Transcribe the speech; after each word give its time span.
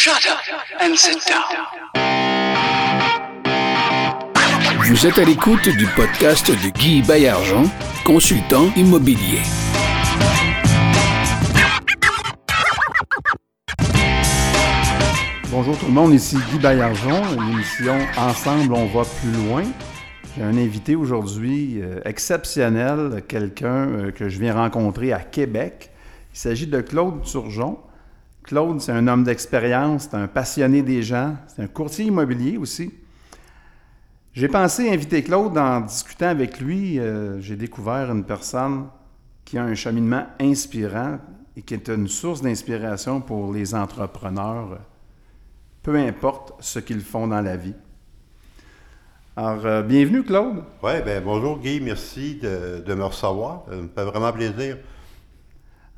Shut 0.00 0.30
up 0.30 0.38
and 0.80 0.94
sit 0.94 1.26
down. 1.26 1.42
Vous 4.86 5.06
êtes 5.08 5.18
à 5.18 5.24
l'écoute 5.24 5.68
du 5.68 5.88
podcast 5.96 6.48
de 6.48 6.70
Guy 6.70 7.02
Baillargeon, 7.02 7.64
consultant 8.04 8.70
immobilier. 8.76 9.40
Bonjour 15.50 15.76
tout 15.76 15.86
le 15.86 15.92
monde, 15.92 16.14
ici 16.14 16.36
Guy 16.52 16.60
Baillargeon, 16.60 17.20
une 17.36 17.54
émission 17.54 17.98
Ensemble, 18.16 18.74
on 18.74 18.86
va 18.86 19.02
plus 19.20 19.32
loin. 19.48 19.64
J'ai 20.36 20.44
un 20.44 20.56
invité 20.56 20.94
aujourd'hui 20.94 21.80
euh, 21.82 21.98
exceptionnel, 22.04 23.24
quelqu'un 23.26 23.88
euh, 23.88 24.10
que 24.12 24.28
je 24.28 24.38
viens 24.38 24.54
rencontrer 24.54 25.12
à 25.12 25.18
Québec. 25.18 25.90
Il 26.32 26.38
s'agit 26.38 26.68
de 26.68 26.80
Claude 26.82 27.24
Turgeon. 27.24 27.80
Claude, 28.48 28.80
c'est 28.80 28.92
un 28.92 29.06
homme 29.08 29.24
d'expérience, 29.24 30.08
c'est 30.10 30.16
un 30.16 30.26
passionné 30.26 30.80
des 30.80 31.02
gens, 31.02 31.36
c'est 31.48 31.62
un 31.62 31.66
courtier 31.66 32.06
immobilier 32.06 32.56
aussi. 32.56 32.90
J'ai 34.32 34.48
pensé 34.48 34.90
inviter 34.90 35.22
Claude 35.22 35.58
en 35.58 35.82
discutant 35.82 36.28
avec 36.28 36.58
lui. 36.58 36.98
euh, 36.98 37.38
J'ai 37.42 37.56
découvert 37.56 38.10
une 38.10 38.24
personne 38.24 38.86
qui 39.44 39.58
a 39.58 39.64
un 39.64 39.74
cheminement 39.74 40.26
inspirant 40.40 41.18
et 41.58 41.60
qui 41.60 41.74
est 41.74 41.88
une 41.90 42.08
source 42.08 42.40
d'inspiration 42.40 43.20
pour 43.20 43.52
les 43.52 43.74
entrepreneurs, 43.74 44.78
peu 45.82 45.96
importe 45.96 46.54
ce 46.60 46.78
qu'ils 46.78 47.02
font 47.02 47.26
dans 47.26 47.42
la 47.42 47.58
vie. 47.58 47.74
Alors, 49.36 49.66
euh, 49.66 49.82
bienvenue 49.82 50.22
Claude. 50.22 50.64
Oui, 50.82 50.92
ben 51.04 51.22
bonjour 51.22 51.58
Guy, 51.58 51.82
merci 51.82 52.36
de 52.36 52.94
me 52.94 53.04
recevoir. 53.04 53.64
Ça 53.68 53.76
me 53.76 53.88
fait 53.88 54.04
vraiment 54.04 54.32
plaisir. 54.32 54.78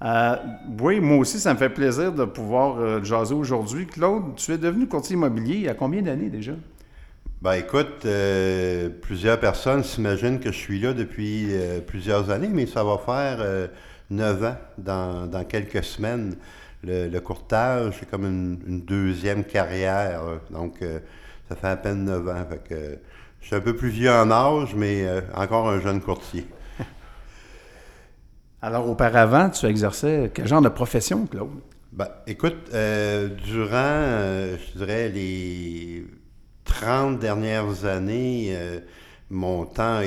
Euh, 0.02 0.36
oui, 0.80 0.98
moi 0.98 1.18
aussi, 1.18 1.38
ça 1.38 1.52
me 1.52 1.58
fait 1.58 1.68
plaisir 1.68 2.12
de 2.12 2.24
pouvoir 2.24 2.78
euh, 2.78 3.02
jaser 3.02 3.34
aujourd'hui. 3.34 3.86
Claude, 3.86 4.34
tu 4.36 4.52
es 4.52 4.58
devenu 4.58 4.86
courtier 4.86 5.14
immobilier 5.14 5.54
il 5.56 5.62
y 5.62 5.68
a 5.68 5.74
combien 5.74 6.00
d'années 6.00 6.30
déjà? 6.30 6.52
Ben 7.42 7.54
écoute, 7.54 8.04
euh, 8.04 8.88
plusieurs 9.02 9.40
personnes 9.40 9.82
s'imaginent 9.82 10.40
que 10.40 10.52
je 10.52 10.58
suis 10.58 10.80
là 10.80 10.92
depuis 10.92 11.48
plusieurs 11.86 12.30
années, 12.30 12.50
mais 12.52 12.66
ça 12.66 12.84
va 12.84 12.98
faire 12.98 13.68
neuf 14.10 14.42
ans 14.44 14.56
dans, 14.76 15.44
quelques 15.48 15.82
semaines. 15.82 16.34
Le, 16.84 17.18
courtage, 17.20 17.94
c'est 17.98 18.10
comme 18.10 18.26
une, 18.26 18.82
deuxième 18.82 19.44
carrière. 19.44 20.20
Donc, 20.50 20.84
ça 21.48 21.56
fait 21.56 21.68
à 21.68 21.76
peine 21.76 22.04
neuf 22.04 22.28
ans. 22.28 22.46
Je 23.40 23.46
suis 23.46 23.56
un 23.56 23.60
peu 23.60 23.74
plus 23.74 23.88
vieux 23.88 24.10
en 24.12 24.30
âge, 24.30 24.74
mais 24.74 25.06
encore 25.34 25.70
un 25.70 25.80
jeune 25.80 26.02
courtier. 26.02 26.46
Alors, 28.62 28.88
auparavant, 28.90 29.48
tu 29.48 29.64
exerçais 29.66 30.30
quel 30.34 30.46
genre 30.46 30.60
de 30.60 30.68
profession, 30.68 31.26
Claude? 31.26 31.48
Ben, 31.92 32.08
écoute, 32.26 32.68
euh, 32.74 33.28
durant, 33.46 33.72
euh, 33.74 34.56
je 34.58 34.78
dirais, 34.78 35.08
les 35.08 36.06
30 36.64 37.18
dernières 37.18 37.86
années, 37.86 38.50
euh, 38.50 38.80
mon 39.30 39.64
temps, 39.64 40.02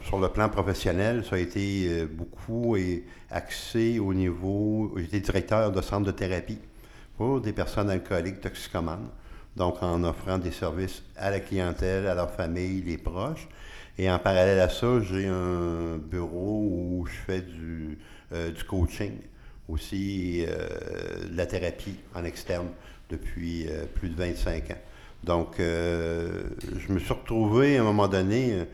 sur 0.00 0.18
le 0.18 0.28
plan 0.30 0.48
professionnel, 0.48 1.24
ça 1.28 1.36
a 1.36 1.38
été 1.38 2.06
beaucoup 2.06 2.76
axé 3.30 3.98
au 3.98 4.14
niveau... 4.14 4.94
J'étais 4.96 5.20
directeur 5.20 5.70
de 5.70 5.82
centre 5.82 6.06
de 6.06 6.10
thérapie 6.12 6.60
pour 7.18 7.40
des 7.40 7.52
personnes 7.52 7.90
alcooliques 7.90 8.40
toxicomanes, 8.40 9.08
donc 9.56 9.82
en 9.82 10.04
offrant 10.04 10.38
des 10.38 10.52
services 10.52 11.02
à 11.16 11.30
la 11.30 11.40
clientèle, 11.40 12.06
à 12.06 12.14
leur 12.14 12.30
famille, 12.30 12.80
les 12.82 12.96
proches. 12.96 13.48
Et 13.96 14.10
en 14.10 14.18
parallèle 14.18 14.58
à 14.58 14.68
ça, 14.68 15.00
j'ai 15.00 15.26
un 15.26 15.98
bureau 15.98 16.68
où 16.68 17.06
je 17.06 17.14
fais 17.26 17.40
du, 17.42 17.98
euh, 18.32 18.50
coaching 18.68 19.12
aussi 19.68 20.44
euh, 20.46 21.28
de 21.30 21.36
la 21.36 21.46
thérapie 21.46 21.96
en 22.14 22.24
externe 22.24 22.68
depuis 23.08 23.66
euh, 23.68 23.84
plus 23.94 24.08
de 24.08 24.16
25 24.16 24.70
ans. 24.72 24.78
Donc, 25.22 25.54
je 25.58 26.92
me 26.92 26.98
suis 26.98 27.14
retrouvé 27.14 27.78
à 27.78 27.80
un 27.80 27.84
moment 27.84 28.08
donné, 28.08 28.66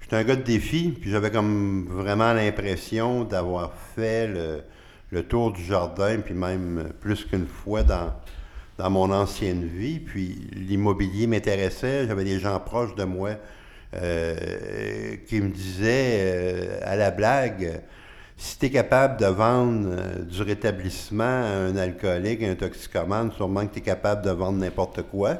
j'étais 0.00 0.14
un 0.14 0.22
gars 0.22 0.36
de 0.36 0.42
défi, 0.42 0.90
puis 0.90 1.10
j'avais 1.10 1.32
comme 1.32 1.86
vraiment 1.90 2.32
l'impression 2.34 3.24
d'avoir 3.24 3.72
fait 3.96 4.28
le, 4.28 4.62
le 5.10 5.24
tour 5.24 5.52
du 5.52 5.64
jardin, 5.64 6.20
puis 6.20 6.34
même 6.34 6.92
plus 7.00 7.24
qu'une 7.24 7.48
fois 7.48 7.82
dans, 7.82 8.12
dans 8.78 8.90
mon 8.90 9.10
ancienne 9.10 9.66
vie. 9.66 9.98
Puis 9.98 10.38
l'immobilier 10.52 11.26
m'intéressait, 11.26 12.06
j'avais 12.06 12.22
des 12.22 12.38
gens 12.38 12.60
proches 12.60 12.94
de 12.94 13.02
moi 13.02 13.30
euh, 13.94 15.16
qui 15.26 15.40
me 15.40 15.48
disaient 15.48 16.18
euh, 16.20 16.80
à 16.84 16.96
la 16.96 17.10
blague, 17.10 17.80
si 18.36 18.56
tu 18.56 18.66
es 18.66 18.70
capable 18.70 19.18
de 19.18 19.26
vendre 19.26 19.88
euh, 19.90 20.22
du 20.22 20.42
rétablissement 20.42 21.24
à 21.24 21.68
un 21.68 21.76
alcoolique, 21.76 22.42
à 22.44 22.50
un 22.50 22.54
toxicomane, 22.54 23.32
sûrement 23.32 23.66
que 23.66 23.72
tu 23.72 23.78
es 23.80 23.82
capable 23.82 24.24
de 24.24 24.30
vendre 24.30 24.58
n'importe 24.58 25.02
quoi. 25.02 25.38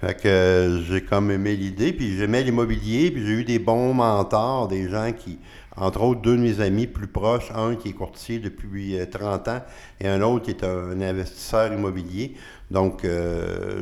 Fait 0.00 0.14
que 0.14 0.82
j'ai 0.86 1.02
comme 1.02 1.30
aimé 1.30 1.56
l'idée, 1.56 1.92
puis 1.92 2.16
j'aimais 2.16 2.42
l'immobilier, 2.44 3.10
puis 3.10 3.26
j'ai 3.26 3.32
eu 3.32 3.44
des 3.44 3.58
bons 3.58 3.94
mentors, 3.94 4.68
des 4.68 4.88
gens 4.88 5.10
qui, 5.12 5.38
entre 5.76 6.02
autres, 6.02 6.20
deux 6.20 6.36
de 6.36 6.42
mes 6.42 6.60
amis 6.60 6.86
plus 6.86 7.08
proches, 7.08 7.50
un 7.52 7.74
qui 7.74 7.88
est 7.88 7.94
courtier 7.94 8.38
depuis 8.38 8.96
euh, 8.96 9.06
30 9.06 9.48
ans 9.48 9.62
et 10.00 10.06
un 10.06 10.22
autre 10.22 10.44
qui 10.44 10.50
est 10.50 10.62
un 10.62 11.00
investisseur 11.00 11.72
immobilier. 11.72 12.36
Donc, 12.70 13.06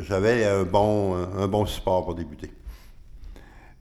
j'avais 0.07 0.45
un 0.45 0.63
bon, 0.65 1.17
un 1.17 1.49
bon 1.49 1.65
support 1.65 2.05
pour 2.05 2.15
débuter. 2.15 2.51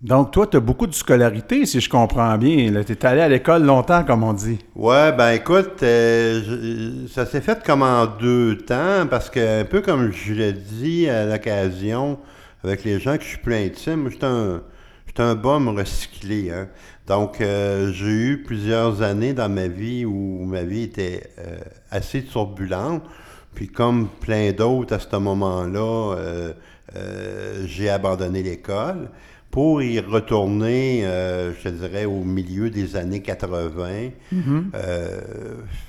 Donc, 0.04 0.32
toi, 0.32 0.46
tu 0.48 0.58
as 0.58 0.60
beaucoup 0.60 0.86
de 0.86 0.94
scolarité, 0.94 1.66
si 1.66 1.80
je 1.80 1.90
comprends 1.90 2.38
bien. 2.38 2.84
Tu 2.84 2.92
es 2.92 3.06
allé 3.06 3.22
à 3.22 3.30
l'école 3.30 3.64
longtemps, 3.64 4.04
comme 4.04 4.24
on 4.24 4.34
dit. 4.34 4.60
Ouais, 4.76 5.14
ben 5.14 5.32
écoute, 5.32 5.82
euh, 5.82 7.08
ça 7.08 7.26
s'est 7.26 7.40
fait 7.40 7.64
comme 7.64 7.84
en 7.84 8.06
deux 8.06 8.58
temps, 8.58 9.08
parce 9.10 9.30
que 9.30 9.62
un 9.62 9.64
peu 9.64 9.80
comme 9.80 10.12
je 10.12 10.34
l'ai 10.34 10.52
dit 10.52 11.08
à 11.08 11.26
l'occasion 11.26 12.20
avec 12.66 12.84
les 12.84 13.00
gens 13.00 13.16
que 13.16 13.24
je 13.24 13.30
suis 13.30 13.38
plus 13.38 13.56
intime, 13.56 14.10
j'étais 14.12 14.26
un, 14.26 14.62
j'étais 15.08 15.24
un 15.24 15.36
bum 15.36 15.70
recyclé. 15.70 16.52
Hein. 16.52 16.68
Donc, 17.08 17.40
euh, 17.40 17.94
j'ai 17.94 18.12
eu 18.12 18.44
plusieurs 18.44 19.02
années 19.04 19.32
dans 19.32 19.48
ma 19.48 19.70
vie 19.70 20.04
où 20.04 20.44
ma 20.44 20.64
vie 20.64 20.84
était 20.84 21.30
euh, 21.40 21.56
assez 21.92 22.26
turbulente. 22.26 23.04
Puis 23.56 23.70
comme 23.70 24.10
plein 24.20 24.52
d'autres 24.52 24.96
à 24.96 25.00
ce 25.00 25.16
moment-là, 25.16 26.16
j'ai 27.66 27.90
abandonné 27.90 28.42
l'école 28.42 29.10
pour 29.54 29.84
y 29.84 30.00
retourner, 30.00 31.06
euh, 31.06 31.54
je 31.54 31.70
te 31.70 31.70
dirais, 31.70 32.06
au 32.06 32.24
milieu 32.24 32.72
des 32.72 32.96
années 32.96 33.22
80. 33.22 34.10
Euh, 34.74 35.22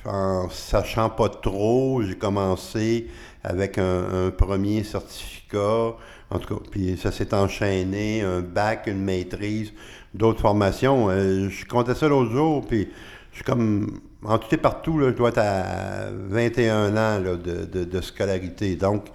en 0.04 0.50
sachant 0.50 1.08
pas 1.08 1.30
trop, 1.30 2.02
j'ai 2.02 2.14
commencé 2.14 3.06
avec 3.42 3.78
un, 3.78 4.26
un 4.26 4.30
premier 4.30 4.84
certificat. 4.84 5.94
En 6.30 6.38
tout 6.38 6.54
cas, 6.56 6.60
puis 6.70 6.98
ça 6.98 7.10
s'est 7.10 7.32
enchaîné, 7.32 8.20
un 8.20 8.40
bac, 8.42 8.86
une 8.86 9.02
maîtrise, 9.02 9.72
d'autres 10.12 10.42
formations. 10.42 11.08
Euh, 11.08 11.48
je 11.48 11.64
comptais 11.64 11.94
ça 11.94 12.06
l'autre 12.06 12.32
jour, 12.32 12.66
puis 12.66 12.88
je 13.30 13.36
suis 13.36 13.44
comme, 13.44 13.98
en 14.26 14.36
tout 14.36 14.54
et 14.54 14.58
partout, 14.58 14.98
là, 14.98 15.08
je 15.08 15.14
dois 15.16 15.30
être 15.30 15.38
à 15.38 16.10
21 16.28 16.90
ans 16.92 17.18
là, 17.18 17.36
de, 17.36 17.64
de- 17.64 17.84
de 17.84 18.00
scolarité. 18.02 18.76
Donc, 18.76 19.06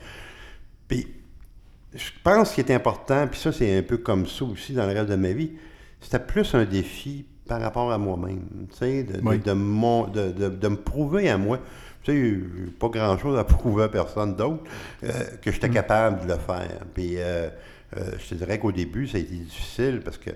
puis 0.88 1.06
je 1.94 2.10
pense 2.24 2.52
qu'il 2.52 2.66
est 2.70 2.74
important, 2.74 3.28
puis 3.28 3.40
ça, 3.40 3.52
c'est 3.52 3.78
un 3.78 3.82
peu 3.84 3.98
comme 3.98 4.28
ça 4.28 4.46
aussi 4.46 4.74
dans 4.74 4.86
le 4.86 4.94
reste 4.94 5.10
de 5.10 5.16
ma 5.16 5.32
vie, 5.32 5.52
c'était 6.02 6.20
plus 6.20 6.54
un 6.56 6.66
défi 6.66 7.26
par 7.48 7.60
rapport 7.62 7.92
à 7.92 7.98
moi-même, 7.98 8.44
tu 8.72 8.78
sais, 8.78 9.04
de, 9.04 9.20
Oui. 9.24 9.40
de 9.40 9.54
mon- 9.54 10.08
de- 10.08 10.30
de- 10.32 10.50
de 10.50 10.68
me 10.68 10.76
prouver 10.78 11.30
à 11.30 11.38
moi. 11.38 11.60
Tu 12.04 12.14
sais, 12.14 12.70
pas 12.80 12.88
grand-chose 12.90 13.38
à 13.38 13.44
prouver 13.44 13.84
à 13.86 13.90
personne 13.90 14.36
d'autre, 14.36 14.64
euh, 15.04 15.10
que 15.42 15.52
j'étais 15.52 15.70
capable 15.70 16.22
de 16.26 16.32
le 16.32 16.38
faire. 16.40 16.80
Puis 16.94 17.16
euh, 17.18 17.50
euh, 17.98 18.02
je 18.20 18.30
te 18.30 18.36
dirais 18.36 18.60
qu'au 18.60 18.72
début, 18.72 19.08
ça 19.08 19.18
a 19.18 19.22
été 19.22 19.34
difficile 19.36 20.02
parce 20.06 20.18
que 20.18 20.30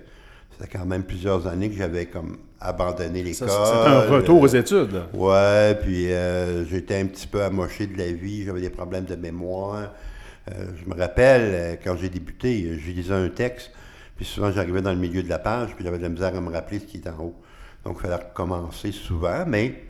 c'était 0.50 0.76
quand 0.76 0.84
même 0.84 1.04
plusieurs 1.04 1.46
années 1.46 1.70
que 1.70 1.76
j'avais 1.76 2.06
comme 2.06 2.36
abandonné 2.60 3.22
l'école. 3.22 3.48
C'est 3.48 3.54
un 3.88 4.00
retour 4.10 4.40
aux 4.42 4.46
études. 4.48 5.02
Ouais, 5.14 5.78
puis 5.82 6.12
euh, 6.12 6.64
j'étais 6.66 7.00
un 7.00 7.06
petit 7.06 7.26
peu 7.28 7.42
amoché 7.42 7.86
de 7.86 7.96
la 7.96 8.12
vie, 8.12 8.44
j'avais 8.44 8.60
des 8.60 8.70
problèmes 8.70 9.04
de 9.04 9.14
mémoire. 9.16 9.92
Euh, 10.52 10.66
je 10.76 10.88
me 10.88 10.98
rappelle, 10.98 11.42
euh, 11.54 11.74
quand 11.82 11.96
j'ai 11.96 12.08
débuté, 12.10 12.64
euh, 12.66 12.78
je 12.78 12.90
lisais 12.90 13.14
un 13.14 13.28
texte, 13.28 13.72
puis 14.16 14.24
souvent 14.26 14.50
j'arrivais 14.52 14.82
dans 14.82 14.92
le 14.92 14.98
milieu 14.98 15.22
de 15.22 15.28
la 15.28 15.38
page, 15.38 15.74
puis 15.74 15.84
j'avais 15.84 15.98
de 15.98 16.02
la 16.02 16.08
misère 16.10 16.34
à 16.36 16.40
me 16.40 16.52
rappeler 16.52 16.80
ce 16.80 16.84
qui 16.84 16.98
était 16.98 17.08
en 17.10 17.18
haut. 17.20 17.34
Donc 17.84 17.96
il 17.98 18.02
fallait 18.02 18.22
recommencer 18.22 18.92
souvent, 18.92 19.44
mais 19.46 19.84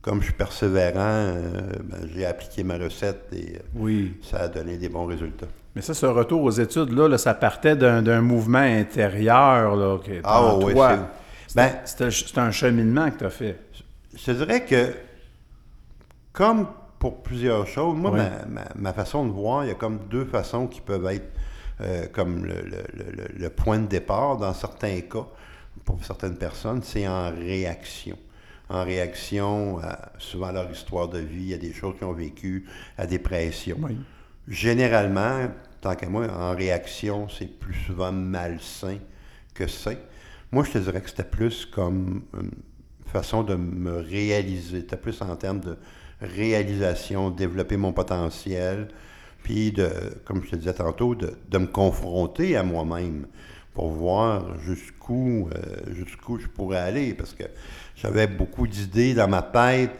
comme 0.00 0.20
je 0.20 0.26
suis 0.26 0.32
persévérant, 0.34 0.98
euh, 1.00 1.42
ben, 1.84 2.08
j'ai 2.14 2.24
appliqué 2.24 2.62
ma 2.62 2.78
recette 2.78 3.26
et 3.32 3.56
euh, 3.56 3.60
Oui. 3.74 4.14
ça 4.22 4.38
a 4.42 4.48
donné 4.48 4.76
des 4.78 4.88
bons 4.88 5.06
résultats. 5.06 5.46
Mais 5.74 5.82
ça, 5.82 5.92
ce 5.94 6.06
retour 6.06 6.42
aux 6.42 6.50
études-là, 6.50 7.06
là, 7.08 7.18
ça 7.18 7.34
partait 7.34 7.76
d'un 7.76 8.20
mouvement 8.20 8.58
intérieur 8.58 9.76
là, 9.76 9.98
qui 10.02 10.12
est 10.12 10.20
Ah, 10.24 10.56
c'est- 10.58 11.54
ben- 11.54 11.72
C'était 11.84 12.10
c'était 12.10 12.40
un 12.40 12.50
cheminement 12.50 13.10
que 13.10 13.18
tu 13.18 13.24
as 13.24 13.30
fait. 13.30 13.56
Je 14.16 14.32
dirais 14.32 14.64
que, 14.64 14.92
comme 16.32 16.66
pour 17.00 17.22
plusieurs 17.24 17.66
choses, 17.66 17.96
moi, 17.96 18.12
Oui. 18.12 18.18
ma, 18.18 18.46
ma- 18.46 18.68
ma 18.76 18.92
façon 18.92 19.26
de 19.26 19.32
voir, 19.32 19.64
il 19.64 19.68
y 19.68 19.70
a 19.72 19.74
comme 19.74 19.98
deux 20.08 20.24
façons 20.26 20.68
qui 20.68 20.80
peuvent 20.80 21.06
être 21.06 21.32
euh, 21.80 22.06
comme 22.12 22.44
le, 22.44 22.54
le- 22.62 22.84
le- 23.16 23.38
le 23.38 23.50
point 23.50 23.78
de 23.78 23.86
départ 23.86 24.36
dans 24.36 24.52
certains 24.54 25.00
cas, 25.00 25.26
pour 25.84 26.04
certaines 26.04 26.36
personnes, 26.36 26.82
c'est 26.84 27.08
en 27.08 27.30
réaction. 27.30 28.16
En 28.68 28.84
réaction 28.84 29.78
à 29.82 30.12
souvent 30.18 30.52
leur 30.52 30.70
histoire 30.70 31.08
de 31.08 31.18
vie, 31.18 31.54
à 31.54 31.58
des 31.58 31.72
choses 31.72 31.96
qu'ils 31.98 32.06
ont 32.06 32.12
vécues, 32.12 32.66
à 32.98 33.06
des 33.06 33.18
pressions. 33.18 33.78
Oui. 33.82 33.96
généralement, 34.46 35.48
tant 35.80 35.94
qu'à 35.94 36.08
moi, 36.08 36.26
en 36.30 36.54
réaction, 36.54 37.28
c'est 37.28 37.46
plus 37.58 37.74
souvent 37.86 38.12
malsain 38.12 38.98
que 39.54 39.66
sain. 39.66 39.94
Moi, 40.52 40.64
je 40.64 40.72
te 40.72 40.78
dirais 40.78 41.00
que 41.00 41.08
c'était 41.08 41.24
plus 41.24 41.64
comme 41.66 42.22
une 42.34 42.50
façon 43.06 43.42
de 43.42 43.54
me 43.54 44.00
réaliser. 44.00 44.80
C'était 44.80 44.96
plus 44.96 45.20
en 45.22 45.34
termes 45.36 45.60
de 45.60 45.78
réalisation, 46.20 47.30
développer 47.30 47.76
mon 47.76 47.92
potentiel, 47.92 48.88
puis 49.42 49.72
de, 49.72 49.90
comme 50.24 50.42
je 50.44 50.50
te 50.50 50.56
disais 50.56 50.74
tantôt, 50.74 51.14
de, 51.14 51.34
de 51.48 51.58
me 51.58 51.66
confronter 51.66 52.56
à 52.56 52.62
moi-même 52.62 53.26
pour 53.74 53.88
voir 53.88 54.58
jusqu'où 54.60 55.48
euh, 55.48 55.94
jusqu'où 55.94 56.38
je 56.38 56.46
pourrais 56.46 56.78
aller, 56.78 57.14
parce 57.14 57.32
que 57.32 57.44
j'avais 57.96 58.26
beaucoup 58.26 58.66
d'idées 58.66 59.14
dans 59.14 59.28
ma 59.28 59.42
tête. 59.42 59.92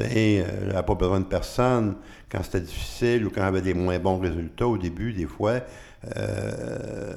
Euh, 0.00 0.70
j'avais 0.70 0.82
pas 0.82 0.94
besoin 0.94 1.20
de 1.20 1.26
personne. 1.26 1.96
Quand 2.28 2.42
c'était 2.42 2.60
difficile 2.60 3.26
ou 3.26 3.30
quand 3.30 3.42
j'avais 3.42 3.62
des 3.62 3.74
moins 3.74 3.98
bons 3.98 4.18
résultats 4.18 4.66
au 4.66 4.76
début, 4.76 5.12
des 5.12 5.26
fois, 5.26 5.60
euh, 6.16 7.14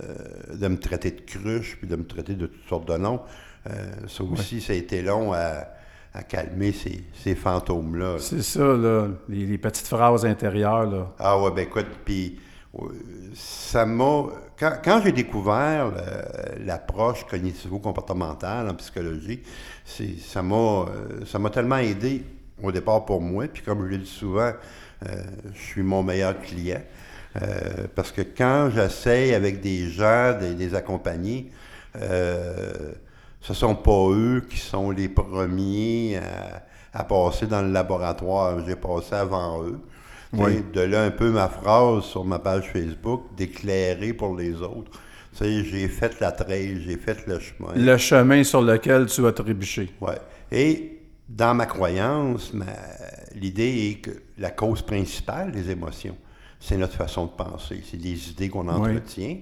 de 0.53 0.67
me 0.67 0.77
traiter 0.77 1.11
de 1.11 1.21
cruche, 1.21 1.77
puis 1.77 1.87
de 1.87 1.95
me 1.95 2.05
traiter 2.05 2.35
de 2.35 2.45
toutes 2.45 2.67
sortes 2.69 2.87
de 2.87 2.97
noms. 2.97 3.21
Euh, 3.67 3.71
ça 4.07 4.23
aussi, 4.23 4.61
ça 4.61 4.73
a 4.73 4.75
été 4.75 5.01
long 5.01 5.33
à, 5.33 5.67
à 6.13 6.23
calmer 6.23 6.71
ces, 6.71 7.03
ces 7.23 7.35
fantômes-là. 7.35 8.17
C'est 8.19 8.41
ça, 8.41 8.63
là, 8.63 9.07
les, 9.29 9.45
les 9.45 9.57
petites 9.57 9.87
phrases 9.87 10.25
intérieures. 10.25 10.85
Là. 10.85 11.13
Ah 11.19 11.39
ouais, 11.39 11.51
ben 11.51 11.63
écoute, 11.63 11.87
puis 12.05 12.39
euh, 12.79 12.87
ça 13.35 13.85
m'a... 13.85 14.25
Quand, 14.59 14.73
quand 14.83 15.01
j'ai 15.03 15.11
découvert 15.11 15.91
l'approche 16.65 17.25
cognitivo-comportementale 17.27 18.67
en 18.67 18.73
psychologie, 18.73 19.43
ça, 19.85 20.41
m'a, 20.41 20.55
euh, 20.55 20.85
ça 21.27 21.37
m'a 21.37 21.51
tellement 21.51 21.77
aidé 21.77 22.23
au 22.63 22.71
départ 22.71 23.05
pour 23.05 23.21
moi, 23.21 23.45
puis 23.47 23.61
comme 23.61 23.85
je 23.85 23.89
le 23.89 23.97
dis 23.99 24.09
souvent, 24.09 24.51
euh, 25.05 25.23
je 25.53 25.59
suis 25.59 25.83
mon 25.83 26.01
meilleur 26.01 26.39
client. 26.41 26.81
Euh, 27.39 27.85
parce 27.93 28.11
que 28.11 28.23
quand 28.23 28.71
j'essaye 28.73 29.35
avec 29.35 29.61
des 29.61 29.89
gens, 29.91 30.35
de 30.41 30.55
les 30.57 30.73
accompagner, 30.73 31.51
euh, 32.01 32.93
ce 33.41 33.53
sont 33.53 33.75
pas 33.75 34.09
eux 34.11 34.43
qui 34.49 34.57
sont 34.57 34.91
les 34.91 35.09
premiers 35.09 36.17
à, 36.17 36.99
à 36.99 37.03
passer 37.03 37.47
dans 37.47 37.61
le 37.61 37.71
laboratoire. 37.71 38.59
J'ai 38.65 38.75
passé 38.75 39.15
avant 39.15 39.63
eux. 39.63 39.79
Oui. 40.33 40.61
De 40.73 40.81
là 40.81 41.03
un 41.03 41.11
peu 41.11 41.31
ma 41.31 41.47
phrase 41.47 42.03
sur 42.03 42.25
ma 42.25 42.39
page 42.39 42.69
Facebook, 42.71 43.23
d'éclairer 43.37 44.13
pour 44.13 44.35
les 44.35 44.55
autres. 44.61 44.91
J'ai 45.39 45.87
fait 45.87 46.19
la 46.19 46.31
trail, 46.31 46.81
j'ai 46.85 46.97
fait 46.97 47.25
le 47.27 47.39
chemin. 47.39 47.69
Le 47.75 47.97
chemin 47.97 48.43
sur 48.43 48.61
lequel 48.61 49.05
tu 49.05 49.21
vas 49.21 49.31
trébucher. 49.31 49.89
Ouais. 50.01 50.17
Et 50.51 50.99
dans 51.29 51.53
ma 51.53 51.65
croyance, 51.67 52.51
ma- 52.53 52.65
l'idée 53.35 53.91
est 53.91 54.01
que 54.01 54.11
la 54.37 54.49
cause 54.49 54.81
principale 54.81 55.51
des 55.51 55.69
émotions, 55.69 56.17
c'est 56.59 56.75
notre 56.75 56.95
façon 56.95 57.25
de 57.25 57.31
penser. 57.31 57.83
C'est 57.89 57.97
des 57.97 58.31
idées 58.31 58.49
qu'on 58.49 58.67
entretient. 58.67 59.37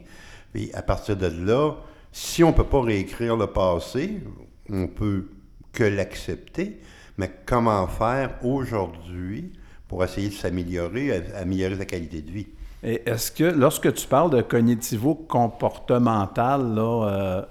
Et 0.54 0.74
à 0.74 0.82
partir 0.82 1.16
de 1.16 1.28
là, 1.28 1.72
si 2.18 2.46
on 2.46 2.52
ne 2.52 2.56
peut 2.56 2.64
pas 2.64 2.80
réécrire 2.82 3.36
le 3.36 3.48
passé, 3.48 4.22
on 4.70 4.88
peut 4.88 5.26
que 5.74 5.84
l'accepter. 5.84 6.80
Mais 7.18 7.30
comment 7.46 7.86
faire 7.88 8.36
aujourd'hui 8.42 9.52
pour 9.90 10.02
essayer 10.02 10.30
de 10.30 10.34
s'améliorer, 10.34 11.22
améliorer 11.36 11.76
sa 11.76 11.84
qualité 11.84 12.22
de 12.22 12.32
vie? 12.32 12.48
Et 12.84 13.02
est-ce 13.06 13.34
que, 13.34 13.44
lorsque 13.44 13.94
tu 13.94 14.08
parles 14.08 14.30
de 14.32 14.42
cognitivo-comportemental, 14.42 16.74
là, 16.74 17.10
euh, 17.10 17.42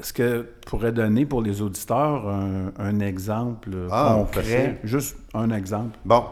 est-ce 0.00 0.12
que 0.12 0.40
tu 0.60 0.68
pourrais 0.68 0.90
donner 0.90 1.24
pour 1.24 1.40
les 1.42 1.62
auditeurs 1.62 2.28
un, 2.28 2.72
un 2.78 2.98
exemple 3.00 3.70
Ah, 3.92 4.16
concret? 4.18 4.42
facile. 4.42 4.76
Juste 4.82 5.16
un 5.32 5.52
exemple. 5.52 5.96
Bon, 6.04 6.24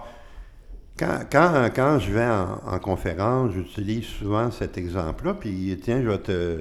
quand, 0.98 1.20
quand, 1.30 1.70
quand 1.74 1.98
je 2.00 2.10
vais 2.12 2.26
en, 2.26 2.58
en 2.66 2.78
conférence, 2.80 3.52
j'utilise 3.52 4.06
souvent 4.06 4.50
cet 4.50 4.76
exemple-là, 4.76 5.34
puis 5.34 5.78
tiens, 5.82 6.02
je 6.02 6.08
vais 6.08 6.18
te, 6.18 6.60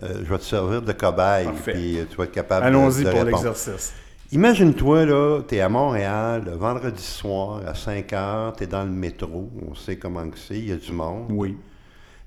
je 0.00 0.28
vais 0.28 0.38
te 0.38 0.44
servir 0.44 0.82
de 0.82 0.92
cobaye, 0.92 1.48
puis 1.64 1.98
tu 2.10 2.16
vas 2.16 2.24
être 2.24 2.32
capable 2.32 2.62
de, 2.62 2.66
Allons-y 2.68 3.04
de 3.04 3.10
pour 3.10 3.20
répondre. 3.20 3.36
l'exercice. 3.44 3.94
Imagine-toi, 4.32 5.04
là, 5.04 5.42
tu 5.46 5.56
es 5.56 5.60
à 5.60 5.68
Montréal, 5.68 6.44
le 6.46 6.52
vendredi 6.52 7.02
soir, 7.02 7.60
à 7.66 7.74
5 7.74 8.12
heures, 8.14 8.52
tu 8.56 8.64
es 8.64 8.66
dans 8.66 8.82
le 8.84 8.90
métro, 8.90 9.50
on 9.68 9.74
sait 9.74 9.96
comment 9.96 10.28
que 10.30 10.38
c'est, 10.38 10.58
il 10.58 10.68
y 10.68 10.72
a 10.72 10.76
du 10.76 10.92
monde. 10.92 11.26
Oui. 11.30 11.56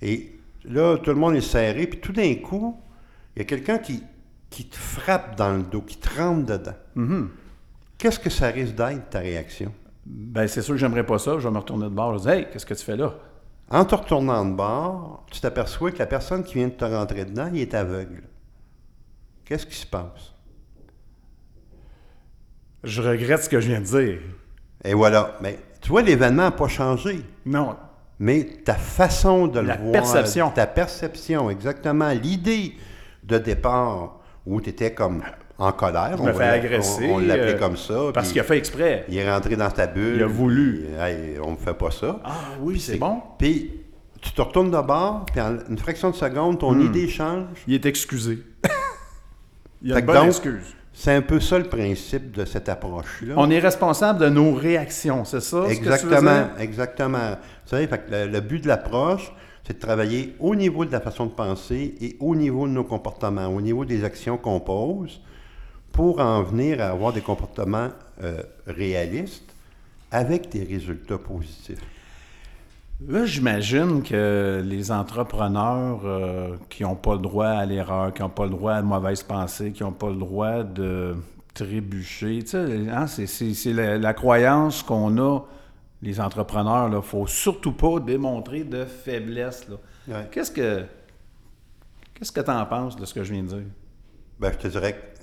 Et 0.03 0.37
là, 0.65 0.97
tout 0.97 1.09
le 1.09 1.15
monde 1.15 1.35
est 1.35 1.41
serré, 1.41 1.87
puis 1.87 1.99
tout 1.99 2.13
d'un 2.13 2.35
coup, 2.35 2.79
il 3.35 3.39
y 3.39 3.41
a 3.41 3.45
quelqu'un 3.45 3.79
qui, 3.79 4.03
qui 4.51 4.65
te 4.65 4.75
frappe 4.75 5.35
dans 5.35 5.53
le 5.53 5.63
dos, 5.63 5.81
qui 5.81 5.97
te 5.97 6.07
rentre 6.19 6.45
dedans. 6.45 6.75
Mhm. 6.93 7.29
Qu'est-ce 7.97 8.19
que 8.19 8.29
ça 8.29 8.47
risque 8.47 8.75
d'être, 8.75 9.09
ta 9.09 9.19
réaction? 9.19 9.73
Ben, 10.05 10.47
c'est 10.47 10.61
sûr 10.61 10.75
que 10.75 10.79
j'aimerais 10.79 11.05
pas 11.05 11.17
ça. 11.17 11.39
Je 11.39 11.47
vais 11.47 11.51
me 11.53 11.57
retourner 11.57 11.85
de 11.85 11.89
bord. 11.89 12.17
Je 12.19 12.23
vais 12.23 12.29
dire, 12.29 12.39
hey, 12.39 12.47
qu'est-ce 12.53 12.65
que 12.65 12.73
tu 12.75 12.83
fais 12.85 12.97
là? 12.97 13.15
En 13.69 13.83
te 13.83 13.95
retournant 13.95 14.45
de 14.45 14.53
bord, 14.53 15.25
tu 15.31 15.39
t'aperçois 15.39 15.91
que 15.91 15.97
la 15.97 16.05
personne 16.05 16.43
qui 16.43 16.55
vient 16.55 16.67
de 16.67 16.73
te 16.73 16.85
rentrer 16.85 17.25
dedans, 17.25 17.49
il 17.51 17.61
est 17.61 17.73
aveugle. 17.73 18.23
Qu'est-ce 19.43 19.65
qui 19.65 19.75
se 19.75 19.87
passe? 19.87 20.33
Je 22.83 23.01
regrette 23.01 23.43
ce 23.43 23.49
que 23.49 23.59
je 23.59 23.67
viens 23.69 23.81
de 23.81 23.85
dire. 23.85 24.19
Et 24.83 24.93
voilà. 24.93 25.35
Mais 25.41 25.59
tu 25.81 25.89
vois, 25.89 26.03
l'événement 26.03 26.43
n'a 26.43 26.51
pas 26.51 26.67
changé. 26.67 27.21
Non. 27.45 27.75
Mais 28.19 28.43
ta 28.63 28.75
façon 28.75 29.47
de 29.47 29.59
La 29.59 29.75
le 29.75 29.81
voir. 29.81 29.91
perception. 29.93 30.51
Ta 30.51 30.67
perception, 30.67 31.49
exactement. 31.49 32.09
L'idée 32.09 32.75
de 33.23 33.37
départ 33.39 34.19
où 34.45 34.61
tu 34.61 34.69
étais 34.69 34.93
comme 34.93 35.23
en 35.57 35.71
colère. 35.71 36.17
Je 36.17 36.23
me 36.23 36.29
on 36.29 36.33
va 36.33 36.45
l'a- 36.47 36.51
agresser. 36.53 37.07
On, 37.09 37.15
on 37.15 37.19
l'appelait 37.19 37.55
euh, 37.55 37.59
comme 37.59 37.77
ça. 37.77 37.95
Parce 38.13 38.31
qu'il 38.31 38.41
a 38.41 38.43
fait 38.43 38.57
exprès. 38.57 39.05
Il 39.09 39.17
est 39.17 39.31
rentré 39.31 39.55
dans 39.55 39.69
ta 39.71 39.87
bulle. 39.87 40.15
Il 40.17 40.23
a 40.23 40.27
voulu. 40.27 40.85
hey, 40.99 41.37
on 41.43 41.51
ne 41.51 41.55
fait 41.57 41.73
pas 41.73 41.91
ça. 41.91 42.19
Ah 42.23 42.31
oui, 42.61 42.79
c'est 42.79 42.97
bon. 42.97 43.21
Puis 43.37 43.71
tu 44.21 44.31
te 44.31 44.41
retournes 44.41 44.71
de 44.71 44.81
bord, 44.81 45.25
puis 45.31 45.39
en 45.41 45.57
une 45.69 45.77
fraction 45.77 46.09
de 46.09 46.15
seconde, 46.15 46.59
ton 46.59 46.73
Hmm. 46.73 46.81
idée 46.87 47.07
change. 47.07 47.45
Il 47.67 47.73
est 47.75 47.85
excusé. 47.85 48.39
Il 49.81 49.91
a 49.91 49.95
Fait 49.95 50.01
une 50.01 50.07
que 50.07 50.11
bonne 50.11 50.21
donc, 50.21 50.27
excuse. 50.29 50.75
C'est 50.93 51.13
un 51.13 51.21
peu 51.21 51.39
ça 51.41 51.57
le 51.59 51.65
principe 51.65 52.31
de 52.31 52.45
cette 52.45 52.69
approche-là. 52.69 53.33
On 53.37 53.49
est 53.51 53.59
responsable 53.59 54.17
de 54.19 54.29
nos 54.29 54.53
réactions, 54.53 55.25
c'est 55.25 55.41
ça? 55.41 55.63
ce 55.63 55.67
que 55.67 55.71
Exactement, 55.73 56.47
exactement. 56.57 57.31
Vous 57.63 57.69
savez, 57.69 57.85
fait 57.87 58.01
le 58.09 58.39
but 58.39 58.63
de 58.63 58.67
l'approche, 58.69 59.31
c'est 59.67 59.73
de 59.73 59.79
travailler 59.79 60.35
au 60.39 60.55
niveau 60.55 60.85
de 60.85 60.91
la 60.93 61.01
façon 61.01 61.25
de 61.25 61.31
penser 61.31 61.95
et 61.99 62.15
au 62.21 62.33
niveau 62.35 62.65
de 62.65 62.71
nos 62.71 62.85
comportements, 62.85 63.47
au 63.47 63.59
niveau 63.59 63.83
des 63.83 64.05
actions 64.05 64.37
qu'on 64.37 64.61
pose, 64.61 65.21
pour 65.95 66.19
en 66.19 66.43
venir 66.43 66.81
à 66.81 66.89
avoir 66.89 67.13
des 67.13 67.21
comportements 67.21 67.87
euh, 68.21 68.43
réalistes 68.67 69.49
avec 70.11 70.49
des 70.49 70.65
résultats 70.65 71.17
positifs? 71.17 71.79
Là, 73.07 73.25
j'imagine 73.25 74.03
que 74.03 74.61
les 74.63 74.91
entrepreneurs 74.91 76.01
euh, 76.03 76.57
qui 76.69 76.83
n'ont 76.83 76.95
pas 76.95 77.13
le 77.13 77.21
droit 77.21 77.47
à 77.47 77.65
l'erreur, 77.65 78.13
qui 78.13 78.21
n'ont 78.21 78.29
pas 78.29 78.43
le 78.43 78.49
droit 78.49 78.73
à 78.73 78.81
de 78.81 78.87
mauvaises 78.87 79.23
pensées, 79.23 79.71
qui 79.71 79.83
n'ont 79.83 79.93
pas 79.93 80.09
le 80.09 80.17
droit 80.17 80.63
de 80.63 81.15
trébucher, 81.53 82.39
tu 82.43 82.49
sais, 82.49 82.89
hein, 82.89 83.07
c'est, 83.07 83.73
la, 83.73 83.97
la 83.97 84.13
croyance 84.13 84.83
qu'on 84.83 85.17
a, 85.17 85.39
les 86.01 86.19
entrepreneurs, 86.19 86.89
il 86.89 86.95
ne 86.95 87.01
faut 87.01 87.25
surtout 87.25 87.71
pas 87.71 88.01
démontrer 88.01 88.65
de 88.65 88.83
faiblesse. 88.83 89.65
Ouais. 90.09 90.27
Qu'est-ce 90.29 90.51
que 90.51 90.83
qu'est-ce 92.13 92.33
que 92.33 92.41
tu 92.41 92.51
en 92.51 92.65
penses 92.65 92.97
de 92.97 93.05
ce 93.05 93.13
que 93.13 93.23
je 93.23 93.33
viens 93.33 93.43
de 93.43 93.47
dire? 93.47 93.63
Ben, 94.39 94.51
je 94.51 94.57
te 94.57 94.67
dirais 94.67 94.93
que 94.93 95.14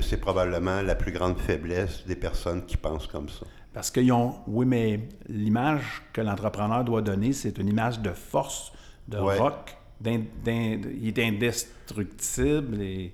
c'est 0.00 0.18
probablement 0.18 0.82
la 0.82 0.94
plus 0.94 1.12
grande 1.12 1.38
faiblesse 1.38 2.04
des 2.06 2.16
personnes 2.16 2.64
qui 2.66 2.76
pensent 2.76 3.06
comme 3.06 3.28
ça. 3.28 3.46
Parce 3.72 3.90
qu'ils 3.90 4.12
ont, 4.12 4.36
oui, 4.46 4.66
mais 4.66 5.00
l'image 5.28 6.02
que 6.12 6.20
l'entrepreneur 6.20 6.84
doit 6.84 7.02
donner, 7.02 7.32
c'est 7.32 7.58
une 7.58 7.68
image 7.68 8.00
de 8.00 8.10
force, 8.10 8.72
de 9.08 9.18
Ouais. 9.18 9.38
rock, 9.38 9.76
il 10.04 11.12
est 11.16 11.24
indestructible 11.24 12.80
et... 12.80 13.12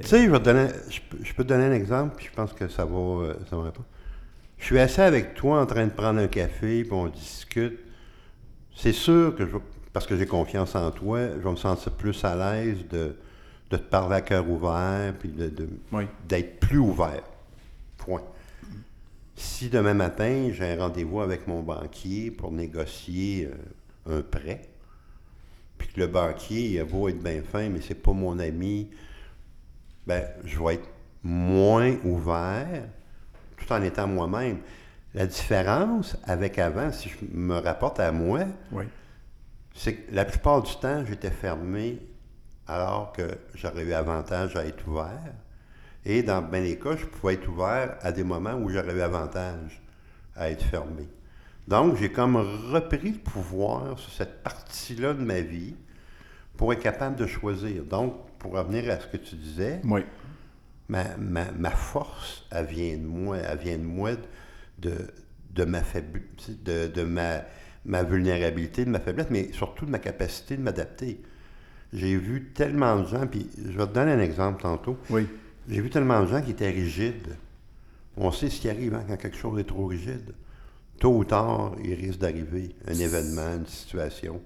Tu 0.00 0.08
sais, 0.08 0.24
je, 0.24 1.00
peux, 1.10 1.18
je 1.22 1.34
peux 1.34 1.44
te 1.44 1.48
donner 1.48 1.64
un 1.64 1.72
exemple, 1.72 2.16
puis 2.16 2.26
je 2.26 2.32
pense 2.32 2.54
que 2.54 2.68
ça 2.68 2.86
va, 2.86 2.96
euh, 2.96 3.34
ça 3.50 3.56
va 3.56 3.64
répondre. 3.64 3.86
Je 4.56 4.64
suis 4.64 4.78
assis 4.78 5.02
avec 5.02 5.34
toi 5.34 5.60
en 5.60 5.66
train 5.66 5.84
de 5.84 5.90
prendre 5.92 6.20
un 6.20 6.26
café, 6.26 6.84
puis 6.84 6.92
on 6.92 7.08
discute. 7.08 7.78
C'est 8.74 8.92
sûr 8.92 9.36
que, 9.36 9.46
je, 9.46 9.56
parce 9.92 10.06
que 10.06 10.16
j'ai 10.16 10.26
confiance 10.26 10.74
en 10.74 10.90
toi, 10.90 11.28
je 11.34 11.38
vais 11.38 11.50
me 11.50 11.56
sentir 11.56 11.92
plus 11.92 12.24
à 12.24 12.34
l'aise 12.34 12.78
de, 12.88 13.14
de 13.78 13.82
te 13.82 13.88
parler 13.90 14.16
à 14.16 14.20
cœur 14.20 14.48
ouvert, 14.48 15.14
puis 15.18 15.28
de, 15.28 15.48
de- 15.48 15.68
Oui. 15.92 16.04
d'être 16.28 16.60
plus 16.60 16.78
ouvert. 16.78 17.22
Point. 17.96 18.22
Si 19.36 19.68
demain 19.68 19.94
matin, 19.94 20.50
j'ai 20.52 20.72
un 20.72 20.78
rendez-vous 20.78 21.20
avec 21.20 21.46
mon 21.48 21.62
banquier 21.62 22.30
pour 22.30 22.52
négocier 22.52 23.50
euh, 24.08 24.18
un 24.18 24.22
prêt, 24.22 24.62
puis 25.78 25.88
que 25.88 26.00
le 26.00 26.06
banquier, 26.06 26.70
il 26.70 26.80
a 26.80 26.84
beau 26.84 27.08
être 27.08 27.22
bien 27.22 27.42
fin, 27.42 27.68
mais 27.68 27.80
c'est 27.80 27.94
pas 27.96 28.12
mon 28.12 28.38
ami, 28.38 28.90
ben, 30.06 30.22
je 30.44 30.58
vais 30.62 30.74
être 30.74 30.88
moins 31.22 31.96
ouvert 32.04 32.84
tout 33.56 33.72
en 33.72 33.82
étant 33.82 34.06
moi-même. 34.06 34.58
La 35.14 35.26
différence 35.26 36.16
avec 36.24 36.58
avant, 36.58 36.92
si 36.92 37.08
je 37.08 37.16
me 37.32 37.54
rapporte 37.58 37.98
à 38.00 38.12
moi, 38.12 38.40
Oui. 38.72 38.84
c'est 39.74 39.94
que 39.94 40.14
la 40.14 40.24
plupart 40.24 40.62
du 40.62 40.74
temps, 40.76 41.04
j'étais 41.06 41.30
fermé 41.30 41.98
alors 42.66 43.12
que 43.12 43.22
j'aurais 43.54 43.84
eu 43.84 43.92
avantage 43.92 44.56
à 44.56 44.64
être 44.66 44.86
ouvert. 44.88 45.34
Et 46.04 46.22
dans 46.22 46.42
bien 46.42 46.60
les 46.60 46.78
cas, 46.78 46.96
je 46.96 47.06
pouvais 47.06 47.34
être 47.34 47.48
ouvert 47.48 47.96
à 48.02 48.12
des 48.12 48.24
moments 48.24 48.54
où 48.54 48.68
j'aurais 48.70 48.94
eu 48.94 49.00
avantage 49.00 49.82
à 50.36 50.50
être 50.50 50.64
fermé. 50.64 51.08
Donc, 51.66 51.96
j'ai 51.96 52.12
comme 52.12 52.36
repris 52.36 53.12
le 53.12 53.18
pouvoir 53.18 53.98
sur 53.98 54.12
cette 54.12 54.42
partie-là 54.42 55.14
de 55.14 55.22
ma 55.24 55.40
vie 55.40 55.74
pour 56.56 56.72
être 56.72 56.82
capable 56.82 57.16
de 57.16 57.26
choisir. 57.26 57.84
Donc, 57.84 58.14
pour 58.38 58.52
revenir 58.52 58.90
à 58.90 59.00
ce 59.00 59.06
que 59.06 59.16
tu 59.16 59.34
disais, 59.36 59.80
Oui. 59.84 60.04
ma, 60.88 61.16
ma, 61.16 61.50
ma 61.52 61.70
force, 61.70 62.46
elle 62.50 62.66
vient 62.66 62.96
de 62.98 63.06
moi, 63.06 63.38
elle 63.38 63.58
vient 63.58 63.78
de 63.78 63.82
moi 63.84 64.10
de, 64.78 64.92
de 65.52 65.64
ma 65.64 65.82
faiblesse, 65.82 66.50
de, 66.62 66.88
de 66.88 67.02
ma, 67.02 67.42
ma 67.86 68.02
vulnérabilité, 68.02 68.84
de 68.84 68.90
ma 68.90 69.00
faiblesse, 69.00 69.28
mais 69.30 69.52
surtout 69.52 69.86
de 69.86 69.90
ma 69.90 69.98
capacité 69.98 70.56
de 70.56 70.62
m'adapter. 70.62 71.22
J'ai 71.94 72.16
vu 72.16 72.50
tellement 72.54 72.98
de 73.00 73.06
gens, 73.06 73.26
puis 73.26 73.48
je 73.56 73.78
vais 73.78 73.86
te 73.86 73.92
donner 73.94 74.12
un 74.12 74.20
exemple 74.20 74.60
tantôt. 74.62 74.98
Oui. 75.10 75.28
J'ai 75.68 75.80
vu 75.80 75.88
tellement 75.90 76.22
de 76.22 76.26
gens 76.26 76.42
qui 76.42 76.50
étaient 76.50 76.70
rigides. 76.70 77.36
On 78.16 78.32
sait 78.32 78.50
ce 78.50 78.60
qui 78.60 78.68
arrive 78.68 78.94
hein, 78.94 79.04
quand 79.06 79.16
quelque 79.16 79.36
chose 79.36 79.58
est 79.60 79.64
trop 79.64 79.86
rigide. 79.86 80.34
Tôt 80.98 81.16
ou 81.16 81.24
tard, 81.24 81.72
il 81.82 81.94
risque 81.94 82.18
d'arriver 82.18 82.74
un 82.86 82.94
événement, 82.94 83.54
une 83.56 83.66
situation 83.66 84.40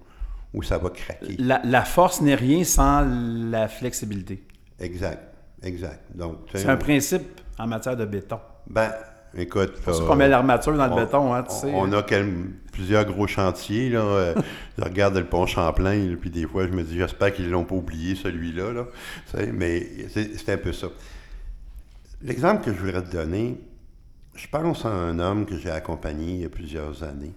où 0.53 0.63
ça 0.63 0.77
va 0.77 0.89
craquer. 0.91 1.35
La, 1.39 1.61
la 1.63 1.83
force 1.83 2.21
n'est 2.21 2.35
rien 2.35 2.63
sans 2.63 3.05
la 3.49 3.67
flexibilité. 3.67 4.43
Exact, 4.79 5.35
exact. 5.63 6.03
Donc, 6.15 6.37
C'est 6.53 6.67
un 6.67 6.77
principe 6.77 7.41
en 7.57 7.67
matière 7.67 7.97
de 7.97 8.05
béton. 8.05 8.39
Ben, 8.69 8.91
écoute. 9.37 9.71
C'est 9.75 9.83
pour 9.83 9.93
ça 9.95 10.01
là, 10.01 10.07
qu'on 10.07 10.15
met 10.15 10.27
l'armature 10.27 10.75
dans 10.77 10.87
le 10.87 10.93
on- 10.93 10.95
béton, 10.95 11.33
hein, 11.33 11.43
tu 11.43 11.55
sais. 11.55 11.71
On 11.73 11.91
a 11.93 12.03
quel- 12.03 12.33
plusieurs 12.71 13.05
gros 13.05 13.27
chantiers. 13.27 13.89
Là. 13.89 13.99
Euh, 14.01 14.35
je 14.77 14.83
regarde 14.83 15.15
le 15.17 15.25
pont 15.25 15.45
Champlain, 15.45 15.95
là, 16.09 16.15
puis 16.19 16.29
des 16.29 16.47
fois, 16.47 16.65
je 16.67 16.71
me 16.71 16.83
dis, 16.83 16.97
j'espère 16.97 17.33
qu'ils 17.33 17.45
ne 17.47 17.51
l'ont 17.51 17.65
pas 17.65 17.75
oublié, 17.75 18.15
celui-là. 18.15 18.71
Là. 18.73 18.85
Sais, 19.27 19.51
mais 19.51 19.87
c'est 20.09 20.37
c'est 20.37 20.53
un 20.53 20.57
peu 20.57 20.73
ça. 20.73 20.87
L'exemple 22.21 22.63
que 22.65 22.73
je 22.73 22.79
voudrais 22.79 23.03
te 23.03 23.11
donner, 23.11 23.59
je 24.35 24.47
pense 24.47 24.85
à 24.85 24.89
un 24.89 25.19
homme 25.19 25.45
que 25.45 25.57
j'ai 25.57 25.69
accompagné 25.71 26.33
il 26.33 26.41
y 26.41 26.45
a 26.45 26.49
plusieurs 26.49 27.03
années. 27.03 27.33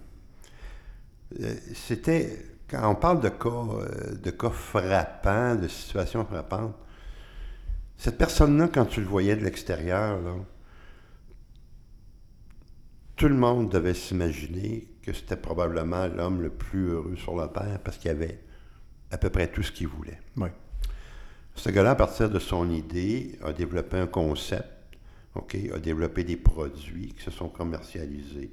Euh, 1.41 1.53
C'était, 1.73 2.37
quand 2.69 2.89
on 2.89 2.95
parle 2.95 3.21
de 3.21 3.29
cas, 3.29 3.49
euh, 3.49 4.15
de 4.21 4.29
cas 4.31 4.49
frappants, 4.49 5.55
de 5.55 5.67
situations 5.67 6.25
frappantes, 6.25 6.75
cette 7.97 8.17
personne-là, 8.17 8.67
quand 8.73 8.85
tu 8.85 8.99
le 9.01 9.07
voyais 9.07 9.35
de 9.35 9.43
l'extérieur, 9.43 10.17
là, 10.21 10.31
tout 13.23 13.29
le 13.29 13.35
monde 13.35 13.69
devait 13.69 13.93
s'imaginer 13.93 14.85
que 15.01 15.13
c'était 15.13 15.37
probablement 15.37 16.07
l'homme 16.07 16.41
le 16.41 16.49
plus 16.49 16.89
heureux 16.89 17.15
sur 17.15 17.37
la 17.37 17.47
Terre 17.47 17.79
parce 17.81 17.97
qu'il 17.97 18.11
avait 18.11 18.41
à 19.11 19.17
peu 19.17 19.29
près 19.29 19.47
tout 19.47 19.63
ce 19.63 19.71
qu'il 19.71 19.87
voulait. 19.87 20.19
Oui. 20.35 20.49
Ce 21.55 21.69
gars-là, 21.69 21.91
à 21.91 21.95
partir 21.95 22.29
de 22.29 22.37
son 22.37 22.69
idée, 22.69 23.39
a 23.41 23.53
développé 23.53 23.95
un 23.95 24.07
concept, 24.07 24.67
a 25.37 25.79
développé 25.79 26.25
des 26.25 26.35
produits 26.35 27.13
qui 27.17 27.23
se 27.23 27.31
sont 27.31 27.47
commercialisés, 27.47 28.51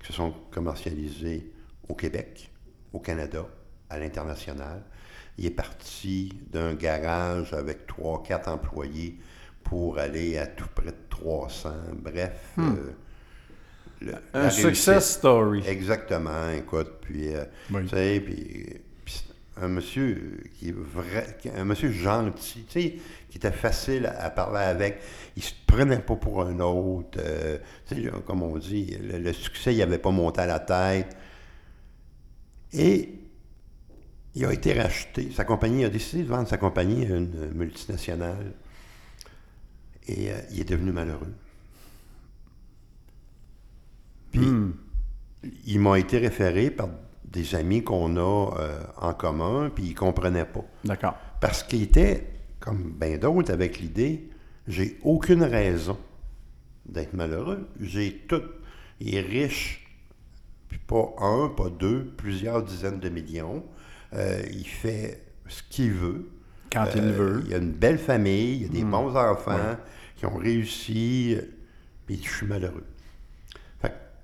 qui 0.00 0.06
se 0.06 0.14
sont 0.14 0.32
commercialisés 0.50 1.52
au 1.86 1.94
Québec, 1.94 2.50
au 2.94 3.00
Canada, 3.00 3.46
à 3.90 3.98
l'international. 3.98 4.82
Il 5.36 5.44
est 5.44 5.50
parti 5.50 6.32
d'un 6.50 6.72
garage 6.72 7.52
avec 7.52 7.86
trois, 7.86 8.22
quatre 8.22 8.48
employés 8.48 9.18
pour 9.62 9.98
aller 9.98 10.38
à 10.38 10.46
tout 10.46 10.68
près 10.74 10.86
de 10.86 10.96
300. 11.10 11.70
Bref, 12.02 12.54
euh, 12.58 12.92
le-. 14.00 14.14
Un 14.34 14.48
réussite- 14.48 14.62
success 14.74 15.10
story. 15.18 15.62
Exactement, 15.66 16.50
écoute, 16.50 16.92
puis, 17.00 17.34
euh, 17.34 17.44
Oui. 17.72 17.82
tu 17.84 17.88
sais, 17.90 18.20
puis, 18.20 18.66
un 19.58 19.68
monsieur 19.68 20.42
qui 20.58 20.68
est 20.68 20.74
vrai, 20.76 21.38
un 21.56 21.64
monsieur 21.64 21.90
gentil, 21.90 22.64
tu 22.68 22.80
sais, 22.80 22.94
qui 23.30 23.38
était 23.38 23.50
facile 23.52 24.04
à, 24.06 24.24
à 24.24 24.30
parler 24.30 24.60
avec, 24.64 25.00
il 25.34 25.42
se 25.42 25.52
prenait 25.66 25.98
pas 25.98 26.16
pour 26.16 26.42
un 26.42 26.60
autre, 26.60 27.18
euh, 27.18 27.56
tu 27.88 27.94
sais, 28.04 28.10
comme 28.26 28.42
on 28.42 28.56
dit, 28.58 28.96
le, 29.02 29.18
le 29.18 29.32
succès, 29.32 29.74
il 29.74 29.80
avait 29.80 29.98
pas 29.98 30.10
monté 30.10 30.42
à 30.42 30.46
la 30.46 30.58
tête, 30.60 31.16
et 32.74 33.14
il 34.34 34.44
a 34.44 34.52
été 34.52 34.74
racheté, 34.74 35.30
sa 35.34 35.44
compagnie, 35.46 35.80
il 35.80 35.84
a 35.86 35.88
décidé 35.88 36.22
de 36.24 36.28
vendre 36.28 36.46
sa 36.48 36.58
compagnie 36.58 37.06
à 37.06 37.16
une 37.16 37.50
multinationale, 37.54 38.52
et 40.08 40.30
euh, 40.30 40.38
il 40.52 40.60
est 40.60 40.64
devenu 40.68 40.92
malheureux. 40.92 41.32
Puis, 44.36 44.46
Hmm. 44.46 44.72
il 45.66 45.80
m'a 45.80 45.98
été 45.98 46.18
référé 46.18 46.70
par 46.70 46.88
des 47.24 47.54
amis 47.54 47.82
qu'on 47.82 48.16
a 48.16 48.56
euh, 48.60 48.78
en 48.96 49.12
commun, 49.14 49.70
puis 49.74 49.84
ils 49.84 49.90
ne 49.90 49.96
comprenaient 49.96 50.44
pas. 50.44 50.64
D'accord. 50.84 51.14
Parce 51.40 51.62
qu'il 51.62 51.82
était, 51.82 52.26
comme 52.60 52.92
bien 52.98 53.18
d'autres, 53.18 53.52
avec 53.52 53.78
l'idée, 53.80 54.28
j'ai 54.66 54.98
aucune 55.02 55.42
raison 55.42 55.98
d'être 56.86 57.12
malheureux. 57.14 57.68
J'ai 57.80 58.12
tout. 58.28 58.42
Il 59.00 59.14
est 59.14 59.20
riche, 59.20 59.86
puis 60.68 60.78
pas 60.78 61.14
un, 61.20 61.48
pas 61.48 61.68
deux, 61.68 62.12
plusieurs 62.16 62.62
dizaines 62.62 62.98
de 63.00 63.08
millions. 63.08 63.62
Euh, 64.14 64.40
il 64.50 64.66
fait 64.66 65.22
ce 65.48 65.62
qu'il 65.68 65.92
veut. 65.92 66.30
Quand 66.72 66.86
il 66.94 67.02
Euh, 67.02 67.12
veut. 67.12 67.44
Il 67.46 67.54
a 67.54 67.58
une 67.58 67.72
belle 67.72 67.98
famille, 67.98 68.60
il 68.62 68.64
a 68.66 68.68
des 68.68 68.82
Hmm. 68.84 68.90
bons 68.90 69.16
enfants 69.16 69.76
qui 70.16 70.26
ont 70.26 70.36
réussi, 70.36 71.36
puis 72.06 72.20
je 72.22 72.28
suis 72.30 72.46
malheureux. 72.46 72.84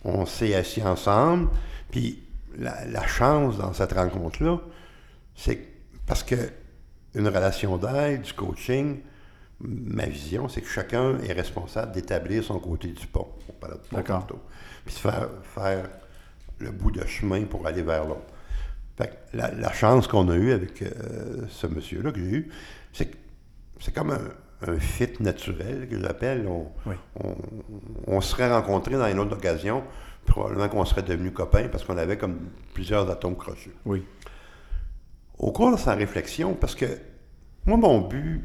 On 0.05 0.27
s'est 0.27 0.55
assis 0.55 0.83
ensemble, 0.83 1.49
puis 1.91 2.23
la, 2.59 2.85
la 2.87 3.07
chance 3.07 3.59
dans 3.59 3.73
cette 3.73 3.93
rencontre-là, 3.93 4.61
c'est 5.35 5.59
parce 6.07 6.23
que 6.23 6.37
une 7.15 7.29
relation 7.29 7.77
d'aide, 7.77 8.23
du 8.23 8.33
coaching, 8.33 9.01
ma 9.61 10.07
vision, 10.07 10.49
c'est 10.49 10.61
que 10.61 10.69
chacun 10.69 11.19
est 11.21 11.33
responsable 11.33 11.93
d'établir 11.93 12.43
son 12.43 12.59
côté 12.59 12.89
du 12.89 13.07
pont. 13.07 13.29
On 13.49 13.53
parlait 13.53 13.77
de 13.77 13.89
pont 13.89 14.03
tantôt. 14.03 14.41
Puis 14.85 14.95
de 14.95 14.99
faire, 14.99 15.29
faire 15.43 15.89
le 16.59 16.71
bout 16.71 16.91
de 16.91 17.05
chemin 17.07 17.45
pour 17.45 17.67
aller 17.67 17.83
vers 17.83 18.07
l'autre. 18.07 18.33
Fait 18.97 19.09
que 19.09 19.37
la, 19.37 19.53
la 19.53 19.73
chance 19.73 20.07
qu'on 20.07 20.29
a 20.29 20.37
eue 20.37 20.53
avec 20.53 20.83
euh, 20.83 21.47
ce 21.49 21.67
monsieur-là 21.67 22.13
que 22.13 22.19
j'ai 22.19 22.37
eu, 22.37 22.51
c'est 22.93 23.07
que 23.07 23.17
c'est 23.81 23.95
comme 23.95 24.11
un, 24.11 24.21
un 24.67 24.79
fit 24.79 25.11
naturel 25.21 25.89
que 25.89 25.99
j'appelle. 26.01 26.47
On, 26.47 26.67
Oui. 26.87 26.95
on, 27.23 27.35
on 28.07 28.21
serait 28.21 28.51
rencontrés 28.53 28.95
dans 28.97 29.07
une 29.07 29.19
autre 29.19 29.37
occasion, 29.37 29.83
probablement 30.27 30.69
qu'on 30.69 30.85
serait 30.85 31.03
devenus 31.03 31.33
copains 31.33 31.69
parce 31.69 31.85
qu'on 31.85 31.99
avait 31.99 32.17
comme 32.19 32.39
plusieurs 32.75 33.11
atomes 33.11 33.37
crochus. 33.37 33.73
Oui. 33.85 34.05
Au 35.39 35.51
cours 35.53 35.73
de 35.73 35.77
sa 35.77 35.95
réflexion, 35.95 36.55
parce 36.55 36.75
que 36.75 36.87
moi, 37.67 37.77
mon 37.77 38.01
but, 38.01 38.45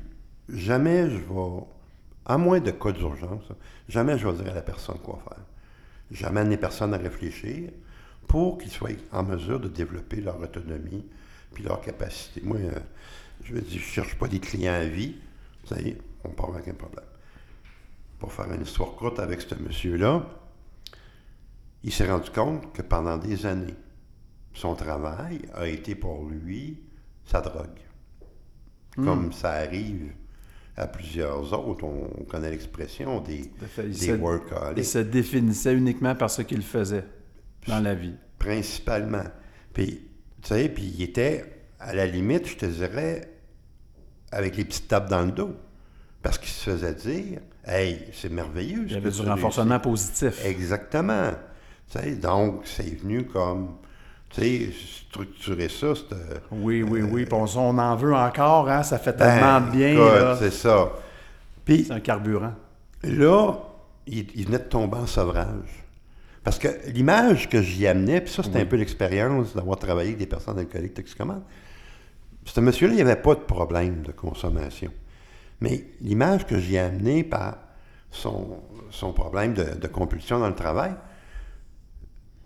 jamais 0.49 1.09
je 1.09 1.17
vais, 1.17 1.61
à 2.25 2.37
moins 2.37 2.59
de 2.59 2.71
cas 2.71 2.91
d'urgence, 2.91 3.43
jamais 3.87 4.17
je 4.17 4.27
vais 4.27 4.41
dire 4.43 4.51
à 4.51 4.55
la 4.55 4.61
personne 4.61 4.97
quoi 5.03 5.19
faire. 5.27 5.43
J'amène 6.11 6.49
les 6.49 6.57
personnes 6.57 6.93
à 6.93 6.97
réfléchir 6.97 7.69
pour 8.27 8.57
qu'ils 8.57 8.71
soient 8.71 8.89
en 9.11 9.23
mesure 9.23 9.59
de 9.59 9.67
développer 9.67 10.17
leur 10.21 10.39
autonomie 10.39 11.05
puis 11.53 11.63
leur 11.63 11.81
capacité. 11.81 12.41
Moi, 12.43 12.57
euh, 12.57 12.71
je 13.43 13.53
veux 13.53 13.61
dire, 13.61 13.71
je 13.79 13.85
ne 13.85 13.91
cherche 13.91 14.15
pas 14.15 14.27
des 14.27 14.39
clients 14.39 14.73
à 14.73 14.83
vie. 14.85 15.15
Vous 15.63 15.75
savez, 15.75 15.97
on 16.27 16.31
part 16.31 16.53
avec 16.55 16.67
un 16.67 16.73
problème. 16.73 17.05
Pour 18.19 18.31
faire 18.33 18.51
une 18.51 18.61
histoire 18.63 18.91
courte 18.95 19.19
avec 19.19 19.41
ce 19.41 19.55
monsieur-là, 19.55 20.25
il 21.83 21.91
s'est 21.91 22.09
rendu 22.09 22.29
compte 22.31 22.73
que 22.73 22.81
pendant 22.81 23.17
des 23.17 23.45
années, 23.45 23.75
son 24.53 24.75
travail 24.75 25.41
a 25.53 25.67
été 25.67 25.93
pour 25.95 26.25
lui 26.27 26.79
sa 27.25 27.41
drogue. 27.41 27.79
Comme 28.95 29.31
ça 29.31 29.51
arrive 29.51 30.11
à 30.75 30.87
plusieurs 30.87 31.53
autres, 31.53 31.83
on, 31.83 32.09
on 32.19 32.23
connaît 32.23 32.49
l'expression 32.49 33.21
des, 33.21 33.43
fait. 33.67 33.83
Des 33.83 33.93
se- 33.93 34.11
workaholics. 34.13 34.77
Il 34.79 34.85
se 34.85 34.97
définissait 34.97 35.75
uniquement 35.75 36.15
par 36.15 36.31
ce 36.31 36.41
qu'il 36.41 36.63
faisait 36.63 37.05
dans 37.67 37.79
la 37.79 37.93
vie. 37.93 38.15
principalement. 38.39 39.23
Puis, 39.73 40.01
tu 40.41 40.47
sais, 40.47 40.69
puis 40.69 40.85
il 40.97 41.03
était, 41.03 41.45
à 41.79 41.93
la 41.93 42.07
limite, 42.07 42.47
je 42.47 42.55
te 42.57 42.65
dirais, 42.65 43.31
avec 44.31 44.57
les 44.57 44.65
petites 44.65 44.87
tapes 44.87 45.09
dans 45.09 45.23
le 45.25 45.31
dos. 45.31 45.55
Parce 46.21 46.37
qu'il 46.37 46.49
se 46.49 46.71
faisait 46.71 46.93
dire, 46.93 47.39
hey, 47.65 48.05
c'est 48.13 48.31
merveilleux. 48.31 48.83
Il 48.87 48.93
y 48.93 48.95
avait 48.95 49.11
du 49.11 49.21
renforcement 49.21 49.79
réussis. 49.79 49.81
positif. 49.89 50.45
Exactement. 50.45 51.31
Tu 51.91 51.99
sais, 51.99 52.15
donc, 52.15 52.61
c'est 52.65 52.99
venu 53.01 53.25
comme, 53.25 53.75
tu 54.29 54.41
sais, 54.41 54.69
structurer 55.07 55.69
ça, 55.69 55.95
c'était... 55.95 56.15
Oui, 56.51 56.83
oui, 56.83 57.01
oui. 57.01 57.25
Puis 57.25 57.33
on, 57.33 57.45
on 57.57 57.77
en 57.77 57.95
veut 57.95 58.13
encore, 58.13 58.69
hein? 58.69 58.83
Ça 58.83 58.97
fait 58.99 59.17
Ben, 59.17 59.35
tellement 59.35 59.61
bien. 59.71 60.35
C'est 60.37 60.51
ça. 60.51 60.91
Puis, 61.63 61.85
C'est 61.85 61.93
un 61.93 61.99
carburant. 61.99 62.53
Là, 63.03 63.53
il, 64.05 64.25
il 64.35 64.45
venait 64.47 64.59
de 64.59 64.63
tomber 64.63 64.97
en 64.97 65.07
sevrage. 65.07 65.85
Parce 66.43 66.59
que 66.59 66.69
l'image 66.93 67.49
que 67.49 67.61
j'y 67.61 67.85
amenais, 67.87 68.21
puis 68.21 68.33
ça, 68.33 68.41
c'était 68.41 68.61
un 68.61 68.65
peu 68.65 68.77
l'expérience 68.77 69.53
d'avoir 69.53 69.77
travaillé 69.77 70.09
avec 70.09 70.19
des 70.19 70.27
personnes 70.27 70.57
alcooliques 70.57 70.93
toxicomanes. 70.93 71.43
Ce 72.45 72.59
monsieur-là, 72.61 72.93
il 72.93 72.95
n'y 72.95 73.01
avait 73.01 73.17
pas 73.17 73.35
de 73.35 73.41
problème 73.41 74.01
de 74.03 74.13
consommation. 74.13 74.91
Mais 75.61 75.85
l'image 76.01 76.45
que 76.45 76.59
j'y 76.59 76.75
ai 76.75 76.79
amenée 76.79 77.23
par 77.23 77.57
son, 78.11 78.61
son 78.91 79.13
problème 79.13 79.53
de, 79.53 79.75
de 79.75 79.87
compulsion 79.87 80.39
dans 80.39 80.49
le 80.49 80.55
travail, 80.55 80.93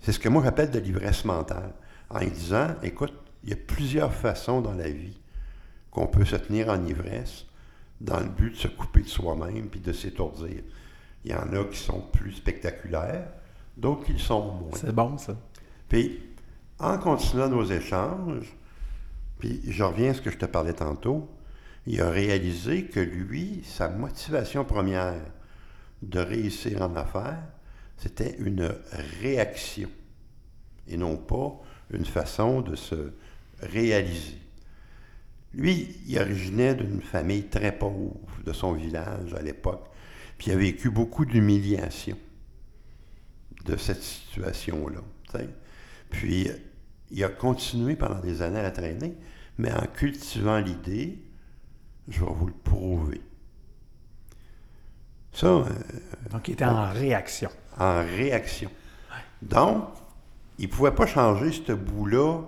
c'est 0.01 0.12
ce 0.12 0.20
que 0.20 0.30
moi 0.30 0.44
j'appelle 0.44 0.72
de 0.72 0.80
l'ivresse 0.80 1.25
mentale. 1.25 1.74
En 2.10 2.20
lui 2.20 2.32
disant, 2.32 2.68
écoute, 2.84 3.13
il 3.44 3.50
y 3.50 3.53
a 3.53 3.58
plusieurs 3.58 4.13
façons 4.13 4.62
dans 4.62 4.74
la 4.74 4.89
vie 4.89 5.20
qu'on 5.89 6.08
peut 6.08 6.25
se 6.25 6.36
tenir 6.36 6.70
en 6.70 6.86
ivresse 6.86 7.46
dans 8.00 8.20
le 8.20 8.30
but 8.30 8.51
de 8.51 8.58
se 8.58 8.68
couper 8.68 9.01
de 9.01 9.08
soi-même 9.08 9.68
puis 9.70 9.80
de 9.80 9.94
s'étourdir. 9.94 10.63
Il 11.24 11.32
y 11.32 11.36
en 11.36 11.53
a 11.53 11.63
qui 11.65 11.77
sont 11.77 12.01
plus 12.01 12.34
spectaculaires, 12.34 13.27
d'autres 13.77 14.06
qui 14.06 14.13
le 14.13 14.20
sont 14.20 14.53
moins. 14.53 14.72
C'est 14.75 14.94
bon, 14.94 15.18
ça. 15.18 15.36
Puis, 15.88 16.20
en 16.80 16.98
continuant 16.98 17.50
nos 17.50 17.65
échanges, 17.65 18.56
puis 19.38 19.62
je 19.68 19.84
reviens 19.84 20.12
à 20.12 20.13
ce 20.15 20.22
que 20.22 20.32
je 20.32 20.38
te 20.38 20.46
parlais 20.46 20.74
tantôt, 20.74 21.30
il 21.88 22.00
a 22.02 22.10
réalisé 22.10 22.86
que 22.86 23.00
lui, 23.00 23.62
sa 23.64 23.90
motivation 23.90 24.64
première 24.66 25.22
de 26.02 26.20
réussir 26.20 26.82
en 26.82 26.96
affaires, 26.96 27.44
c'était 27.98 28.36
une 28.40 28.74
réaction 29.20 29.90
et 30.88 30.98
non 30.98 31.18
pas 31.18 31.60
une 31.92 32.06
façon 32.06 32.62
de 32.62 32.76
se 32.76 33.14
réaliser. 33.62 34.38
Lui, 35.54 35.98
il 36.08 36.18
originait 36.18 36.76
d'une 36.76 37.02
famille 37.02 37.44
très 37.44 37.78
pauvre 37.78 38.16
de 38.46 38.54
son 38.54 38.74
village 38.74 39.34
à 39.34 39.42
l'époque, 39.42 39.86
puis 40.38 40.52
il 40.52 40.54
a 40.54 40.58
vécu 40.58 40.90
beaucoup 40.90 41.26
d'humiliation 41.26 42.18
de 43.66 43.76
cette 43.76 44.02
situation-là. 44.02 45.02
Puis 46.10 46.50
il 47.12 47.24
a 47.24 47.30
continué 47.30 47.96
pendant 47.96 48.20
des 48.20 48.42
années 48.42 48.60
à 48.60 48.72
traîner, 48.72 49.16
mais 49.58 49.72
en 49.72 49.86
cultivant 49.86 50.60
l'idée, 50.60 51.20
je 52.12 52.20
vais 52.20 52.32
vous 52.32 52.48
le 52.48 52.53
prouver. 52.53 53.22
Ça. 55.34 55.48
Euh, 55.48 55.63
Donc, 56.32 56.48
il 56.48 56.53
était 56.53 56.65
en 56.65 56.91
réaction. 56.91 57.50
En 57.80 58.03
réaction. 58.03 58.70
Donc, 59.41 59.86
il 60.60 60.68
ne 60.68 60.72
pouvait 60.72 60.91
pas 60.91 61.08
changer 61.08 61.51
ce 61.51 61.72
bout-là 61.72 62.41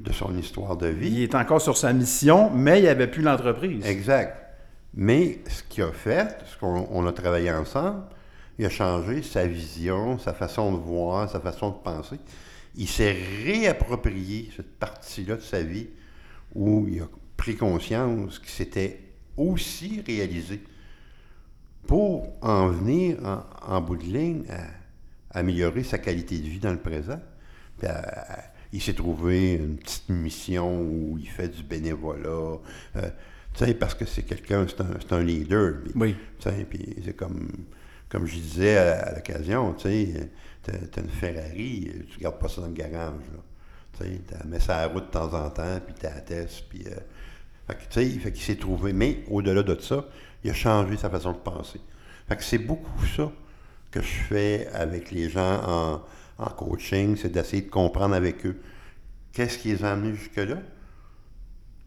de 0.00 0.12
son 0.12 0.36
histoire 0.36 0.76
de 0.76 0.86
vie. 0.86 1.10
Il 1.10 1.22
est 1.22 1.34
encore 1.34 1.60
sur 1.60 1.76
sa 1.76 1.92
mission, 1.92 2.50
mais 2.50 2.80
il 2.80 2.88
avait 2.88 3.06
plus 3.06 3.22
l'entreprise. 3.22 3.84
Exact. 3.84 4.40
Mais 4.94 5.40
ce 5.48 5.62
qu'il 5.64 5.82
a 5.82 5.92
fait, 5.92 6.38
ce 6.46 6.56
qu'on 6.58 7.06
a 7.06 7.12
travaillé 7.12 7.50
ensemble, 7.50 8.04
il 8.58 8.66
a 8.66 8.70
changé 8.70 9.22
sa 9.22 9.46
vision, 9.46 10.18
sa 10.18 10.32
façon 10.32 10.72
de 10.72 10.78
voir, 10.78 11.28
sa 11.28 11.40
façon 11.40 11.70
de 11.70 11.76
penser. 11.76 12.16
Il 12.76 12.88
s'est 12.88 13.16
réapproprié 13.44 14.50
cette 14.56 14.78
partie-là 14.78 15.36
de 15.36 15.40
sa 15.42 15.62
vie 15.62 15.88
où 16.54 16.86
il 16.88 17.02
a 17.02 17.08
pris 17.36 17.56
conscience 17.56 18.38
qu'il 18.38 18.50
s'était 18.50 19.00
aussi 19.36 20.02
réalisé 20.06 20.62
pour 21.86 22.32
en 22.42 22.68
venir 22.68 23.18
en, 23.62 23.80
bout 23.80 23.96
de 23.96 24.04
ligne 24.04 24.44
à, 24.50 25.38
améliorer 25.38 25.82
sa 25.82 25.98
qualité 25.98 26.38
de 26.38 26.48
vie 26.48 26.60
dans 26.60 26.72
le 26.72 26.78
présent. 26.78 27.20
il 28.72 28.80
s'est 28.80 28.94
trouvé 28.94 29.54
une 29.54 29.76
petite 29.76 30.08
mission 30.08 30.80
où 30.80 31.18
il 31.18 31.28
fait 31.28 31.48
du 31.48 31.62
bénévolat. 31.62 32.58
Euh, 32.96 33.10
tu 33.52 33.64
sais, 33.64 33.74
parce 33.74 33.94
que 33.94 34.04
c'est 34.04 34.22
quelqu'un, 34.22 34.66
c'est 34.68 35.12
un, 35.12 35.22
leader. 35.22 35.74
oui. 35.94 36.16
Tu 36.38 36.48
sais, 36.48 36.66
puis 36.68 36.96
c'est 37.04 37.16
comme, 37.16 37.48
comme 38.08 38.26
je 38.26 38.34
disais 38.36 38.76
à, 38.76 39.14
l'occasion, 39.14 39.74
tu 39.74 39.88
sais, 39.88 40.30
t'as 40.62 41.02
une 41.02 41.08
Ferrari, 41.08 41.90
tu 42.10 42.20
gardes 42.20 42.38
pas 42.38 42.48
ça 42.48 42.62
dans 42.62 42.68
le 42.68 42.72
garage, 42.72 43.14
Tu 43.98 44.04
sais, 44.04 44.20
mets 44.46 44.60
ça 44.60 44.78
à 44.78 44.86
la 44.86 44.92
route 44.92 45.06
de 45.06 45.10
temps 45.10 45.32
en 45.34 45.50
temps, 45.50 45.80
puis 45.84 45.94
tu 45.98 46.06
attestes, 46.06 46.64
puis... 46.68 46.84
Euh, 46.86 46.96
fait 47.66 47.74
que, 47.74 47.82
tu 47.82 48.12
sais, 48.12 48.18
fait 48.18 48.32
qu'il 48.32 48.42
s'est 48.42 48.56
trouvé. 48.56 48.92
Mais 48.92 49.24
au-delà 49.30 49.62
de 49.62 49.78
ça, 49.80 50.04
il 50.42 50.50
a 50.50 50.54
changé 50.54 50.96
sa 50.96 51.08
façon 51.10 51.32
de 51.32 51.38
penser. 51.38 51.80
Fait 52.28 52.36
que 52.36 52.42
c'est 52.42 52.58
beaucoup 52.58 53.04
ça 53.06 53.30
que 53.90 54.00
je 54.00 54.06
fais 54.28 54.68
avec 54.72 55.10
les 55.10 55.30
gens 55.30 55.60
en, 55.66 56.00
en 56.38 56.50
coaching, 56.50 57.16
c'est 57.16 57.30
d'essayer 57.30 57.62
de 57.62 57.70
comprendre 57.70 58.14
avec 58.14 58.44
eux 58.46 58.60
qu'est-ce 59.32 59.58
qui 59.58 59.68
les 59.68 59.84
a 59.84 59.92
amenés 59.92 60.14
jusque-là, 60.14 60.56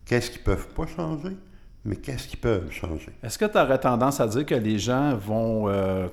qu'est-ce 0.05 0.31
qu'ils 0.31 0.41
ne 0.41 0.45
peuvent 0.45 0.67
pas 0.69 0.85
changer, 0.85 1.35
mais 1.85 1.95
qu'est-ce 1.95 2.27
qu'ils 2.27 2.39
peuvent 2.39 2.69
changer. 2.71 3.11
Est-ce 3.23 3.37
que 3.37 3.45
tu 3.45 3.57
aurais 3.57 3.79
tendance 3.79 4.19
à 4.19 4.27
dire 4.27 4.45
que 4.45 4.55
les 4.55 4.77
gens 4.77 5.15
vont 5.15 5.69
euh, 5.69 6.07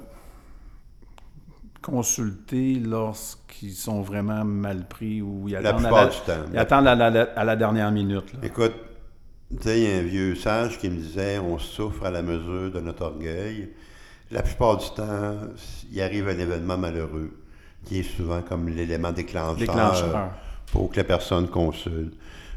consulter 1.83 2.77
lorsqu'ils 2.77 3.75
sont 3.75 4.01
vraiment 4.01 4.45
mal 4.45 4.87
pris 4.87 5.21
ou 5.21 5.49
ils 5.49 5.57
attendent, 5.57 5.87
à, 5.87 5.91
la, 6.53 6.61
attendent 6.61 6.87
à, 6.87 7.45
la, 7.45 7.57
dernière 7.57 7.91
minute? 7.91 8.33
Écoute, 8.43 8.75
tu 9.51 9.63
sais, 9.63 9.81
il 9.81 9.89
y 9.89 9.93
a 9.93 9.99
un 9.99 10.03
vieux 10.03 10.35
sage 10.35 10.79
qui 10.79 10.89
me 10.89 10.97
disait 10.97 11.39
on 11.39 11.59
souffre 11.59 12.05
à 12.05 12.11
la 12.11 12.23
mesure 12.23 12.71
de 12.71 12.81
notre 12.81 13.03
orgueil. 13.03 13.71
La 14.31 14.43
plupart 14.43 14.79
du 14.79 14.91
temps, 14.91 15.37
il 15.93 16.01
arrive 16.01 16.29
un 16.29 16.39
événement 16.39 16.79
malheureux 16.79 17.31
qui 17.85 18.01
est 18.01 18.17
souvent 18.17 18.43
comme 18.43 18.69
l'élément 18.69 19.13
déclencheur, 19.13 20.31
pour 20.73 20.91
que 20.91 20.97
la 20.97 21.05
personne 21.05 21.49
consulte. 21.49 22.15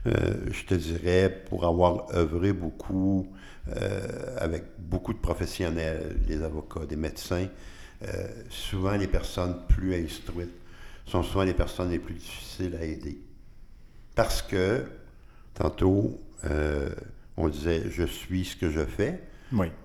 Euh, 0.07 0.11
je 0.51 0.63
te 0.63 0.73
dirais, 0.73 1.43
pour 1.49 1.65
avoir 1.65 2.15
œuvré 2.15 2.53
beaucoup 2.53 3.27
euh, 3.75 4.35
avec 4.37 4.63
beaucoup 4.79 5.13
de 5.13 5.17
professionnels, 5.17 6.15
des 6.25 6.41
avocats, 6.41 6.85
des 6.85 6.95
médecins, 6.95 7.47
euh, 8.07 8.27
souvent 8.49 8.91
les 8.91 9.07
personnes 9.07 9.57
plus 9.67 9.95
instruites 9.95 10.53
sont 11.05 11.23
souvent 11.23 11.43
les 11.43 11.53
personnes 11.53 11.89
les 11.89 11.99
plus 11.99 12.13
difficiles 12.13 12.77
à 12.79 12.85
aider. 12.85 13.19
Parce 14.15 14.41
que, 14.41 14.83
tantôt, 15.53 16.19
on 17.37 17.49
disait 17.49 17.83
je 17.89 18.03
suis 18.03 18.45
ce 18.45 18.55
que 18.55 18.69
je 18.69 18.85
fais, 18.85 19.21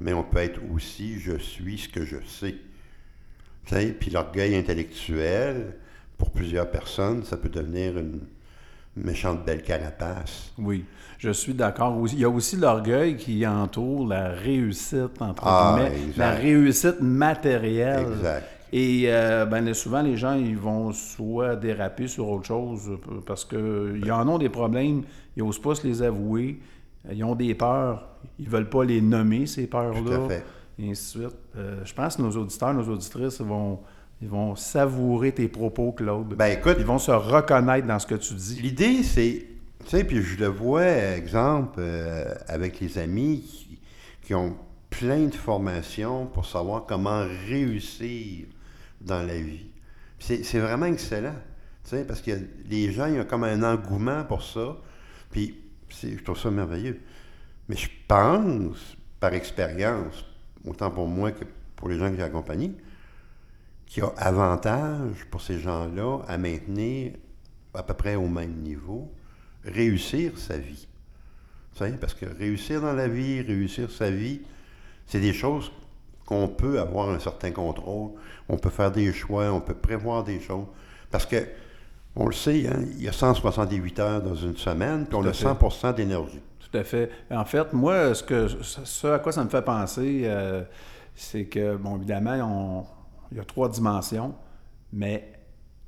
mais 0.00 0.12
on 0.12 0.22
peut 0.22 0.38
être 0.38 0.60
aussi 0.72 1.18
je 1.20 1.36
suis 1.36 1.78
ce 1.78 1.88
que 1.88 2.04
je 2.04 2.16
sais. 2.26 2.56
Puis 3.92 4.10
l'orgueil 4.10 4.56
intellectuel, 4.56 5.76
pour 6.18 6.30
plusieurs 6.30 6.70
personnes, 6.70 7.24
ça 7.24 7.36
peut 7.36 7.48
devenir 7.48 7.98
une, 7.98 8.20
méchante 8.96 9.44
belle 9.44 9.62
carapace. 9.62 10.52
Oui, 10.58 10.84
je 11.18 11.30
suis 11.30 11.54
d'accord. 11.54 11.98
Il 12.12 12.18
y 12.18 12.24
a 12.24 12.28
aussi 12.28 12.56
l'orgueil 12.56 13.16
qui 13.16 13.46
entoure 13.46 14.06
la 14.06 14.28
réussite, 14.28 15.20
entre 15.20 15.42
ah, 15.46 15.78
guillemets, 15.78 16.12
la 16.16 16.32
réussite 16.32 17.00
matérielle. 17.00 18.06
Exact. 18.16 18.44
Et 18.72 19.04
euh, 19.06 19.44
ben, 19.44 19.72
souvent, 19.74 20.00
les 20.00 20.16
gens, 20.16 20.34
ils 20.34 20.56
vont 20.56 20.92
soit 20.92 21.56
déraper 21.56 22.08
sur 22.08 22.28
autre 22.28 22.46
chose 22.46 22.98
parce 23.26 23.44
qu'ils 23.44 24.10
en 24.10 24.26
ont 24.28 24.38
des 24.38 24.48
problèmes, 24.48 25.02
ils 25.36 25.44
n'osent 25.44 25.60
pas 25.60 25.74
se 25.74 25.86
les 25.86 26.02
avouer, 26.02 26.58
ils 27.10 27.22
ont 27.22 27.34
des 27.34 27.54
peurs, 27.54 28.08
ils 28.38 28.46
ne 28.46 28.50
veulent 28.50 28.70
pas 28.70 28.84
les 28.84 29.00
nommer, 29.02 29.46
ces 29.46 29.66
peurs-là. 29.66 30.00
Tout 30.00 30.12
à 30.12 30.28
fait. 30.28 30.44
Et 30.78 30.90
ainsi 30.90 31.18
de 31.18 31.24
suite. 31.24 31.38
Euh, 31.56 31.84
je 31.84 31.92
pense 31.92 32.16
que 32.16 32.22
nos 32.22 32.30
auditeurs, 32.30 32.72
nos 32.72 32.88
auditrices 32.88 33.40
vont 33.42 33.80
ils 34.22 34.28
vont 34.28 34.54
savourer 34.54 35.32
tes 35.32 35.48
propos, 35.48 35.90
Claude. 35.90 36.36
Ben 36.36 36.56
écoute. 36.56 36.76
Ils 36.78 36.86
vont 36.86 37.00
se 37.00 37.10
reconnaître 37.10 37.88
dans 37.88 37.98
ce 37.98 38.06
que 38.06 38.14
tu 38.14 38.34
dis. 38.34 38.60
L'idée, 38.62 39.02
c'est. 39.02 39.46
Tu 39.84 39.88
sais, 39.88 40.04
puis 40.04 40.22
je 40.22 40.38
le 40.38 40.46
vois, 40.46 40.86
exemple, 40.86 41.80
euh, 41.80 42.32
avec 42.46 42.78
les 42.78 42.98
amis 42.98 43.68
qui, 44.22 44.32
ont 44.32 44.54
plein 44.88 45.26
de 45.26 45.34
formations 45.34 46.26
pour 46.26 46.46
savoir 46.46 46.86
comment 46.86 47.26
réussir 47.48 48.46
dans 49.04 49.22
la 49.22 49.38
vie. 49.38 49.66
C'est 50.18 50.58
vraiment 50.58 50.86
excellent. 50.86 51.34
Parce 52.06 52.22
que 52.22 52.30
les 52.68 52.92
gens, 52.92 53.06
ils 53.06 53.20
ont 53.20 53.24
comme 53.24 53.44
un 53.44 53.62
engouement 53.62 54.24
pour 54.24 54.42
ça. 54.42 54.76
Puis, 55.30 55.58
je 55.88 56.22
trouve 56.22 56.38
ça 56.38 56.50
merveilleux. 56.50 57.00
Mais 57.68 57.76
je 57.76 57.88
pense, 58.06 58.96
par 59.20 59.34
expérience, 59.34 60.24
autant 60.64 60.90
pour 60.90 61.06
moi 61.06 61.32
que 61.32 61.44
pour 61.76 61.88
les 61.88 61.98
gens 61.98 62.10
que 62.10 62.16
j'ai 62.16 62.22
accompagnés, 62.22 62.72
qu'il 63.86 64.02
y 64.02 64.06
a 64.06 64.12
avantage 64.16 65.26
pour 65.30 65.42
ces 65.42 65.58
gens-là 65.58 66.20
à 66.28 66.38
maintenir 66.38 67.12
à 67.74 67.82
peu 67.82 67.94
près 67.94 68.14
au 68.14 68.28
même 68.28 68.54
niveau, 68.62 69.12
réussir 69.64 70.38
sa 70.38 70.58
vie. 70.58 70.86
parce 72.00 72.14
que 72.14 72.26
réussir 72.26 72.80
dans 72.80 72.92
la 72.92 73.08
vie, 73.08 73.40
réussir 73.40 73.90
sa 73.90 74.10
vie, 74.10 74.42
c'est 75.06 75.20
des 75.20 75.32
choses 75.32 75.72
qu'on 76.32 76.48
peut 76.48 76.80
avoir 76.80 77.10
un 77.10 77.18
certain 77.18 77.50
contrôle, 77.50 78.10
on 78.48 78.56
peut 78.56 78.70
faire 78.70 78.90
des 78.90 79.12
choix, 79.12 79.50
on 79.52 79.60
peut 79.60 79.74
prévoir 79.74 80.24
des 80.24 80.40
choses. 80.40 80.66
Parce 81.10 81.26
que, 81.26 81.36
on 82.16 82.26
le 82.26 82.32
sait, 82.32 82.66
hein, 82.66 82.80
il 82.96 83.02
y 83.02 83.08
a 83.08 83.12
168 83.12 83.98
heures 84.00 84.22
dans 84.22 84.34
une 84.34 84.56
semaine, 84.56 85.06
puis 85.06 85.16
on 85.16 85.24
a 85.24 85.30
100% 85.30 85.94
d'énergie. 85.94 86.40
Tout 86.58 86.78
à 86.78 86.84
fait. 86.84 87.10
En 87.30 87.44
fait, 87.44 87.72
moi, 87.72 88.14
ce, 88.14 88.22
que, 88.22 88.48
ce 88.48 89.06
à 89.06 89.18
quoi 89.18 89.32
ça 89.32 89.44
me 89.44 89.50
fait 89.50 89.62
penser, 89.62 90.22
euh, 90.24 90.62
c'est 91.14 91.44
que, 91.44 91.76
bon, 91.76 91.96
évidemment, 91.96 92.36
on, 92.42 92.84
il 93.30 93.38
y 93.38 93.40
a 93.40 93.44
trois 93.44 93.68
dimensions, 93.68 94.34
mais 94.92 95.32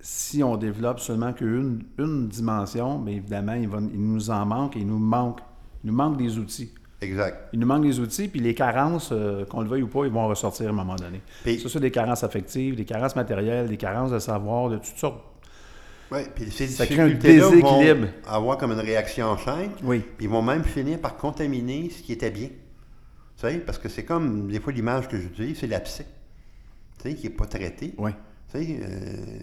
si 0.00 0.42
on 0.42 0.56
développe 0.56 1.00
seulement 1.00 1.32
qu'une 1.32 1.84
une 1.98 2.28
dimension, 2.28 2.98
bien 2.98 3.16
évidemment, 3.16 3.54
il, 3.54 3.68
nous 3.68 4.30
en 4.30 4.44
manque 4.44 4.76
et 4.76 4.80
il 4.80 4.86
nous 4.86 4.98
manque, 4.98 5.40
il 5.82 5.90
nous 5.90 5.96
manque 5.96 6.18
des 6.18 6.38
outils. 6.38 6.72
Exact. 7.00 7.48
Il 7.52 7.60
nous 7.60 7.66
manque 7.66 7.82
des 7.82 8.00
outils, 8.00 8.28
puis 8.28 8.40
les 8.40 8.54
carences, 8.54 9.10
euh, 9.12 9.44
qu'on 9.44 9.60
le 9.60 9.68
veuille 9.68 9.82
ou 9.82 9.88
pas, 9.88 10.04
ils 10.06 10.12
vont 10.12 10.26
ressortir 10.26 10.66
à 10.66 10.70
un 10.70 10.72
moment 10.72 10.96
donné. 10.96 11.20
Ça, 11.58 11.68
c'est 11.68 11.80
des 11.80 11.90
carences 11.90 12.24
affectives, 12.24 12.76
des 12.76 12.84
carences 12.84 13.16
matérielles, 13.16 13.68
des 13.68 13.76
carences 13.76 14.10
de 14.10 14.18
savoir, 14.18 14.70
de 14.70 14.76
toutes 14.76 14.96
sortes. 14.96 15.22
Oui, 16.10 16.20
puis 16.34 16.50
ces 16.50 16.68
ça 16.68 16.86
crée 16.86 17.00
un 17.00 17.08
déséquilibre. 17.08 18.08
Vont 18.24 18.30
avoir 18.30 18.58
comme 18.58 18.72
une 18.72 18.80
réaction 18.80 19.26
en 19.26 19.36
chaîne. 19.36 19.70
Oui. 19.82 20.00
Puis 20.00 20.26
ils 20.26 20.30
vont 20.30 20.42
même 20.42 20.64
finir 20.64 20.98
par 21.00 21.16
contaminer 21.16 21.90
ce 21.90 22.02
qui 22.02 22.12
était 22.12 22.30
bien. 22.30 22.48
Tu 22.48 23.48
sais, 23.48 23.58
parce 23.58 23.78
que 23.78 23.88
c'est 23.88 24.04
comme, 24.04 24.50
des 24.50 24.60
fois, 24.60 24.72
l'image 24.72 25.08
que 25.08 25.16
dis, 25.16 25.56
c'est 25.56 25.66
l'abcès 25.66 26.06
qui 27.12 27.24
n'est 27.24 27.30
pas 27.30 27.46
traité. 27.46 27.92
Oui. 27.98 28.12
Tu 28.52 28.58
sais, 28.58 28.78
euh, 28.82 29.38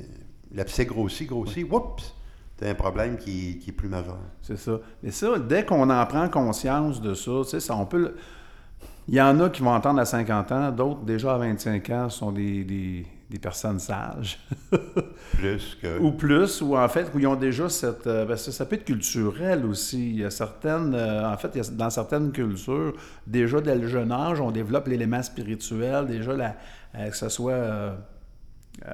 l'abcès 0.54 0.86
grossit, 0.86 1.28
grossit, 1.28 1.66
oups, 1.72 2.16
tu 2.62 2.67
un 2.69 2.76
problème 2.76 3.17
qui, 3.17 3.60
est 3.67 3.71
plus 3.74 3.89
majeur. 3.89 4.17
C'est 4.41 4.58
ça. 4.58 4.80
Mais 5.02 5.12
ça, 5.12 5.39
dès 5.39 5.65
qu'on 5.65 5.89
en 5.89 6.06
prend 6.06 6.30
conscience 6.30 7.02
de 7.02 7.13
ça, 7.13 7.32
tu 7.43 7.50
sais, 7.50 7.60
ça, 7.60 7.76
on 7.76 7.86
peut... 7.86 8.13
Il 9.08 9.15
y 9.15 9.21
en 9.21 9.39
a 9.39 9.50
qui 9.50 9.62
vont 9.63 9.71
entendre 9.74 10.00
à 10.00 10.06
50 10.06 10.52
ans, 10.52 10.71
d'autres 10.71 11.02
déjà 11.02 11.34
à 11.34 11.38
25 11.39 11.89
ans 11.89 12.10
sont 12.10 12.32
des, 12.32 12.63
des- 12.63 13.06
des 13.30 13.39
personnes 13.39 13.80
sages. 13.80 14.39
Plus 15.34 15.78
que. 15.82 16.00
ou 16.00 16.12
plus, 16.12 16.62
ou 16.62 16.78
en 16.78 16.88
fait, 16.88 17.10
où 17.15 17.19
ils 17.19 17.26
ont 17.28 17.36
déjà 17.36 17.67
cette... 17.69 18.06
euh, 18.06 18.36
ça 18.36 18.65
peut 18.65 18.76
être 18.76 18.84
culturel 18.86 19.65
aussi. 19.65 20.12
Il 20.12 20.19
y 20.19 20.26
a 20.26 20.30
certaines... 20.30 20.93
euh, 20.93 21.28
en 21.32 21.38
fait, 21.38 21.50
il 21.56 21.63
y 21.63 21.67
a- 21.67 21.71
dans 21.71 21.89
certaines 21.89 22.32
cultures, 22.32 22.93
déjà 23.26 23.60
dès 23.60 23.76
le 23.76 23.88
jeune 23.88 24.12
âge, 24.12 24.39
on 24.39 24.52
développe 24.52 24.88
l'élément 24.88 25.24
spirituel, 25.24 26.06
déjà 26.08 26.34
la, 26.34 26.56
euh, 26.95 27.10
que 27.10 27.15
ce 27.17 27.30
soit... 27.30 27.95
euh, 28.88 28.94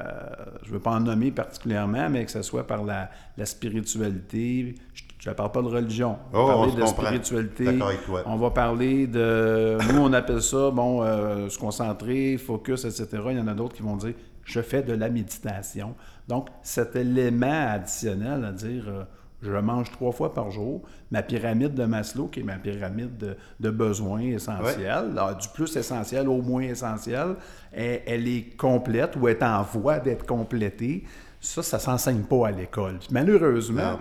je 0.64 0.70
ne 0.70 0.74
veux 0.74 0.80
pas 0.80 0.92
en 0.92 1.00
nommer 1.00 1.32
particulièrement, 1.32 2.10
mais 2.10 2.26
que 2.26 2.32
ce 2.32 2.42
soit 2.42 2.66
par 2.68 2.84
la, 2.84 3.10
la 3.38 3.46
spiritualité. 3.46 4.76
Je 5.20 5.30
ne 5.30 5.36
parle 5.36 5.52
pas 5.52 5.62
de 5.62 5.68
religion. 5.68 6.18
On 6.32 6.46
va 6.46 6.54
Oh, 6.56 6.58
parler 6.66 6.82
de 6.82 6.86
spiritualité. 6.86 7.66
D'accord 7.66 7.88
avec 7.88 8.06
toi. 8.06 8.24
On 8.26 8.36
va 8.38 8.50
parler 8.52 9.08
de. 9.08 9.78
Nous, 9.94 10.00
on 10.02 10.14
appelle 10.14 10.42
ça, 10.42 10.72
bon, 10.72 11.02
euh, 11.04 11.50
se 11.50 11.58
concentrer, 11.58 12.38
focus, 12.38 12.86
etc. 12.86 13.08
Il 13.32 13.38
y 13.38 13.40
en 13.40 13.48
a 13.48 13.54
d'autres 13.54 13.76
qui 13.76 13.82
vont 13.82 13.98
dire 13.98 14.14
je 14.44 14.62
fais 14.62 14.82
de 14.82 14.94
la 14.94 15.10
méditation. 15.10 15.94
Donc, 16.30 16.48
cet 16.62 16.96
élément 16.96 17.68
additionnel 17.74 18.46
à 18.46 18.52
dire 18.54 18.86
euh, 18.88 19.04
je 19.42 19.52
mange 19.52 19.92
trois 19.92 20.12
fois 20.12 20.34
par 20.34 20.50
jour, 20.52 20.82
ma 21.12 21.22
pyramide 21.22 21.74
de 21.76 21.86
Maslow, 21.86 22.28
qui 22.28 22.40
est 22.40 22.44
ma 22.44 22.58
pyramide 22.58 23.18
de, 23.18 23.38
de 23.60 23.70
besoins 23.70 24.22
essentiels, 24.22 25.14
du 25.40 25.48
plus 25.54 25.76
essentiel 25.76 26.28
au 26.28 26.42
moins 26.42 26.64
essentiel, 26.64 27.36
elle, 27.72 28.02
elle 28.08 28.28
est 28.28 28.56
complète 28.58 29.16
ou 29.16 29.28
est 29.28 29.44
en 29.44 29.62
voie 29.62 30.00
d'être 30.00 30.26
complétée. 30.26 31.04
Ça, 31.40 31.62
ça 31.62 31.78
ne 31.78 31.82
s'enseigne 31.82 32.24
pas 32.24 32.48
à 32.48 32.52
l'école. 32.52 32.98
Malheureusement, 33.12 33.92
Non. 33.94 34.00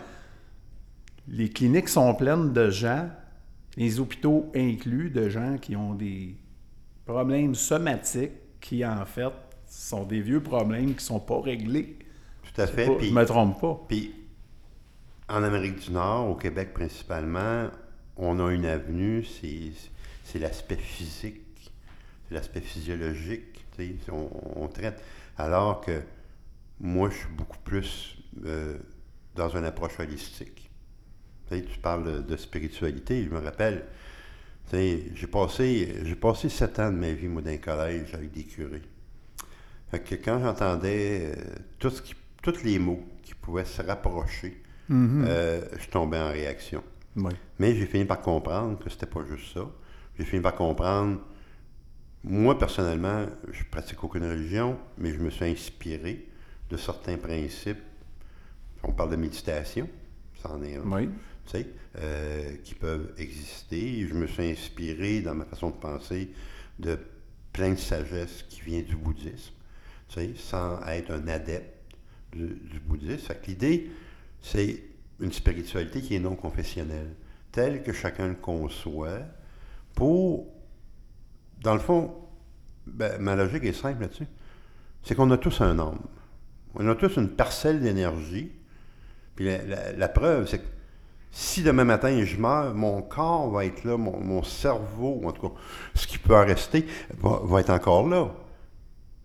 les 1.28 1.50
cliniques 1.50 1.88
sont 1.90 2.14
pleines 2.14 2.52
de 2.52 2.70
gens, 2.70 3.08
les 3.76 4.00
hôpitaux 4.00 4.50
inclus, 4.54 5.10
de 5.10 5.28
gens 5.28 5.56
qui 5.60 5.76
ont 5.76 5.94
des 5.94 6.34
problèmes 7.04 7.54
somatiques 7.54 8.32
qui, 8.60 8.84
en 8.86 9.04
fait, 9.04 9.32
sont 9.68 10.04
des 10.04 10.20
vieux 10.20 10.40
problèmes 10.42 10.86
qui 10.86 10.94
ne 10.94 11.00
sont 11.00 11.20
pas 11.20 11.40
réglés. 11.40 11.98
Tout 12.42 12.60
à 12.62 12.66
fait. 12.66 12.86
Pas- 12.86 12.96
je 13.00 13.10
ne 13.10 13.14
me 13.14 13.24
trompe 13.26 13.60
pas. 13.60 13.80
puis, 13.86 14.12
en 15.28 15.42
Amérique 15.42 15.80
du 15.80 15.90
Nord, 15.92 16.30
au 16.30 16.34
Québec 16.34 16.72
principalement, 16.72 17.68
on 18.16 18.38
a 18.44 18.52
une 18.52 18.66
avenue, 18.66 19.24
c'est, 19.24 20.38
l'aspect 20.38 20.76
physique, 20.76 21.42
c'est 22.28 22.34
l'aspect 22.34 22.60
physiologique. 22.60 23.64
On, 24.10 24.30
on 24.56 24.68
traite. 24.68 25.02
Alors 25.36 25.82
que 25.82 26.00
moi, 26.80 27.10
je 27.10 27.16
suis 27.16 27.28
beaucoup 27.28 27.58
plus 27.58 28.16
euh, 28.44 28.78
dans 29.34 29.48
une 29.50 29.64
approche 29.64 29.98
holistique. 30.00 30.70
Tu 31.50 31.78
parles 31.80 32.26
de, 32.26 32.36
spiritualité, 32.36 33.24
je 33.24 33.30
me 33.30 33.38
rappelle. 33.38 33.84
J'ai 34.72 35.26
passé, 35.30 35.94
j'ai 36.02 36.16
passé 36.16 36.48
sept 36.48 36.78
ans 36.80 36.90
de 36.90 36.96
ma 36.96 37.12
vie, 37.12 37.28
dans 37.28 37.46
un 37.46 37.56
collège 37.58 38.14
avec 38.14 38.32
des 38.32 38.44
curés. 38.44 38.82
Que 39.92 40.16
quand 40.16 40.40
j'entendais 40.40 41.34
euh, 41.36 41.88
tous 42.42 42.62
les 42.64 42.78
mots 42.78 43.04
qui 43.22 43.34
pouvaient 43.34 43.64
se 43.64 43.80
rapprocher, 43.80 44.60
euh, 44.90 45.60
je 45.78 45.88
tombais 45.88 46.18
en 46.18 46.28
réaction. 46.30 46.82
Oui. 47.16 47.32
Mais 47.58 47.74
j'ai 47.74 47.86
fini 47.86 48.04
par 48.04 48.20
comprendre 48.20 48.78
que 48.78 48.90
c'était 48.90 49.06
pas 49.06 49.24
juste 49.24 49.54
ça. 49.54 49.66
J'ai 50.18 50.24
fini 50.24 50.42
par 50.42 50.54
comprendre. 50.54 51.20
Moi, 52.24 52.58
personnellement, 52.58 53.26
je 53.50 53.62
pratique 53.70 54.02
aucune 54.02 54.24
religion, 54.28 54.78
mais 54.98 55.12
je 55.12 55.18
me 55.18 55.30
suis 55.30 55.44
inspiré 55.46 56.26
de 56.70 56.76
certains 56.76 57.16
principes. 57.16 57.78
On 58.82 58.92
parle 58.92 59.10
de 59.10 59.16
méditation, 59.16 59.88
ça 60.42 60.50
en 60.50 60.62
est 60.62 60.76
un 60.76 60.82
Oui. 60.84 61.08
tu 61.46 61.52
sais, 61.52 61.66
euh, 61.98 62.56
qui 62.62 62.74
peuvent 62.74 63.12
exister. 63.18 64.06
Je 64.06 64.14
me 64.14 64.26
suis 64.26 64.50
inspiré 64.50 65.20
dans 65.20 65.34
ma 65.34 65.44
façon 65.44 65.70
de 65.70 65.76
penser 65.76 66.30
de 66.78 66.98
plein 67.52 67.70
de 67.70 67.76
sagesse 67.78 68.44
qui 68.48 68.60
vient 68.60 68.82
du 68.82 68.96
bouddhisme, 68.96 69.52
tu 70.08 70.14
sais, 70.20 70.32
sans 70.36 70.80
être 70.88 71.10
un 71.12 71.26
adepte 71.28 71.74
du, 72.32 72.46
du 72.48 72.80
bouddhisme. 72.80 73.18
Fait 73.18 73.40
que 73.40 73.46
l'idée, 73.46 73.90
c'est 74.52 74.80
une 75.18 75.32
spiritualité 75.32 76.00
qui 76.00 76.14
est 76.14 76.20
non 76.20 76.36
confessionnelle, 76.36 77.16
telle 77.50 77.82
que 77.82 77.92
chacun 77.92 78.28
le 78.28 78.34
conçoit, 78.34 79.18
pour, 79.94 80.46
dans 81.62 81.74
le 81.74 81.80
fond, 81.80 82.14
ben, 82.86 83.18
ma 83.20 83.34
logique 83.34 83.64
est 83.64 83.72
simple 83.72 84.02
là-dessus, 84.02 84.28
c'est 85.02 85.16
qu'on 85.16 85.30
a 85.32 85.36
tous 85.38 85.60
un 85.62 85.76
âme. 85.80 85.98
On 86.76 86.86
a 86.88 86.94
tous 86.94 87.16
une 87.16 87.30
parcelle 87.30 87.80
d'énergie. 87.80 88.52
Puis 89.34 89.46
la, 89.46 89.64
la- 89.64 89.92
la 89.92 90.08
preuve, 90.08 90.46
c'est 90.46 90.58
que 90.60 90.66
si 91.32 91.62
demain 91.64 91.84
matin 91.84 92.22
je 92.24 92.36
meurs, 92.36 92.72
mon 92.74 93.02
corps 93.02 93.50
va 93.50 93.64
être 93.64 93.82
là, 93.82 93.96
mon, 93.96 94.20
mon 94.20 94.42
cerveau, 94.44 95.22
en 95.24 95.32
tout 95.32 95.48
cas, 95.48 95.54
ce 95.94 96.06
qui 96.06 96.18
peut 96.18 96.36
en 96.36 96.44
rester, 96.44 96.86
va, 97.18 97.40
va 97.42 97.60
être 97.60 97.70
encore 97.70 98.08
là. 98.08 98.32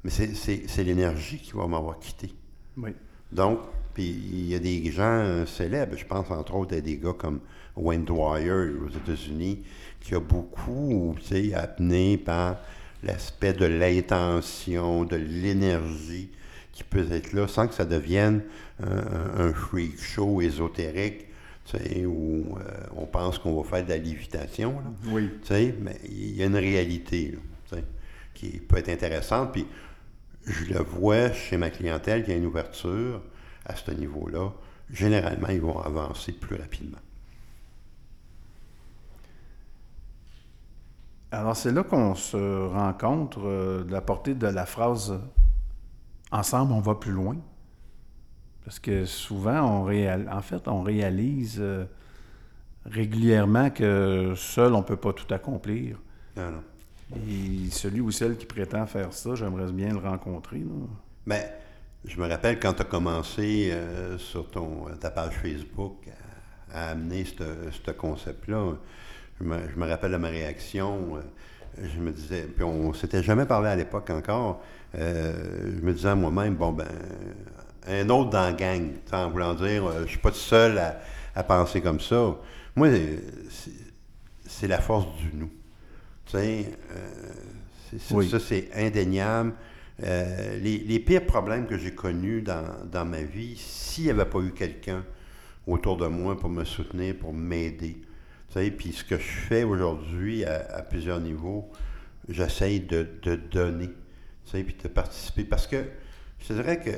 Mais 0.04 0.10
c'est 0.10 0.84
l'énergie 0.84 1.38
qui 1.38 1.52
va 1.52 1.68
m'avoir 1.68 2.00
quitté. 2.00 2.34
Oui. 2.78 2.96
Donc, 3.32 3.60
puis 3.94 4.06
il 4.10 4.48
y 4.48 4.56
a 4.56 4.60
des 4.60 4.92
gens 4.92 5.04
euh, 5.24 5.46
célèbres, 5.46 5.96
je 5.98 6.06
pense 6.06 6.30
entre 6.32 6.56
autres 6.56 6.76
à 6.78 6.82
des 6.82 6.98
gars 6.98 7.14
comme 7.18 7.40
Wayne 7.76 8.06
Dwyer 8.06 8.52
aux 8.86 8.90
États-Unis, 8.90 9.64
qui 10.00 10.16
a 10.16 10.20
beaucoup, 10.20 11.16
tu 11.22 11.26
sais, 11.28 11.54
amené 11.54 12.18
par 12.18 12.58
l'aspect 13.04 13.54
de 13.54 13.66
l'intention, 13.66 15.04
de 15.06 15.16
l'énergie 15.16 16.30
qui 16.72 16.84
peut 16.84 17.06
être 17.12 17.34
là, 17.34 17.48
sans 17.48 17.68
que 17.68 17.74
ça 17.74 17.86
devienne 17.86 18.42
un, 18.82 19.46
un- 19.46 19.54
freak 19.54 20.00
show 20.02 20.42
ésotérique, 20.42 21.26
tu 21.66 21.78
sais, 21.78 22.06
où 22.06 22.58
euh, 22.58 22.64
on 22.96 23.06
pense 23.06 23.38
qu'on 23.40 23.62
va 23.62 23.68
faire 23.68 23.84
de 23.86 23.90
la 23.90 23.98
lévitation. 23.98 24.72
là. 24.80 24.92
Oui. 25.12 25.30
Tu 25.42 25.48
sais, 25.48 25.76
mais 25.82 25.98
il 26.10 26.36
y 26.36 26.44
a 26.44 26.46
une 26.48 26.56
réalité 26.56 27.34
là, 27.34 27.40
tu 27.70 27.76
sais, 27.76 27.84
qui 28.34 28.60
peut 28.60 28.78
être 28.78 28.90
intéressante. 28.90 29.52
Puis 29.54 29.66
je 30.46 30.74
le 30.74 30.80
vois 30.80 31.32
chez 31.34 31.58
ma 31.58 31.70
clientèle, 31.70 32.24
qu'il 32.24 32.34
y 32.34 32.36
a 32.36 32.40
une 32.40 32.46
ouverture 32.48 33.22
à 33.66 33.76
ce 33.76 33.92
niveau-là. 33.92 34.52
Généralement, 34.92 35.48
ils 35.50 35.62
vont 35.62 35.80
avancer 35.80 36.32
plus 36.34 36.56
rapidement. 36.56 36.98
Alors, 41.32 41.56
c'est 41.56 41.72
là 41.72 41.84
qu'on 41.84 42.14
se 42.14 42.68
rencontre 42.68 43.40
euh, 43.46 43.84
de 43.84 43.92
la 43.92 44.02
portée 44.02 44.36
de 44.36 44.48
la 44.48 44.66
phrase 44.66 45.18
Ensemble, 46.32 46.72
on 46.74 46.80
va 46.80 46.96
plus 46.96 47.12
loin. 47.12 47.36
Parce 48.64 48.80
que 48.80 49.06
souvent, 49.06 49.62
on 49.62 49.84
réal... 49.84 50.30
en 50.32 50.42
fait, 50.42 50.68
on 50.68 50.82
réalise 50.82 51.58
euh, 51.60 51.86
régulièrement 52.86 53.70
que 53.70 54.34
seul, 54.36 54.74
on 54.74 54.80
ne 54.80 54.84
peut 54.84 54.98
pas 54.98 55.14
tout 55.14 55.32
accomplir. 55.34 55.98
Non, 56.38 56.52
non. 56.52 56.64
Et 57.28 57.70
celui 57.70 58.00
ou 58.00 58.12
celle 58.12 58.38
qui 58.38 58.46
prétend 58.46 58.86
faire 58.86 59.12
ça, 59.12 59.36
j'aimerais 59.36 59.72
bien 59.72 59.90
le 59.90 59.98
rencontrer. 59.98 60.60
là. 60.60 60.88
Mais 61.26 61.61
je 62.06 62.20
me 62.20 62.28
rappelle 62.28 62.60
quand 62.60 62.74
tu 62.74 62.82
as 62.82 62.86
commencé 62.86 63.70
euh, 63.72 64.18
sur 64.18 64.50
ton, 64.50 64.86
ta 65.00 65.12
page 65.12 65.34
Facebook 65.42 65.98
à, 66.74 66.88
à 66.88 66.92
amener 66.92 67.26
ce 67.26 67.44
ce 67.86 67.92
concept-là, 67.92 68.74
je 69.40 69.46
me, 69.46 69.58
je 69.74 69.80
me 69.80 69.88
rappelle 69.88 70.12
de 70.12 70.18
ma 70.18 70.30
réaction. 70.30 71.18
euh, 71.18 71.22
je 71.82 72.00
me 72.00 72.12
disais, 72.12 72.44
puis 72.54 72.64
on 72.66 72.94
s'était 72.94 73.24
jamais 73.24 73.46
parlé 73.46 73.70
à 73.70 73.76
l'époque 73.76 74.10
encore. 74.10 74.62
euh, 74.96 75.72
je 75.78 75.82
me 75.86 75.94
disais 75.94 76.10
à 76.10 76.16
moi-même, 76.16 76.56
bon, 76.56 76.72
ben, 76.74 76.86
un 77.88 78.10
autre 78.10 78.30
dans 78.32 78.42
la 78.44 78.54
gang, 78.54 78.90
en 79.14 79.30
voulant 79.30 79.54
dire, 79.54 79.86
euh, 79.86 80.02
je 80.04 80.10
suis 80.10 80.20
pas 80.20 80.32
tout 80.32 80.36
seul 80.38 80.78
à, 80.78 81.00
à 81.34 81.44
penser 81.44 81.82
comme 81.82 82.00
ça. 82.02 82.36
Moi, 82.76 82.88
euh, 82.90 83.18
c'est- 83.50 84.68
la 84.68 84.80
force 84.80 85.08
du 85.18 85.32
nous. 85.34 85.50
Tu 86.26 86.32
sais, 86.34 86.66
euh, 86.92 87.98
Oui. 88.12 88.30
ça, 88.30 88.40
c'est 88.40 88.70
indéniable. 88.76 89.54
Euh, 90.04 90.58
les, 90.60 90.80
les 90.80 91.00
pires 91.00 91.26
problèmes 91.26 91.68
que 91.68 91.78
j'ai 91.78 91.94
connus 91.94 92.42
dans, 92.42 92.64
dans 92.92 93.06
ma 93.06 93.22
vie, 93.22 93.56
s'il 93.58 94.06
n'y 94.06 94.10
avait 94.10 94.26
pas 94.26 94.40
eu 94.40 94.52
quelqu'un 94.52 95.04
autour 95.68 95.98
de 95.98 96.08
moi 96.08 96.38
pour 96.40 96.50
me 96.50 96.64
soutenir, 96.64 97.16
pour 97.18 97.34
m'aider, 97.34 98.02
tu 98.48 98.54
sais, 98.54 98.72
puis 98.72 98.92
ce 98.94 99.04
que 99.04 99.18
je 99.18 99.22
fais 99.24 99.64
aujourd'hui 99.64 100.44
à, 100.44 100.66
à 100.78 100.82
plusieurs 100.82 101.20
niveaux, 101.20 101.70
j'essaye 102.28 102.80
de, 102.80 103.08
de 103.22 103.36
donner, 103.36 103.88
tu 104.46 104.52
sais, 104.52 104.64
puis 104.64 104.76
de 104.82 104.88
participer. 104.88 105.44
Parce 105.44 105.68
que 105.68 105.84
je 106.40 106.48
te 106.48 106.54
dirais 106.54 106.80
que 106.80 106.92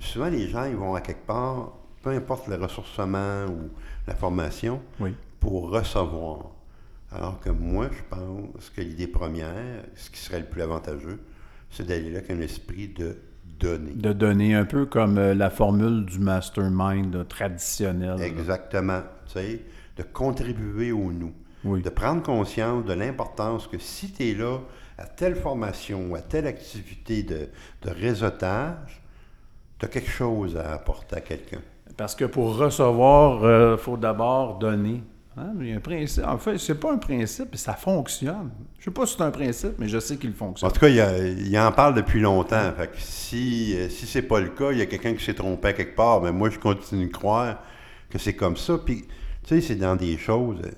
souvent 0.00 0.28
les 0.28 0.48
gens, 0.48 0.64
ils 0.64 0.74
vont 0.76 0.94
à 0.96 1.00
quelque 1.00 1.24
part, 1.26 1.78
peu 2.02 2.10
importe 2.10 2.48
le 2.48 2.56
ressourcement 2.56 3.46
ou 3.46 3.70
la 4.08 4.16
formation, 4.16 4.82
Oui. 4.98 5.14
pour 5.38 5.70
recevoir. 5.70 6.50
Alors 7.12 7.38
que 7.40 7.50
moi, 7.50 7.88
je 7.92 8.02
pense 8.16 8.70
que 8.70 8.80
l'idée 8.80 9.06
première, 9.06 9.84
ce 9.94 10.10
qui 10.10 10.18
serait 10.18 10.40
le 10.40 10.46
plus 10.46 10.62
avantageux, 10.62 11.20
c'est 11.72 11.86
d'aller 11.86 12.10
là 12.10 12.18
avec 12.18 12.30
un 12.30 12.40
esprit 12.40 12.88
de 12.88 13.16
donner. 13.58 13.92
De 13.92 14.12
donner 14.12 14.54
un 14.54 14.64
peu 14.64 14.86
comme 14.86 15.18
euh, 15.18 15.34
la 15.34 15.50
formule 15.50 16.04
du 16.04 16.18
mastermind 16.18 17.26
traditionnel. 17.26 18.20
Exactement. 18.20 19.00
Tu 19.26 19.32
sais, 19.32 19.60
de 19.96 20.02
contribuer 20.02 20.92
au 20.92 21.10
nous. 21.10 21.32
Oui. 21.64 21.82
De 21.82 21.90
prendre 21.90 22.22
conscience 22.22 22.84
de 22.84 22.92
l'importance 22.92 23.66
que 23.66 23.78
si 23.78 24.12
tu 24.12 24.30
es 24.30 24.34
là 24.34 24.58
à 24.98 25.06
telle 25.06 25.34
formation 25.34 26.10
ou 26.10 26.14
à 26.14 26.20
telle 26.20 26.46
activité 26.46 27.22
de, 27.22 27.48
de 27.82 27.90
réseautage, 27.90 29.02
tu 29.78 29.86
as 29.86 29.88
quelque 29.88 30.10
chose 30.10 30.56
à 30.56 30.74
apporter 30.74 31.16
à 31.16 31.20
quelqu'un. 31.20 31.60
Parce 31.96 32.14
que 32.14 32.24
pour 32.24 32.56
recevoir, 32.56 33.72
il 33.72 33.78
faut 33.78 33.96
d'abord 33.96 34.58
donner. 34.58 35.02
Hein, 35.36 35.52
mais 35.56 35.66
il 35.66 35.70
y 35.70 35.72
a 35.72 35.76
un 35.76 35.80
principe. 35.80 36.24
En 36.26 36.36
fait, 36.36 36.58
c'est 36.58 36.74
pas 36.78 36.92
un 36.92 36.98
principe, 36.98 37.56
ça 37.56 37.72
fonctionne. 37.72 38.50
Je 38.78 38.84
sais 38.84 38.90
pas 38.90 39.06
si 39.06 39.14
c'est 39.16 39.22
un 39.22 39.30
principe, 39.30 39.72
mais 39.78 39.88
je 39.88 39.98
sais 39.98 40.16
qu'il 40.18 40.30
En 40.30 40.34
fonctionne. 40.34 40.70
tout 40.72 40.80
cas, 40.80 40.88
il, 40.88 41.00
a- 41.00 41.18
il 41.26 41.58
en 41.58 41.72
parle 41.72 41.94
depuis 41.94 42.20
longtemps. 42.20 42.70
Fait 42.76 42.88
que 42.88 42.96
si, 42.98 43.74
euh, 43.76 43.88
si 43.88 44.06
c'est 44.06 44.22
pas 44.22 44.40
le 44.40 44.50
cas, 44.50 44.72
il 44.72 44.78
y 44.78 44.82
a 44.82 44.86
quelqu'un 44.86 45.14
qui 45.14 45.24
s'est 45.24 45.32
trompé 45.34 45.68
à 45.68 45.72
quelque 45.72 45.96
part, 45.96 46.20
mais 46.20 46.32
moi, 46.32 46.50
je 46.50 46.58
continue 46.58 47.06
de 47.06 47.12
croire 47.12 47.62
que 48.10 48.18
c'est 48.18 48.34
comme 48.34 48.58
ça. 48.58 48.76
Puis, 48.84 49.06
tu 49.42 49.48
sais, 49.48 49.60
c'est 49.62 49.76
dans 49.76 49.96
des 49.96 50.18
choses. 50.18 50.58
euh, 50.64 50.70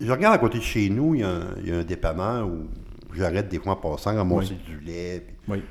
je 0.00 0.12
regarde 0.12 0.36
à 0.36 0.38
côté 0.38 0.58
de 0.58 0.62
chez 0.62 0.88
nous, 0.88 1.16
il 1.16 1.22
y 1.22 1.24
a 1.24 1.28
un, 1.30 1.48
il 1.60 1.68
y 1.68 1.72
a 1.72 1.78
un 1.78 1.82
dépanneur 1.84 2.46
où 2.46 2.68
j'arrête 3.16 3.48
des 3.48 3.58
fois 3.58 3.72
en 3.72 3.76
passant 3.76 4.16
à 4.16 4.22
monter 4.22 4.50
Oui. 4.52 4.74
du 4.74 4.78
lait. 4.84 5.24
puis- 5.26 5.36
Oui. 5.48 5.62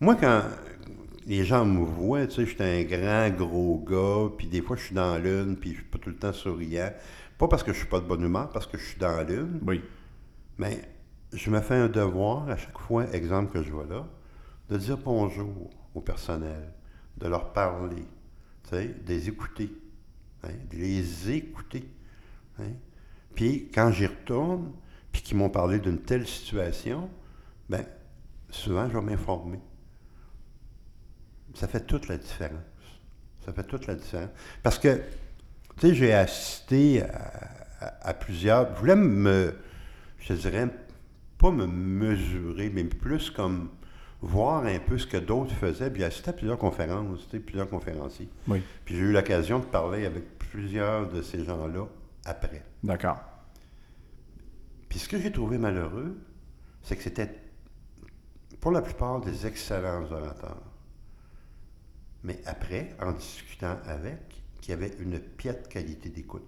Moi, 0.00 0.14
quand 0.18 0.42
les 1.26 1.44
gens 1.44 1.64
me 1.64 1.84
voient, 1.84 2.26
tu 2.26 2.36
sais, 2.36 2.46
je 2.46 2.54
suis 2.54 2.62
un 2.62 2.82
grand, 2.84 3.30
gros 3.30 3.84
gars, 3.84 4.32
puis 4.36 4.46
des 4.46 4.62
fois, 4.62 4.76
je 4.76 4.84
suis 4.84 4.94
dans 4.94 5.18
l'une, 5.18 5.56
puis 5.56 5.70
je 5.70 5.76
suis 5.76 5.84
pas 5.84 5.98
tout 5.98 6.10
le 6.10 6.16
temps 6.16 6.32
souriant. 6.32 6.92
Pas 7.36 7.48
parce 7.48 7.62
que 7.64 7.72
je 7.72 7.78
suis 7.78 7.88
pas 7.88 8.00
de 8.00 8.06
bonne 8.06 8.22
humeur, 8.22 8.48
parce 8.50 8.66
que 8.66 8.78
je 8.78 8.84
suis 8.84 8.98
dans 8.98 9.26
l'une. 9.26 9.60
Oui. 9.66 9.82
Mais 10.56 10.80
je 11.32 11.50
me 11.50 11.60
fais 11.60 11.74
un 11.74 11.88
devoir 11.88 12.48
à 12.48 12.56
chaque 12.56 12.78
fois, 12.78 13.12
exemple 13.12 13.52
que 13.52 13.62
je 13.62 13.72
vois 13.72 13.86
là, 13.86 14.06
de 14.70 14.78
dire 14.78 14.98
bonjour 14.98 15.70
au 15.94 16.00
personnel, 16.00 16.72
de 17.18 17.28
leur 17.28 17.52
parler, 17.52 18.04
tu 18.62 18.70
sais, 18.70 18.86
de 18.86 19.08
les 19.08 19.28
écouter, 19.28 19.70
hein, 20.44 20.52
de 20.70 20.76
les 20.76 21.30
écouter. 21.30 21.84
hein. 22.60 22.72
Puis 23.34 23.68
quand 23.74 23.90
j'y 23.90 24.06
retourne, 24.06 24.72
puis 25.12 25.22
qu'ils 25.22 25.36
m'ont 25.36 25.50
parlé 25.50 25.78
d'une 25.78 25.98
telle 25.98 26.26
situation, 26.26 27.10
ben 27.68 27.84
souvent 28.48 28.88
je 28.88 28.94
vais 28.96 29.04
m'informer. 29.04 29.60
Ça 31.56 31.66
fait 31.68 31.80
toute 31.80 32.08
la 32.08 32.16
différence. 32.18 32.60
Ça 33.44 33.52
fait 33.52 33.64
toute 33.64 33.86
la 33.86 33.94
différence. 33.94 34.30
Parce 34.62 34.78
que, 34.78 34.96
tu 35.78 35.88
sais, 35.88 35.94
j'ai 35.94 36.12
assisté 36.12 37.02
à, 37.02 37.06
à- 37.80 38.08
à 38.08 38.14
plusieurs. 38.14 38.74
Je 38.74 38.80
voulais 38.80 38.96
me, 38.96 39.54
je 40.18 40.28
te 40.28 40.32
dirais, 40.34 40.68
pas 41.38 41.50
me 41.50 41.66
mesurer, 41.66 42.70
mais 42.70 42.84
plus 42.84 43.30
comme 43.30 43.70
voir 44.20 44.64
un 44.66 44.78
peu 44.78 44.98
ce 44.98 45.06
que 45.06 45.16
d'autres 45.16 45.54
faisaient. 45.54 45.90
Puis 45.90 46.00
j'ai 46.00 46.06
assisté 46.06 46.30
à 46.30 46.32
plusieurs 46.32 46.58
conférences, 46.58 47.20
tu 47.30 47.36
sais, 47.36 47.40
plusieurs 47.40 47.68
conférenciers. 47.68 48.28
Oui. 48.48 48.62
Puis 48.84 48.96
j'ai 48.96 49.02
eu 49.02 49.12
l'occasion 49.12 49.58
de 49.60 49.64
parler 49.66 50.06
avec 50.06 50.38
plusieurs 50.38 51.08
de 51.08 51.22
ces 51.22 51.44
gens-là 51.44 51.86
après. 52.24 52.62
D'accord. 52.82 53.18
Puis 54.88 54.98
ce 54.98 55.08
que 55.08 55.18
j'ai 55.20 55.32
trouvé 55.32 55.58
malheureux, 55.58 56.16
c'est 56.82 56.96
que 56.96 57.02
c'était 57.02 57.30
pour 58.60 58.72
la 58.72 58.80
plupart 58.82 59.20
des 59.20 59.46
excellents 59.46 60.04
orateurs. 60.10 60.62
Mais 62.24 62.38
après, 62.46 62.94
en 63.02 63.12
discutant 63.12 63.76
avec, 63.86 64.18
qu'il 64.60 64.74
y 64.74 64.76
avait 64.76 64.92
une 65.00 65.18
piètre 65.18 65.68
qualité 65.68 66.08
d'écoute. 66.08 66.42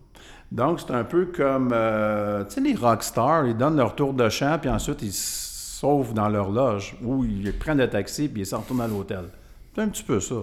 Donc, 0.50 0.80
c'est 0.80 0.92
un 0.92 1.04
peu 1.04 1.26
comme, 1.26 1.70
euh, 1.72 2.44
tu 2.44 2.54
sais, 2.54 2.60
les 2.60 2.74
rockstars, 2.74 3.46
ils 3.46 3.56
donnent 3.56 3.76
leur 3.76 3.94
tour 3.94 4.12
de 4.12 4.28
chant, 4.28 4.58
puis 4.60 4.70
ensuite, 4.70 5.02
ils 5.02 5.12
sauvent 5.12 6.12
dans 6.14 6.28
leur 6.28 6.50
loge, 6.50 6.96
ou 7.02 7.24
ils 7.24 7.52
prennent 7.56 7.78
le 7.78 7.88
taxi, 7.88 8.28
puis 8.28 8.42
ils 8.42 8.46
s'en 8.46 8.58
retournent 8.60 8.80
à 8.80 8.88
l'hôtel. 8.88 9.24
C'est 9.74 9.82
un 9.82 9.88
petit 9.88 10.02
peu 10.02 10.18
ça, 10.18 10.34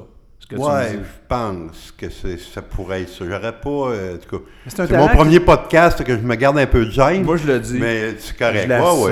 dis. 0.91 0.93
je 0.93 1.27
pense 1.27 1.91
que 1.97 2.09
ça 2.09 2.61
pourrait 2.61 3.01
être 3.01 3.09
ça. 3.09 3.25
J'aurais 3.27 3.59
pas. 3.59 3.69
euh, 3.69 4.15
en 4.15 4.17
tout 4.19 4.37
cas, 4.37 4.43
Mais 4.65 4.71
c'est 4.71 4.97
mon 4.97 5.07
premier 5.07 5.39
podcast 5.39 6.03
que 6.03 6.13
je 6.13 6.21
me 6.21 6.35
garde 6.35 6.57
un 6.59 6.67
peu 6.67 6.85
de 6.85 6.91
gêne. 6.91 7.23
Moi, 7.23 7.35
je 7.37 7.47
le 7.47 7.59
dis. 7.59 7.79
Mais 7.79 8.15
c'est 8.19 8.37
correct. 8.37 8.69
Ouais, 8.69 9.03
ouais, 9.03 9.11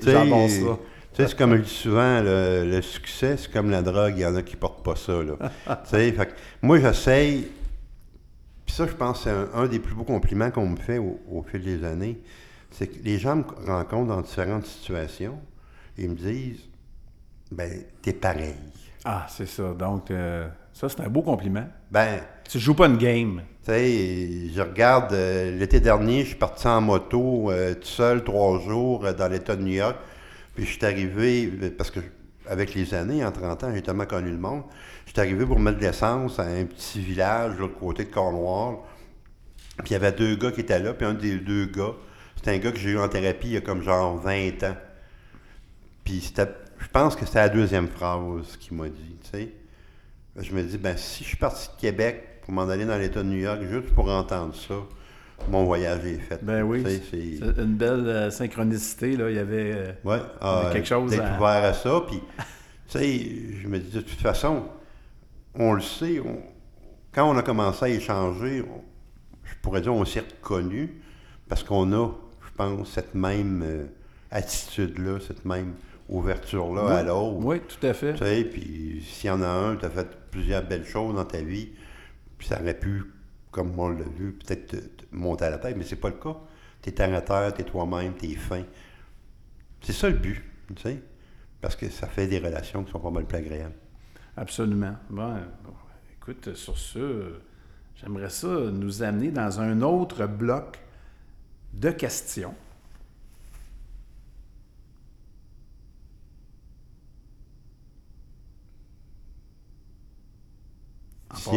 c'est- 0.00 0.04
ça. 0.64 0.78
Tu 1.18 1.24
sais, 1.24 1.30
c'est 1.30 1.36
comme 1.36 1.56
je 1.56 1.62
dis 1.62 1.68
souvent, 1.68 2.20
le, 2.22 2.64
le 2.64 2.80
succès, 2.80 3.36
c'est 3.36 3.50
comme 3.50 3.70
la 3.70 3.82
drogue, 3.82 4.12
il 4.16 4.20
y 4.20 4.24
en 4.24 4.36
a 4.36 4.42
qui 4.42 4.54
portent 4.54 4.84
pas 4.84 4.94
ça. 4.94 5.14
Là. 5.14 5.34
tu 5.66 5.90
sais, 5.90 6.12
fait 6.12 6.26
que 6.26 6.32
moi, 6.62 6.78
j'essaye. 6.78 7.48
Puis 8.64 8.72
ça, 8.72 8.86
je 8.86 8.92
pense 8.92 9.18
que 9.18 9.24
c'est 9.24 9.30
un, 9.30 9.48
un 9.52 9.66
des 9.66 9.80
plus 9.80 9.96
beaux 9.96 10.04
compliments 10.04 10.52
qu'on 10.52 10.68
me 10.68 10.76
fait 10.76 10.98
au, 10.98 11.18
au 11.28 11.42
fil 11.42 11.60
des 11.60 11.82
années. 11.82 12.20
C'est 12.70 12.86
que 12.86 13.02
les 13.02 13.18
gens 13.18 13.34
me 13.34 13.42
rencontrent 13.66 14.14
dans 14.14 14.20
différentes 14.20 14.66
situations 14.66 15.40
et 15.96 16.04
ils 16.04 16.10
me 16.10 16.14
disent 16.14 16.68
Ben, 17.50 17.68
t'es 18.00 18.12
pareil. 18.12 18.54
Ah, 19.04 19.26
c'est 19.28 19.48
ça. 19.48 19.74
Donc, 19.76 20.12
euh, 20.12 20.46
ça, 20.72 20.88
c'est 20.88 21.00
un 21.00 21.08
beau 21.08 21.22
compliment. 21.22 21.66
Ben, 21.90 22.20
Tu 22.48 22.60
joues 22.60 22.74
pas 22.74 22.86
une 22.86 22.96
game. 22.96 23.42
Tu 23.64 23.72
sais, 23.72 24.50
je 24.54 24.62
regarde, 24.62 25.12
euh, 25.12 25.58
l'été 25.58 25.80
dernier, 25.80 26.20
je 26.20 26.28
suis 26.28 26.36
parti 26.36 26.68
en 26.68 26.80
moto 26.80 27.50
euh, 27.50 27.74
tout 27.74 27.88
seul 27.88 28.22
trois 28.22 28.60
jours 28.60 29.12
dans 29.12 29.26
l'État 29.28 29.56
de 29.56 29.62
New 29.64 29.74
York. 29.74 29.96
Puis 30.58 30.66
je 30.66 30.72
suis 30.72 30.84
arrivé, 30.84 31.52
euh, 31.62 31.70
parce 31.70 31.92
que 31.92 32.00
avec 32.44 32.74
les 32.74 32.92
années, 32.92 33.24
en 33.24 33.30
30 33.30 33.62
ans, 33.62 33.70
j'ai 33.72 33.80
tellement 33.80 34.06
connu 34.06 34.32
le 34.32 34.38
monde, 34.38 34.64
je 35.06 35.12
suis 35.12 35.20
arrivé 35.20 35.46
pour 35.46 35.60
mettre 35.60 35.78
de 35.78 35.84
l'essence 35.84 36.40
à 36.40 36.46
un 36.46 36.64
petit 36.64 36.98
village 36.98 37.54
de 37.54 37.60
l'autre 37.60 37.78
côté 37.78 38.06
de 38.06 38.10
Cornwall. 38.10 38.78
Puis 39.76 39.90
il 39.90 39.92
y 39.92 39.94
avait 39.94 40.10
deux 40.10 40.34
gars 40.34 40.50
qui 40.50 40.62
étaient 40.62 40.80
là, 40.80 40.94
puis 40.94 41.06
un 41.06 41.14
des 41.14 41.36
deux 41.38 41.66
gars, 41.66 41.92
c'était 42.34 42.50
un 42.50 42.58
gars 42.58 42.72
que 42.72 42.78
j'ai 42.78 42.90
eu 42.90 42.98
en 42.98 43.08
thérapie 43.08 43.46
il 43.46 43.52
y 43.52 43.56
a 43.56 43.60
comme 43.60 43.84
genre 43.84 44.16
20 44.16 44.64
ans. 44.64 44.76
Puis 46.02 46.22
c'était, 46.22 46.52
je 46.80 46.88
pense 46.88 47.14
que 47.14 47.24
c'était 47.24 47.38
la 47.38 47.50
deuxième 47.50 47.86
phrase 47.86 48.56
qu'il 48.58 48.76
m'a 48.76 48.88
dit, 48.88 49.16
tu 49.22 49.30
sais. 49.30 49.52
Je 50.38 50.52
me 50.52 50.62
dis, 50.64 50.76
ben 50.76 50.96
si 50.96 51.22
je 51.22 51.28
suis 51.28 51.36
parti 51.36 51.68
de 51.68 51.80
Québec 51.80 52.40
pour 52.42 52.52
m'en 52.52 52.68
aller 52.68 52.84
dans 52.84 52.98
l'État 52.98 53.22
de 53.22 53.28
New 53.28 53.38
York 53.38 53.60
juste 53.62 53.94
pour 53.94 54.10
entendre 54.10 54.56
ça, 54.56 54.74
mon 55.50 55.64
voyage 55.64 56.04
est 56.04 56.18
fait. 56.18 56.42
Ben 56.42 56.62
oui. 56.62 56.82
C'est 57.10 57.42
une 57.62 57.74
belle 57.76 58.06
euh, 58.06 58.30
synchronicité, 58.30 59.16
là. 59.16 59.30
Il 59.30 59.36
y 59.36 59.38
avait... 59.38 59.72
euh, 59.74 59.92
Ouais, 60.04 60.18
ah, 60.40 60.70
quelque 60.72 60.86
chose 60.88 61.10
d'être 61.10 61.22
à- 61.24 61.36
ouvert 61.36 61.64
à 61.64 61.72
ça. 61.72 62.02
Puis, 62.08 62.20
tu 62.88 62.98
sais, 62.98 63.30
je 63.62 63.68
me 63.68 63.78
dis, 63.78 63.90
de 63.90 64.00
toute 64.00 64.20
façon, 64.20 64.64
on 65.54 65.72
le 65.72 65.80
sait, 65.80 66.20
on- 66.20 66.42
quand 67.12 67.30
on 67.30 67.36
a 67.38 67.42
commencé 67.42 67.84
à 67.84 67.88
échanger, 67.88 68.62
on- 68.62 68.82
je 69.44 69.54
pourrais 69.62 69.80
dire 69.80 69.94
on 69.94 70.04
s'est 70.04 70.20
reconnus 70.42 70.90
parce 71.48 71.62
qu'on 71.64 71.92
a, 71.92 72.08
je 72.44 72.50
pense, 72.56 72.90
cette 72.92 73.14
même 73.14 73.62
euh, 73.64 73.84
attitude-là, 74.30 75.18
cette 75.26 75.44
même 75.44 75.74
ouverture-là 76.08 76.98
à 76.98 77.02
l'autre. 77.02 77.38
Oui, 77.44 77.60
tout 77.60 77.86
à 77.86 77.92
fait. 77.94 78.12
Tu 78.14 78.18
sais, 78.24 78.44
puis 78.44 79.02
s'il 79.06 79.28
y 79.28 79.30
en 79.30 79.42
a 79.42 79.46
un, 79.48 79.76
tu 79.76 79.84
as 79.86 79.90
fait 79.90 80.06
plusieurs 80.30 80.62
belles 80.62 80.84
choses 80.86 81.14
dans 81.14 81.24
ta 81.24 81.38
vie, 81.40 81.70
puis 82.36 82.46
ça 82.48 82.60
aurait 82.60 82.78
pu, 82.78 83.04
comme 83.50 83.78
on 83.78 83.88
l'a 83.88 84.04
vu, 84.04 84.32
peut-être 84.32 84.66
te, 84.66 84.76
te 84.76 85.04
monter 85.12 85.44
à 85.46 85.50
la 85.50 85.58
tête, 85.58 85.76
mais 85.76 85.84
c'est 85.84 85.96
pas 85.96 86.08
le 86.08 86.16
cas. 86.16 86.36
Tu 86.82 86.90
es 86.90 87.00
à 87.00 87.20
terre, 87.20 87.52
tu 87.54 87.62
es 87.62 87.64
toi-même, 87.64 88.14
tu 88.16 88.26
es 88.26 88.34
fin. 88.34 88.62
C'est 89.82 89.92
ça 89.92 90.08
le 90.08 90.16
but, 90.16 90.42
tu 90.74 90.82
sais, 90.82 91.02
parce 91.60 91.76
que 91.76 91.88
ça 91.88 92.06
fait 92.06 92.26
des 92.26 92.38
relations 92.38 92.84
qui 92.84 92.92
sont 92.92 93.00
pas 93.00 93.10
mal 93.10 93.24
plus 93.24 93.38
agréables. 93.38 93.74
Absolument. 94.36 94.94
Bon, 95.10 95.34
euh, 95.34 95.40
écoute, 96.20 96.54
sur 96.54 96.78
ce, 96.78 97.40
j'aimerais 97.96 98.30
ça 98.30 98.48
nous 98.48 99.02
amener 99.02 99.30
dans 99.30 99.60
un 99.60 99.82
autre 99.82 100.26
bloc 100.26 100.78
de 101.72 101.90
questions. 101.90 102.54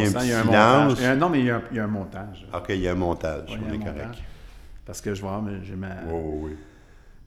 Y 0.00 0.02
a 0.02 0.18
un 0.18 0.22
il 0.22 0.28
y 0.28 0.32
a 0.32 0.40
un 0.40 0.44
montage. 0.44 1.04
un- 1.04 1.16
non, 1.16 1.28
mais 1.28 1.40
il 1.40 1.46
y 1.46 1.50
a 1.50 1.56
un, 1.56 1.62
il 1.70 1.76
y 1.76 1.80
a 1.80 1.84
un 1.84 1.88
montage. 1.88 2.46
OK, 2.54 2.66
il 2.70 2.80
y 2.80 2.88
a 2.88 2.92
un 2.92 2.94
montage, 2.96 3.50
Ouais, 3.50 3.58
on 3.68 3.72
est 3.72 3.78
montage. 3.78 3.94
correct. 3.94 4.18
Parce 4.86 5.00
que 5.00 5.14
je 5.14 5.22
vais 5.22 5.28
avoir- 5.28 5.44
j'ai 5.62 5.76
ma, 5.76 5.88
oui, 6.10 6.56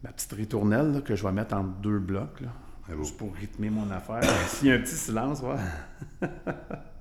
petite 0.04 0.32
ritournelle 0.34 0.94
là, 0.94 1.02
que 1.02 1.16
je 1.16 1.24
vais 1.24 1.32
mettre 1.32 1.56
entre 1.56 1.70
deux 1.82 2.00
blocs, 2.00 2.42
là, 2.42 2.50
juste 2.98 3.18
pour 3.18 3.34
rythmer 3.34 3.70
mon 3.70 3.90
affaire. 3.92 4.22
S'il 4.48 4.68
y 4.68 4.72
a 4.72 4.76
un 4.76 4.80
petit 4.80 4.96
silence, 4.96 5.42
ouais. 5.42 6.30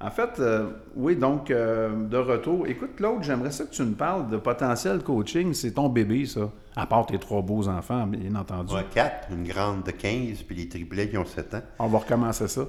En 0.00 0.10
fait, 0.10 0.38
euh, 0.38 0.70
oui, 0.94 1.16
donc, 1.16 1.50
euh, 1.50 2.06
de 2.06 2.16
retour. 2.16 2.68
Écoute, 2.68 2.94
Claude, 2.96 3.22
j'aimerais 3.22 3.50
ça 3.50 3.64
que 3.64 3.70
tu 3.70 3.82
me 3.82 3.94
parles 3.94 4.28
de 4.30 4.36
potentiel 4.36 5.02
coaching. 5.02 5.52
C'est 5.54 5.72
ton 5.72 5.88
bébé, 5.88 6.24
ça. 6.24 6.52
À 6.76 6.86
part 6.86 7.06
tes 7.06 7.18
trois 7.18 7.42
beaux 7.42 7.66
enfants, 7.66 8.06
bien 8.06 8.36
entendu. 8.36 8.72
Ouais, 8.74 8.86
quatre, 8.88 9.28
une 9.32 9.42
grande 9.42 9.82
de 9.82 9.90
15, 9.90 10.42
puis 10.44 10.54
les 10.54 10.68
triplets 10.68 11.08
qui 11.08 11.18
ont 11.18 11.24
7 11.24 11.54
ans. 11.54 11.62
On 11.80 11.88
va 11.88 11.98
recommencer 11.98 12.46
ça. 12.46 12.62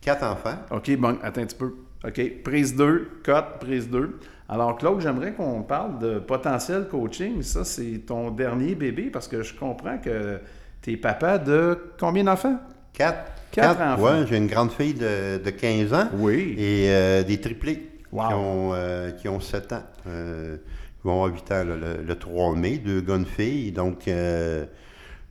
Quatre 0.00 0.24
enfants. 0.24 0.56
OK, 0.70 0.96
bon, 0.96 1.18
attends 1.22 1.42
un 1.42 1.46
petit 1.46 1.56
peu. 1.56 1.74
OK, 2.04 2.42
prise 2.42 2.74
2, 2.74 3.10
cote, 3.22 3.58
prise 3.60 3.90
2. 3.90 4.18
Alors, 4.48 4.76
Claude, 4.78 5.00
j'aimerais 5.00 5.34
qu'on 5.34 5.62
parle 5.62 5.98
de 5.98 6.18
potentiel 6.18 6.88
coaching. 6.88 7.42
Ça, 7.42 7.64
c'est 7.64 8.02
ton 8.06 8.30
dernier 8.30 8.74
bébé 8.74 9.10
parce 9.10 9.28
que 9.28 9.42
je 9.42 9.54
comprends 9.54 9.98
que 9.98 10.40
tu 10.80 10.92
es 10.92 10.96
papa 10.96 11.36
de 11.38 11.78
combien 12.00 12.24
d'enfants? 12.24 12.58
Quatre. 12.92 13.30
Quatre 13.50 13.80
enfants. 13.80 14.02
Ouais, 14.02 14.26
j'ai 14.28 14.36
une 14.38 14.46
grande 14.46 14.72
fille 14.72 14.94
de, 14.94 15.38
de 15.44 15.50
15 15.50 15.92
ans. 15.92 16.08
Oui. 16.14 16.54
Et 16.58 16.86
euh, 16.90 17.22
des 17.22 17.40
triplés 17.40 17.88
Wow. 18.12 18.28
qui, 18.28 18.34
ont, 18.34 18.70
euh, 18.74 19.10
qui 19.12 19.28
ont 19.28 19.40
7 19.40 19.72
ans. 19.72 19.82
Euh, 20.06 20.56
ils 21.02 21.08
vont 21.08 21.12
avoir 21.24 21.34
8 21.34 21.52
ans 21.52 21.64
là, 21.64 21.76
le, 21.76 22.02
le 22.02 22.14
3 22.14 22.54
mai, 22.56 22.76
deux 22.78 23.00
gars, 23.00 23.16
une 23.16 23.24
fille. 23.26 23.72
Donc, 23.72 24.06
euh, 24.06 24.66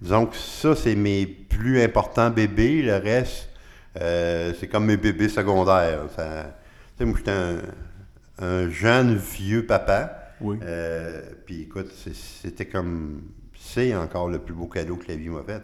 disons 0.01 0.25
que 0.25 0.35
ça, 0.35 0.75
c'est 0.75 0.95
mes 0.95 1.25
plus 1.27 1.81
importants 1.81 2.29
bébés. 2.31 2.81
Le 2.81 2.95
reste, 2.97 3.49
c'est 3.95 4.67
comme 4.71 4.85
mes 4.85 4.97
bébés 4.97 5.29
secondaires. 5.29 6.01
Ça, 6.15 6.55
tu 6.97 7.03
sais, 7.03 7.05
moi, 7.05 7.15
j'étais 7.17 7.31
un, 7.31 7.57
un 8.39 8.69
jeune, 8.69 9.15
vieux 9.15 9.65
papa. 9.65 10.17
Oui. 10.41 10.57
Puis 11.45 11.61
écoute, 11.63 11.91
c'était 12.13 12.65
comme. 12.65 13.21
C'est 13.59 13.95
encore 13.95 14.27
le 14.27 14.39
plus 14.39 14.55
beau 14.55 14.65
cadeau 14.65 14.95
que 14.95 15.07
la 15.07 15.15
vie 15.15 15.29
m'a 15.29 15.43
fait. 15.43 15.61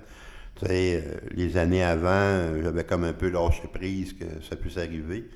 Tu 0.60 0.66
sais, 0.66 1.04
euh, 1.06 1.18
les 1.32 1.58
années 1.58 1.84
avant, 1.84 2.08
euh, 2.10 2.62
j'avais 2.64 2.84
comme 2.84 3.04
un 3.04 3.14
peu 3.14 3.30
lâché 3.30 3.68
prise 3.72 4.14
que 4.14 4.26
ça 4.48 4.56
puisse 4.56 4.78
arriver. 4.78 5.30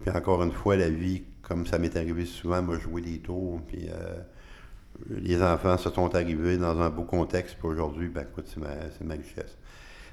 Puis 0.00 0.10
encore 0.10 0.42
une 0.42 0.52
fois, 0.52 0.76
la 0.76 0.88
vie, 0.88 1.22
comme 1.42 1.66
ça 1.66 1.78
m'est 1.78 1.96
arrivé 1.96 2.24
souvent, 2.24 2.62
m'a 2.62 2.78
joué 2.78 3.02
des 3.02 3.18
tours. 3.18 3.60
Puis 3.66 3.88
euh, 3.88 4.16
les 5.10 5.42
enfants 5.42 5.76
se 5.78 5.90
sont 5.90 6.14
arrivés 6.14 6.56
dans 6.56 6.80
un 6.80 6.90
beau 6.90 7.04
contexte. 7.04 7.56
Puis 7.58 7.68
aujourd'hui, 7.68 8.08
ben 8.08 8.22
écoute, 8.22 8.46
c'est 8.48 8.60
ma, 9.04 9.14
richesse. 9.14 9.56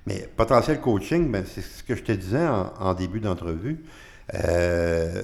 Mais 0.06 0.28
potentiel 0.36 0.80
coaching, 0.80 1.32
ben, 1.32 1.44
c'est 1.46 1.62
ce 1.62 1.84
que 1.84 1.96
je 1.96 2.04
te 2.04 2.12
disais 2.12 2.48
en, 2.48 2.74
en 2.80 2.94
début 2.94 3.20
d'entrevue. 3.20 3.84
Euh, 4.34 5.22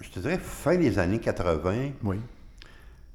je 0.00 0.10
te 0.10 0.20
dirais, 0.20 0.38
fin 0.38 0.76
des 0.76 0.98
années 0.98 1.18
80, 1.20 1.90
Oui. 2.02 2.16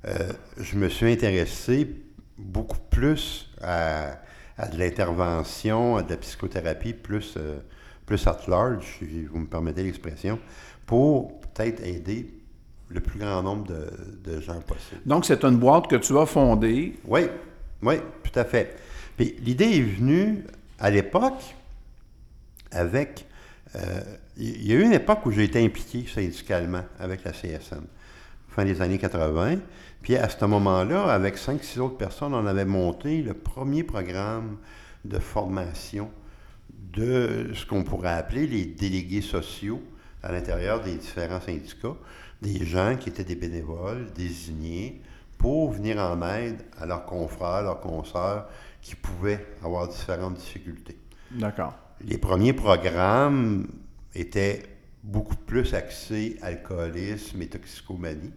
euh, 0.07 0.31
je 0.57 0.77
me 0.77 0.89
suis 0.89 1.11
intéressé 1.11 1.89
beaucoup 2.38 2.79
plus 2.89 3.51
à, 3.61 4.19
à 4.57 4.67
de 4.67 4.77
l'intervention, 4.77 5.97
à 5.97 6.03
de 6.03 6.09
la 6.11 6.17
psychothérapie, 6.17 6.93
plus, 6.93 7.33
euh, 7.37 7.57
plus 8.05 8.25
at 8.27 8.39
large, 8.47 8.97
si 8.99 9.23
vous 9.25 9.39
me 9.39 9.47
permettez 9.47 9.83
l'expression, 9.83 10.39
pour 10.85 11.39
peut-être 11.41 11.83
aider 11.83 12.31
le 12.89 12.99
plus 13.01 13.19
grand 13.19 13.41
nombre 13.43 13.67
de, 13.67 14.31
de 14.31 14.39
gens 14.41 14.59
possible. 14.61 15.01
Donc, 15.05 15.25
c'est 15.25 15.43
une 15.43 15.57
boîte 15.57 15.87
que 15.87 15.95
tu 15.95 16.17
as 16.17 16.25
fondée. 16.25 16.95
Oui, 17.05 17.21
oui, 17.81 17.95
tout 18.23 18.39
à 18.39 18.45
fait. 18.45 18.75
Puis 19.17 19.35
l'idée 19.41 19.77
est 19.77 19.81
venue 19.81 20.43
à 20.79 20.89
l'époque 20.89 21.55
avec. 22.71 23.25
euh, 23.75 24.01
Il 24.37 24.67
y 24.67 24.73
a 24.73 24.75
eu 24.75 24.83
une 24.83 24.93
époque 24.93 25.25
où 25.25 25.31
j'ai 25.31 25.45
été 25.45 25.63
impliqué 25.63 26.05
syndicalement 26.13 26.83
avec 26.99 27.23
la 27.23 27.31
CSN, 27.31 27.83
fin 28.49 28.65
des 28.65 28.81
années 28.81 28.97
80. 28.97 29.57
Puis 30.05 30.17
à 30.17 30.29
ce 30.29 30.45
moment-là, 30.45 31.05
avec 31.05 31.35
5-6 31.35 31.79
autres 31.79 31.97
personnes, 31.97 32.35
on 32.35 32.45
avait 32.45 32.63
monté 32.63 33.23
le 33.23 33.33
premier 33.33 33.83
programme 33.83 34.57
de 35.03 35.17
formation 35.17 36.11
de 36.93 37.49
ce 37.55 37.65
qu'on 37.65 37.83
pourrait 37.83 38.13
appeler 38.13 38.45
les 38.45 38.65
délégués 38.65 39.23
sociaux 39.23 39.81
à 40.21 40.31
l'intérieur 40.31 40.81
des 40.81 40.93
différents 40.93 41.41
syndicats, 41.41 41.95
des 42.43 42.63
gens 42.67 42.97
qui 42.97 43.09
étaient 43.09 43.23
des 43.23 43.35
bénévoles 43.35 44.11
désignés 44.13 45.01
pour 45.39 45.71
venir 45.71 45.97
en 45.97 46.21
aide 46.21 46.61
à 46.79 46.85
leurs 46.85 47.07
confrères, 47.07 47.63
leurs 47.63 47.79
consoeurs 47.79 48.47
qui 48.83 48.93
pouvaient 48.93 49.43
avoir 49.63 49.87
différentes 49.87 50.35
difficultés. 50.35 50.99
D'accord. 51.31 51.73
Les 52.01 52.19
premiers 52.19 52.53
programmes 52.53 53.65
étaient 54.13 54.61
beaucoup 55.01 55.35
plus 55.35 55.73
axés 55.73 56.37
alcoolisme 56.43 57.41
et 57.41 57.47
toxicomanie, 57.47 58.33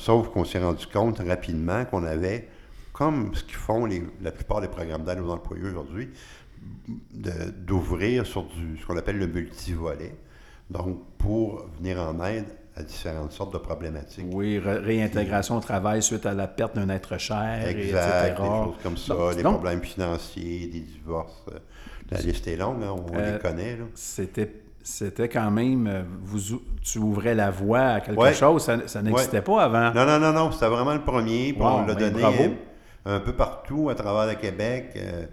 sauf 0.00 0.28
qu'on 0.30 0.44
s'est 0.46 0.58
rendu 0.62 0.86
compte 0.86 1.18
rapidement 1.20 1.84
qu'on 1.84 2.04
avait, 2.04 2.48
comme 2.92 3.34
ce 3.34 3.44
qu'ils 3.44 3.54
font 3.56 3.84
les- 3.84 4.02
la 4.22 4.30
plupart 4.32 4.60
des 4.62 4.68
programmes 4.68 5.04
d'aide 5.04 5.20
aux 5.20 5.30
employés 5.30 5.64
aujourd'hui, 5.64 6.08
d'ouvrir 7.12 8.26
sur 8.26 8.44
du, 8.44 8.78
ce 8.78 8.86
qu'on 8.86 8.96
appelle 8.96 9.18
le 9.18 9.26
multivolet, 9.26 10.14
donc 10.70 10.98
pour 11.18 11.66
venir 11.78 11.98
en 12.00 12.24
aide 12.24 12.46
à 12.76 12.82
différentes 12.82 13.32
sortes 13.32 13.52
de 13.52 13.58
problématiques. 13.58 14.26
Oui, 14.32 14.58
ré- 14.58 14.78
réintégration 14.78 15.56
au 15.56 15.60
travail 15.60 16.02
suite 16.02 16.24
à 16.24 16.32
la 16.34 16.46
perte 16.46 16.76
d'un 16.76 16.88
être 16.88 17.18
cher, 17.18 17.66
et 17.66 17.70
Exact, 17.70 18.28
etc. 18.28 18.42
des 18.42 18.64
choses 18.64 18.82
comme 18.82 18.96
ça, 18.96 19.14
Donc, 19.14 19.36
des 19.36 19.42
donc, 19.42 19.54
problèmes 19.54 19.82
financiers, 19.82 20.66
des 20.68 20.80
divorces. 20.80 21.44
euh, 21.52 21.58
La 22.10 22.20
liste 22.20 22.46
est 22.48 22.56
longue, 22.56 22.82
hein, 22.82 22.94
on 22.96 23.16
Euh, 23.16 23.34
les 23.34 23.38
connaît. 23.38 23.78
C'était, 23.94 24.50
c'était 24.82 25.28
quand 25.28 25.50
même, 25.50 25.86
euh, 25.86 26.02
vous, 26.22 26.54
ou- 26.54 26.62
tu 26.82 26.98
ouvrais 26.98 27.34
la 27.34 27.50
voie 27.50 27.80
à 27.80 28.00
quelque 28.00 28.18
Ouais. 28.18 28.32
chose, 28.34 28.64
ça, 28.64 28.78
ça 28.86 29.02
n'existait 29.02 29.42
pas 29.42 29.62
avant. 29.64 29.92
Non, 29.92 30.06
non, 30.06 30.18
non, 30.18 30.32
non, 30.32 30.52
c'était 30.52 30.68
vraiment 30.68 30.94
le 30.94 31.02
premier. 31.02 31.52
puis 31.52 31.62
Wow, 31.62 31.68
on 31.68 31.86
l'a 31.86 31.94
ben, 31.94 32.10
donné 32.10 32.22
bravo. 32.22 32.42
euh, 33.06 33.16
un 33.16 33.20
peu 33.20 33.32
partout 33.32 33.90
à 33.90 33.94
travers 33.94 34.26
le 34.26 34.40
Québec, 34.40 34.92
euh, 34.96 35.24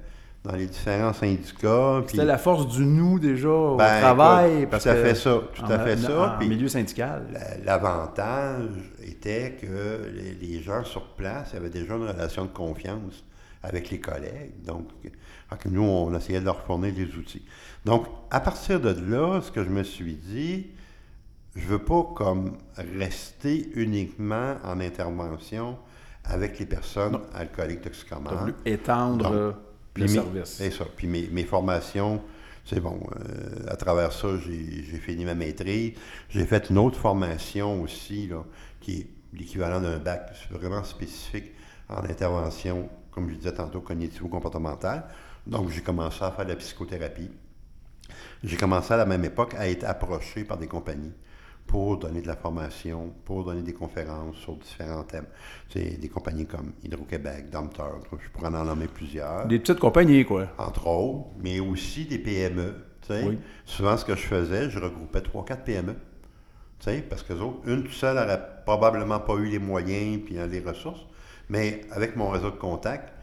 dans 0.43 0.55
les 0.55 0.67
différents 0.67 1.11
syndicats. 1.13 2.03
C'était 2.07 2.23
la 2.23 2.37
force 2.37 2.67
du 2.69 2.85
nous 2.85 3.19
déjà 3.19 3.49
au 3.49 3.75
Ben, 3.75 3.99
travail. 3.99 4.57
écoute, 4.59 4.69
parce 4.69 4.83
tout 4.83 4.89
à 4.89 4.95
fait 4.95 5.15
ça, 5.15 5.37
tout 5.53 5.63
en- 5.63 5.69
à 5.69 5.79
fait 5.79 5.97
ça, 5.97 6.35
En 6.35 6.37
puis- 6.39 6.47
milieu 6.47 6.67
syndical. 6.69 7.27
La- 7.33 7.57
L'avantage 7.65 8.69
était 9.03 9.57
que 9.59 10.09
les, 10.13 10.35
les 10.47 10.61
gens 10.61 10.83
sur 10.83 11.07
place 11.15 11.53
avaient 11.53 11.69
déjà 11.69 11.95
une 11.95 12.07
relation 12.07 12.43
de 12.45 12.49
confiance 12.51 13.23
avec 13.63 13.89
les 13.89 13.99
collègues. 13.99 14.63
Donc, 14.65 14.87
alors 15.49 15.59
que 15.61 15.69
nous, 15.69 15.81
on 15.83 16.15
essayait 16.15 16.39
de 16.39 16.45
leur 16.45 16.61
fournir 16.61 16.93
des 16.93 17.15
outils. 17.15 17.43
Donc, 17.85 18.05
à 18.31 18.39
partir 18.39 18.79
de 18.81 18.89
là, 19.09 19.41
ce 19.41 19.51
que 19.51 19.63
je 19.63 19.69
me 19.69 19.83
suis 19.83 20.15
dit, 20.15 20.67
je 21.55 21.65
veux 21.65 21.79
pas 21.79 22.03
comme 22.15 22.57
rester 22.77 23.69
uniquement 23.75 24.55
en 24.63 24.79
intervention 24.79 25.77
avec 26.25 26.59
les 26.59 26.65
personnes 26.65 27.19
alcooliques 27.33 27.81
toxicomanes. 27.81 28.53
étendre 28.65 29.31
Donc, 29.31 29.55
le 29.95 30.01
mes- 30.03 30.07
service. 30.09 30.49
C'est 30.57 30.71
ça. 30.71 30.85
Puis 30.95 31.07
mes, 31.07 31.27
mes 31.31 31.43
formations, 31.45 32.21
c'est 32.65 32.81
bon. 32.81 32.99
euh, 33.15 33.65
à 33.69 33.77
travers 33.77 34.11
ça, 34.11 34.27
j'ai 34.45 34.97
fini 34.99 35.23
ma 35.23 35.33
maîtrise. 35.35 35.93
J'ai 36.29 36.45
fait 36.45 36.69
une 36.69 36.77
autre 36.77 36.99
formation 36.99 37.81
aussi, 37.81 38.27
là, 38.27 38.43
qui 38.81 38.99
est 38.99 39.07
l'équivalent 39.33 39.79
d'un 39.79 39.97
bac 39.97 40.33
vraiment 40.51 40.83
spécifique 40.83 41.51
en 41.89 42.03
intervention, 42.03 42.89
comme 43.11 43.29
je 43.29 43.35
disais 43.35 43.53
tantôt, 43.53 43.79
cognitivo-comportementale. 43.79 45.05
Donc, 45.47 45.69
j'ai 45.71 45.81
commencé 45.81 46.23
à 46.23 46.31
faire 46.31 46.45
de 46.45 46.51
la 46.51 46.55
psychothérapie. 46.57 47.29
J'ai 48.43 48.57
commencé 48.57 48.93
à 48.93 48.97
la 48.97 49.05
même 49.05 49.23
époque 49.25 49.55
à 49.55 49.67
être 49.69 49.83
approché 49.85 50.43
par 50.43 50.57
des 50.57 50.67
compagnies 50.67 51.13
pour 51.65 51.97
donner 51.97 52.21
de 52.21 52.27
la 52.27 52.35
formation, 52.35 53.13
pour 53.25 53.43
donner 53.43 53.61
des 53.61 53.73
conférences 53.73 54.37
sur 54.37 54.55
différents 54.55 55.03
thèmes. 55.03 55.25
C'est 55.69 55.99
des 55.99 56.07
compagnies 56.07 56.45
comme 56.45 56.71
Hydro-Québec, 56.83 57.49
Dompteur, 57.49 57.99
je 58.11 58.29
pourrais 58.29 58.47
en 58.47 58.63
nommer 58.63 58.87
plusieurs 58.87 59.45
Des 59.47 59.59
petites 59.59 59.79
compagnies, 59.79 60.23
quoi. 60.23 60.47
entre 60.57 60.87
autres, 60.87 61.27
mais 61.41 61.59
aussi 61.59 62.05
des 62.05 62.19
PME. 62.19 62.73
Oui. 63.09 63.37
Souvent, 63.65 63.95
ce 63.95 64.03
que 64.03 64.15
je 64.15 64.21
faisais, 64.21 64.69
je 64.69 64.79
regroupais 64.79 65.19
3-4 65.19 65.63
PME. 65.63 65.95
Parce 67.09 67.23
que 67.23 67.33
autres, 67.33 67.59
une 67.65 67.83
toute 67.83 67.93
seule 67.93 68.15
n'aurait 68.15 68.41
probablement 68.65 69.19
pas 69.19 69.35
eu 69.35 69.45
les 69.47 69.59
moyens 69.59 70.21
puis 70.25 70.37
hein, 70.39 70.47
les 70.47 70.59
ressources. 70.59 71.05
Mais 71.49 71.81
avec 71.91 72.15
mon 72.15 72.29
réseau 72.29 72.51
de 72.51 72.57
contacts, 72.57 73.13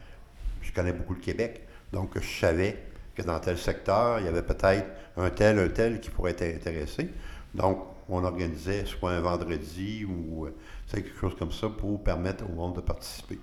je 0.61 0.71
connais 0.73 0.93
beaucoup 0.93 1.13
le 1.13 1.19
Québec. 1.19 1.64
Donc, 1.95 2.19
je 2.19 2.39
savais 2.41 2.77
que 3.15 3.21
dans 3.21 3.39
tel 3.39 3.57
secteur, 3.57 4.19
il 4.19 4.25
y 4.25 4.27
avait 4.27 4.43
peut-être 4.43 4.85
un 5.15 5.29
tel, 5.29 5.57
un 5.57 5.69
tel 5.69 6.01
qui 6.01 6.09
pourrait 6.09 6.35
être 6.37 6.57
intéressé. 6.57 7.09
Donc, 7.53 7.79
on 8.09 8.21
organisait 8.25 8.83
soit 8.85 9.11
un 9.11 9.21
vendredi 9.21 10.03
ou 10.03 10.45
euh, 10.45 10.53
quelque 10.91 11.17
chose 11.17 11.35
comme 11.39 11.53
ça 11.53 11.69
pour 11.69 12.03
permettre 12.03 12.43
au 12.49 12.53
monde 12.53 12.75
de 12.75 12.81
participer. 12.81 13.39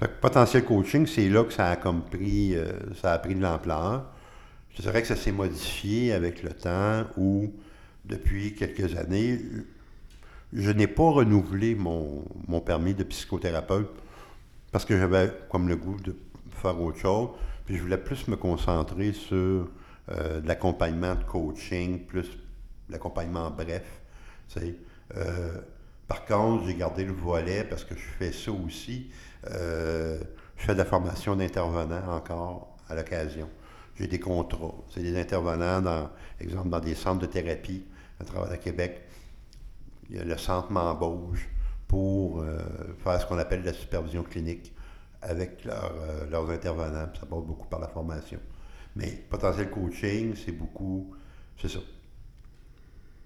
Fait 0.00 0.06
que 0.06 0.18
potentiel 0.18 0.64
coaching, 0.64 1.06
c'est 1.06 1.28
là 1.28 1.44
que 1.44 1.52
ça 1.52 1.72
a 1.72 1.76
comme 1.76 2.00
pris, 2.00 2.56
euh, 2.56 2.72
ça 3.02 3.12
a 3.12 3.18
pris 3.18 3.34
de 3.34 3.42
l'ampleur. 3.42 4.06
Je 4.74 4.80
dirais 4.80 5.02
que 5.02 5.08
ça 5.08 5.16
s'est 5.16 5.30
modifié 5.30 6.14
avec 6.14 6.42
le 6.42 6.54
temps 6.54 7.04
où, 7.18 7.52
depuis 8.06 8.54
quelques 8.54 8.96
années, 8.96 9.38
je 10.54 10.70
n'ai 10.70 10.86
pas 10.86 11.10
renouvelé 11.10 11.74
mon, 11.74 12.24
mon 12.48 12.62
permis 12.62 12.94
de 12.94 13.04
psychothérapeute 13.04 13.90
parce 14.72 14.86
que 14.86 14.98
j'avais 14.98 15.30
comme 15.50 15.68
le 15.68 15.76
goût 15.76 16.00
de 16.00 16.16
faire 16.62 16.80
autre 16.80 16.98
chose. 16.98 17.28
Puis 17.64 17.76
je 17.76 17.82
voulais 17.82 17.98
plus 17.98 18.28
me 18.28 18.36
concentrer 18.36 19.12
sur 19.12 19.68
euh, 20.10 20.40
l'accompagnement 20.44 21.14
de 21.14 21.24
coaching, 21.24 22.04
plus 22.04 22.28
l'accompagnement 22.88 23.50
bref. 23.50 24.02
Euh, 25.16 25.60
par 26.06 26.24
contre, 26.26 26.66
j'ai 26.66 26.74
gardé 26.74 27.04
le 27.04 27.12
volet 27.12 27.64
parce 27.64 27.84
que 27.84 27.94
je 27.94 28.06
fais 28.18 28.32
ça 28.32 28.52
aussi. 28.52 29.10
Euh, 29.50 30.18
je 30.56 30.64
fais 30.64 30.72
de 30.74 30.78
la 30.78 30.84
formation 30.84 31.34
d'intervenants 31.36 32.14
encore 32.14 32.76
à 32.88 32.94
l'occasion. 32.94 33.48
J'ai 33.96 34.06
des 34.06 34.20
contrats. 34.20 34.74
C'est 34.90 35.02
des 35.02 35.18
intervenants, 35.18 35.80
dans, 35.80 36.10
exemple, 36.40 36.68
dans 36.68 36.80
des 36.80 36.94
centres 36.94 37.20
de 37.20 37.26
thérapie 37.26 37.84
à 38.20 38.24
travers 38.24 38.50
le 38.50 38.56
Québec. 38.58 39.02
Il 40.10 40.16
y 40.16 40.18
a 40.18 40.24
le 40.24 40.36
centre 40.36 40.70
m'embauche 40.70 41.48
pour 41.88 42.40
euh, 42.40 42.58
faire 43.02 43.20
ce 43.20 43.26
qu'on 43.26 43.38
appelle 43.38 43.62
la 43.64 43.72
supervision 43.72 44.22
clinique 44.22 44.73
avec 45.24 45.64
leurs, 45.64 45.94
euh, 46.00 46.26
leurs 46.30 46.48
intervenants. 46.50 47.08
Ça 47.18 47.26
passe 47.26 47.44
beaucoup 47.44 47.66
par 47.66 47.80
la 47.80 47.88
formation. 47.88 48.38
Mais 48.96 49.10
potentiel 49.28 49.70
coaching, 49.70 50.34
c'est 50.36 50.52
beaucoup, 50.52 51.14
c'est 51.60 51.68
ça. 51.68 51.80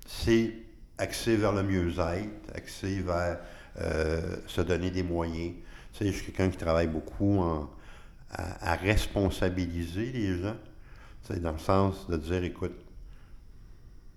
C'est 0.07 0.55
axé 0.97 1.37
vers 1.37 1.53
le 1.53 1.63
mieux-être, 1.63 2.55
axé 2.55 3.01
vers 3.01 3.39
euh, 3.81 4.37
se 4.47 4.61
donner 4.63 4.91
des 4.91 5.03
moyens. 5.03 5.55
Tu 5.93 5.99
sais, 5.99 6.07
je 6.07 6.13
suis 6.13 6.27
quelqu'un 6.27 6.51
qui 6.51 6.57
travaille 6.57 6.87
beaucoup 6.87 7.43
à, 8.31 8.75
responsabiliser 8.77 10.13
les 10.13 10.39
gens. 10.39 10.57
Tu 11.25 11.35
sais, 11.35 11.41
dans 11.41 11.53
le 11.53 11.59
sens 11.59 12.09
de 12.09 12.17
dire, 12.17 12.43
écoute, 12.45 12.77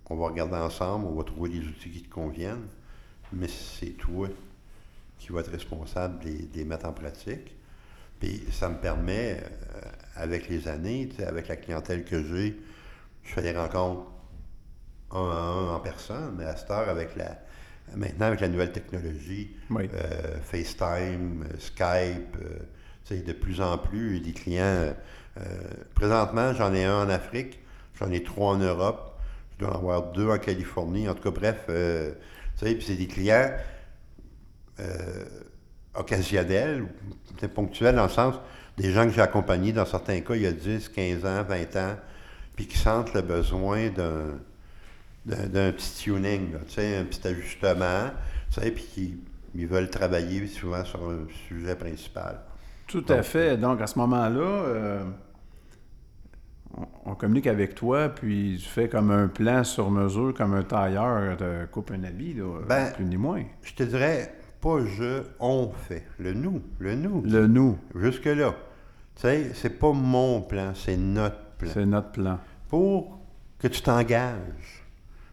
on 0.08 0.16
va 0.16 0.26
regarder 0.26 0.56
ensemble, 0.56 1.06
on 1.06 1.14
va 1.14 1.24
trouver 1.24 1.50
des 1.50 1.66
outils 1.66 1.90
qui 1.90 2.02
te 2.02 2.10
conviennent, 2.10 2.66
mais 3.32 3.48
c'est 3.48 3.96
toi 3.96 4.28
qui 5.18 5.32
vas 5.32 5.40
être 5.40 5.50
responsable 5.50 6.24
les, 6.24 6.38
de 6.42 6.56
les 6.56 6.64
mettre 6.64 6.86
en 6.86 6.92
pratique. 6.92 7.54
Puis 8.22 8.40
ça 8.52 8.68
me 8.68 8.76
permet, 8.76 9.38
euh, 9.42 9.80
avec 10.14 10.48
les 10.48 10.68
années, 10.68 11.08
avec 11.26 11.48
la 11.48 11.56
clientèle 11.56 12.04
que 12.04 12.22
j'ai, 12.22 12.56
je 13.24 13.32
fais 13.32 13.42
des 13.42 13.50
rencontres 13.50 14.06
un 15.10 15.28
à 15.28 15.40
un 15.40 15.74
en 15.74 15.80
personne, 15.80 16.36
mais 16.38 16.44
à 16.44 16.54
cette 16.54 16.70
heure, 16.70 16.88
avec 16.88 17.16
la, 17.16 17.36
maintenant 17.96 18.26
avec 18.26 18.38
la 18.38 18.46
nouvelle 18.46 18.70
technologie, 18.70 19.56
Oui. 19.70 19.90
euh, 19.92 20.38
FaceTime, 20.40 21.46
Skype, 21.58 22.36
euh, 22.40 23.22
de 23.26 23.32
plus 23.32 23.60
en 23.60 23.76
plus 23.76 24.20
des 24.20 24.32
clients. 24.32 24.94
présentement, 25.96 26.54
j'en 26.54 26.72
ai 26.72 26.84
un 26.84 27.02
en 27.02 27.10
Afrique, 27.10 27.58
j'en 27.98 28.10
ai 28.12 28.22
trois 28.22 28.54
en 28.54 28.58
Europe, 28.58 29.18
je 29.52 29.64
dois 29.64 29.74
en 29.74 29.78
avoir 29.78 30.12
deux 30.12 30.30
en 30.30 30.38
Californie. 30.38 31.08
En 31.08 31.14
tout 31.14 31.24
cas, 31.24 31.30
bref, 31.32 31.64
tu 31.66 31.72
sais, 32.66 32.74
puis 32.74 32.84
c'est 32.86 32.94
des 32.94 33.08
clients 33.08 33.50
euh, 34.80 35.24
peut-être 35.94 37.54
ponctuels, 37.54 37.96
dans 37.96 38.04
le 38.04 38.08
sens 38.08 38.34
des 38.78 38.90
gens 38.90 39.04
que 39.04 39.10
j'ai 39.10 39.20
accompagnés, 39.20 39.72
dans 39.72 39.84
certains 39.84 40.20
cas, 40.20 40.34
il 40.34 40.42
y 40.42 40.46
a 40.46 40.52
10, 40.52 40.88
15 40.88 41.26
ans, 41.26 41.42
20 41.46 41.76
ans, 41.76 41.96
puis 42.56 42.66
qui 42.66 42.78
sentent 42.78 43.12
le 43.14 43.22
besoin 43.22 43.90
d'un 43.90 44.38
d'un 45.24 45.70
petit 45.70 46.02
tuning, 46.02 46.52
là, 46.52 46.58
un 46.58 47.04
petit 47.04 47.28
ajustement, 47.28 48.10
puis 48.50 48.72
qui 48.74 49.20
ils 49.54 49.66
veulent 49.66 49.90
travailler 49.90 50.46
souvent 50.46 50.84
sur 50.84 51.08
un 51.08 51.26
sujet 51.48 51.76
principal. 51.76 52.40
Tout 52.86 53.04
à 53.08 53.22
fait. 53.22 53.56
Donc, 53.56 53.80
à 53.80 53.86
ce 53.86 53.98
moment-là, 53.98 54.40
euh, 54.40 55.04
on, 56.74 56.86
on 57.04 57.14
communique 57.14 57.46
avec 57.46 57.74
toi, 57.74 58.08
puis 58.08 58.58
tu 58.62 58.68
fais 58.68 58.88
comme 58.88 59.10
un 59.10 59.28
plan 59.28 59.62
sur 59.62 59.90
mesure, 59.90 60.32
comme 60.34 60.54
un 60.54 60.62
tailleur 60.62 61.36
te 61.36 61.66
coupe 61.66 61.90
un 61.90 62.02
habit, 62.04 62.34
là, 62.34 62.60
Ben, 62.66 62.92
plus 62.92 63.04
ni 63.04 63.16
moins. 63.16 63.44
Je 63.62 63.74
te 63.74 63.82
dirais, 63.82 64.34
pas 64.62 64.78
je, 64.86 65.24
on 65.40 65.70
fait. 65.72 66.06
Le 66.18 66.32
nous, 66.32 66.62
le 66.78 66.94
nous. 66.94 67.20
Le 67.22 67.46
nous, 67.48 67.78
Jusque-là. 67.96 68.54
Tu 69.16 69.22
sais, 69.22 69.50
c'est 69.54 69.78
pas 69.78 69.92
mon 69.92 70.40
plan, 70.40 70.72
c'est 70.74 70.96
notre 70.96 71.42
plan. 71.58 71.70
c'est 71.74 71.84
notre 71.84 72.12
plan. 72.12 72.38
Pour 72.68 73.18
que 73.58 73.66
tu 73.66 73.82
t'engages. 73.82 74.84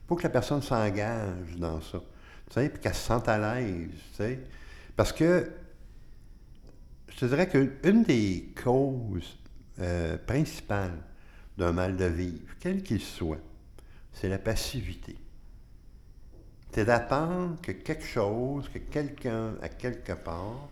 Pour 0.08 0.18
que 0.18 0.24
la 0.24 0.30
personne 0.30 0.64
s'engage 0.64 1.56
dans 1.58 1.80
ça. 1.80 2.00
Tu 2.48 2.56
sais, 2.56 2.70
puis 2.70 2.82
qu'elle 2.82 2.96
se 2.96 3.06
sente 3.06 3.30
à 3.30 3.38
l'aise. 3.38 3.90
Tu 3.92 4.16
sais. 4.16 4.40
Parce 4.96 5.14
que 5.14 5.50
je 7.08 7.20
te 7.20 7.26
dirais 7.26 7.48
qu'une 7.48 8.04
des 8.04 8.52
causes 8.62 9.38
euh, 9.80 10.18
principales 10.18 10.98
d'un 11.56 11.72
mal 11.72 11.96
de 11.96 12.06
vivre, 12.06 12.56
quel 12.60 12.82
qu'il 12.82 13.02
soit, 13.02 13.42
c'est 14.12 14.28
la 14.28 14.40
passivité. 14.40 15.16
C'est 16.72 16.86
d'attendre 16.86 17.56
que 17.62 17.72
quelque 17.72 18.06
chose, 18.06 18.70
que 18.70 18.78
quelqu'un, 18.80 19.54
à 19.62 19.70
quelque 19.70 20.14
part, 20.14 20.68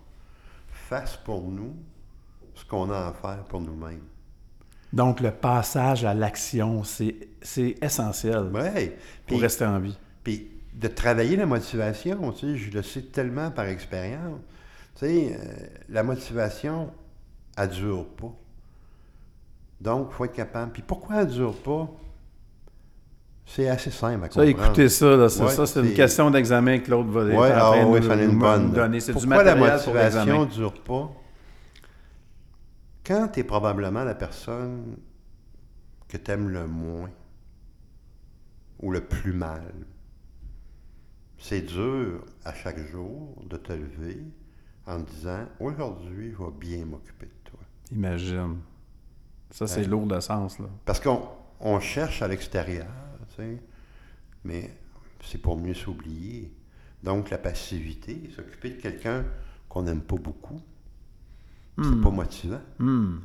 fasse 0.70 1.18
pour 1.18 1.42
nous 1.50 1.76
ce 2.56 2.64
qu'on 2.66 2.90
a 2.92 3.08
à 3.08 3.14
faire 3.14 3.44
pour 3.46 3.62
nous-mêmes. 3.62 4.04
Donc, 4.94 5.20
le 5.20 5.32
passage 5.32 6.06
à 6.06 6.14
l'action, 6.14 6.84
c'est 6.84 7.16
essentiel 7.82 8.52
Ouais. 8.54 8.98
pour 9.26 9.42
rester 9.42 9.66
en 9.66 9.80
vie. 9.80 9.98
Puis 10.24 10.50
de 10.74 10.88
travailler 10.88 11.36
la 11.36 11.46
motivation, 11.48 12.32
tu 12.32 12.40
sais, 12.54 12.58
je 12.58 12.72
le 12.72 12.84
sais 12.84 13.02
tellement 13.02 13.50
par 13.52 13.66
expérience. 13.66 14.40
Tu 14.96 15.06
sais, 15.06 15.36
euh, 15.40 15.68
la 15.90 16.04
motivation, 16.04 16.92
elle 17.58 17.70
dure 17.70 18.06
pas. 18.08 18.32
Donc, 19.82 20.10
il 20.12 20.14
faut 20.16 20.26
être 20.26 20.34
capable. 20.36 20.72
Puis 20.72 20.84
pourquoi 20.84 21.22
elle 21.24 21.28
dure 21.28 21.56
pas? 21.56 21.90
C'est 23.50 23.70
assez 23.70 23.92
simple 23.92 24.26
à 24.26 24.30
Ça, 24.30 24.46
comprendre. 24.46 24.66
écoutez 24.66 24.90
ça, 24.90 25.16
là, 25.16 25.30
c'est 25.30 25.42
Ouais, 25.42 25.50
ça, 25.52 25.66
c'est 25.66 25.80
une 25.80 25.94
question 25.94 26.30
d'examen 26.30 26.80
que 26.80 26.92
l'autre 26.92 27.10
va 27.10 27.24
Ouais, 27.24 27.52
ah 27.54 27.72
oui, 27.88 28.00
nous- 28.02 28.06
fallait 28.06 28.26
une 28.26 28.32
nous 28.34 28.40
bonne. 28.40 28.72
donner. 28.74 29.00
C'est 29.00 29.14
du 29.14 29.20
Pourquoi 29.20 29.44
la 29.44 29.56
motivation 29.56 30.42
ne 30.42 30.46
dure 30.52 30.74
pas? 30.84 31.10
Quand 33.06 33.30
tu 33.30 33.40
es 33.40 33.44
probablement 33.46 34.04
la 34.04 34.16
personne 34.16 34.98
que 36.10 36.18
tu 36.18 36.30
aimes 36.30 36.50
le 36.50 36.68
moins 36.68 37.10
ou 38.82 38.92
le 38.92 39.02
plus 39.02 39.32
mal, 39.34 39.74
c'est 41.38 41.62
dur 41.62 42.26
à 42.44 42.54
chaque 42.54 42.80
jour 42.92 43.34
de 43.50 43.56
te 43.58 43.72
lever 43.72 44.22
en 44.86 45.00
disant 45.00 45.46
aujourd'hui, 45.60 46.34
je 46.38 46.44
vais 46.44 46.52
bien 46.60 46.86
m'occuper 46.86 47.28
de 47.28 47.50
toi. 47.50 47.60
Imagine. 47.94 48.58
Ça, 49.52 49.68
c'est 49.68 49.86
lourd 49.86 50.06
de 50.06 50.20
sens, 50.20 50.60
là. 50.60 50.66
Parce 50.84 51.00
qu'on 51.00 51.22
on 51.62 51.80
cherche 51.80 52.22
à 52.22 52.28
l'extérieur, 52.28 52.86
sais, 53.38 53.58
mais 54.44 54.74
c'est 55.24 55.42
pour 55.42 55.58
mieux 55.58 55.74
s'oublier. 55.74 56.52
Donc, 57.04 57.30
la 57.30 57.38
passivité, 57.38 58.30
s'occuper 58.36 58.72
de 58.72 58.82
quelqu'un 58.82 59.26
qu'on 59.70 59.84
n'aime 59.84 60.02
pas 60.02 60.18
beaucoup, 60.18 60.62
c'est 61.82 62.02
pas 62.02 62.10
motivant. 62.10 62.62
Hmm. 62.80 63.18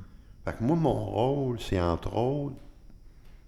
Fait 0.44 0.58
que 0.58 0.62
moi, 0.62 0.76
mon 0.76 0.92
rôle, 0.92 1.58
c'est 1.58 1.80
entre 1.80 2.14
autres 2.14 2.56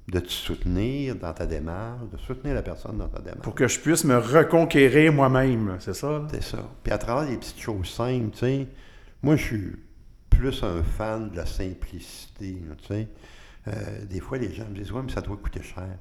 de 0.09 0.21
te 0.21 0.31
soutenir 0.31 1.17
dans 1.17 1.33
ta 1.33 1.47
démarche, 1.47 2.09
de 2.11 2.17
soutenir 2.19 2.55
la 2.55 2.63
personne 2.63 2.99
dans 2.99 3.09
ta 3.09 3.21
démarche. 3.21 3.43
Pour 3.43 3.55
que 3.55 3.67
je 3.67 3.81
puisse 3.81 4.05
me 4.05 4.17
reconquérir 4.17 5.13
moi-même, 5.13 5.77
c'est 5.81 5.95
ça? 5.95 6.27
C'est 6.31 6.43
ça. 6.43 6.71
Puis 6.83 6.93
à 6.93 6.99
travers 6.99 7.29
des 7.29 7.37
petites 7.37 7.61
choses 7.61 7.89
simples, 7.89 8.31
tu 8.33 8.39
sais, 8.39 8.69
moi, 9.23 9.37
je 9.37 9.43
suis 9.43 9.73
plus 10.29 10.63
un 10.63 10.83
fan 10.83 11.31
de 11.31 11.37
la 11.37 11.47
simplicité, 11.47 12.63
tu 12.79 12.87
sais. 12.87 13.09
Euh, 13.69 14.05
des 14.05 14.21
fois, 14.21 14.37
les 14.37 14.53
gens 14.53 14.69
me 14.69 14.75
disent, 14.75 14.93
ouais, 14.93 15.03
mais 15.03 15.13
ça 15.13 15.23
doit 15.23 15.39
coûter 15.39 15.63
cher. 15.63 15.99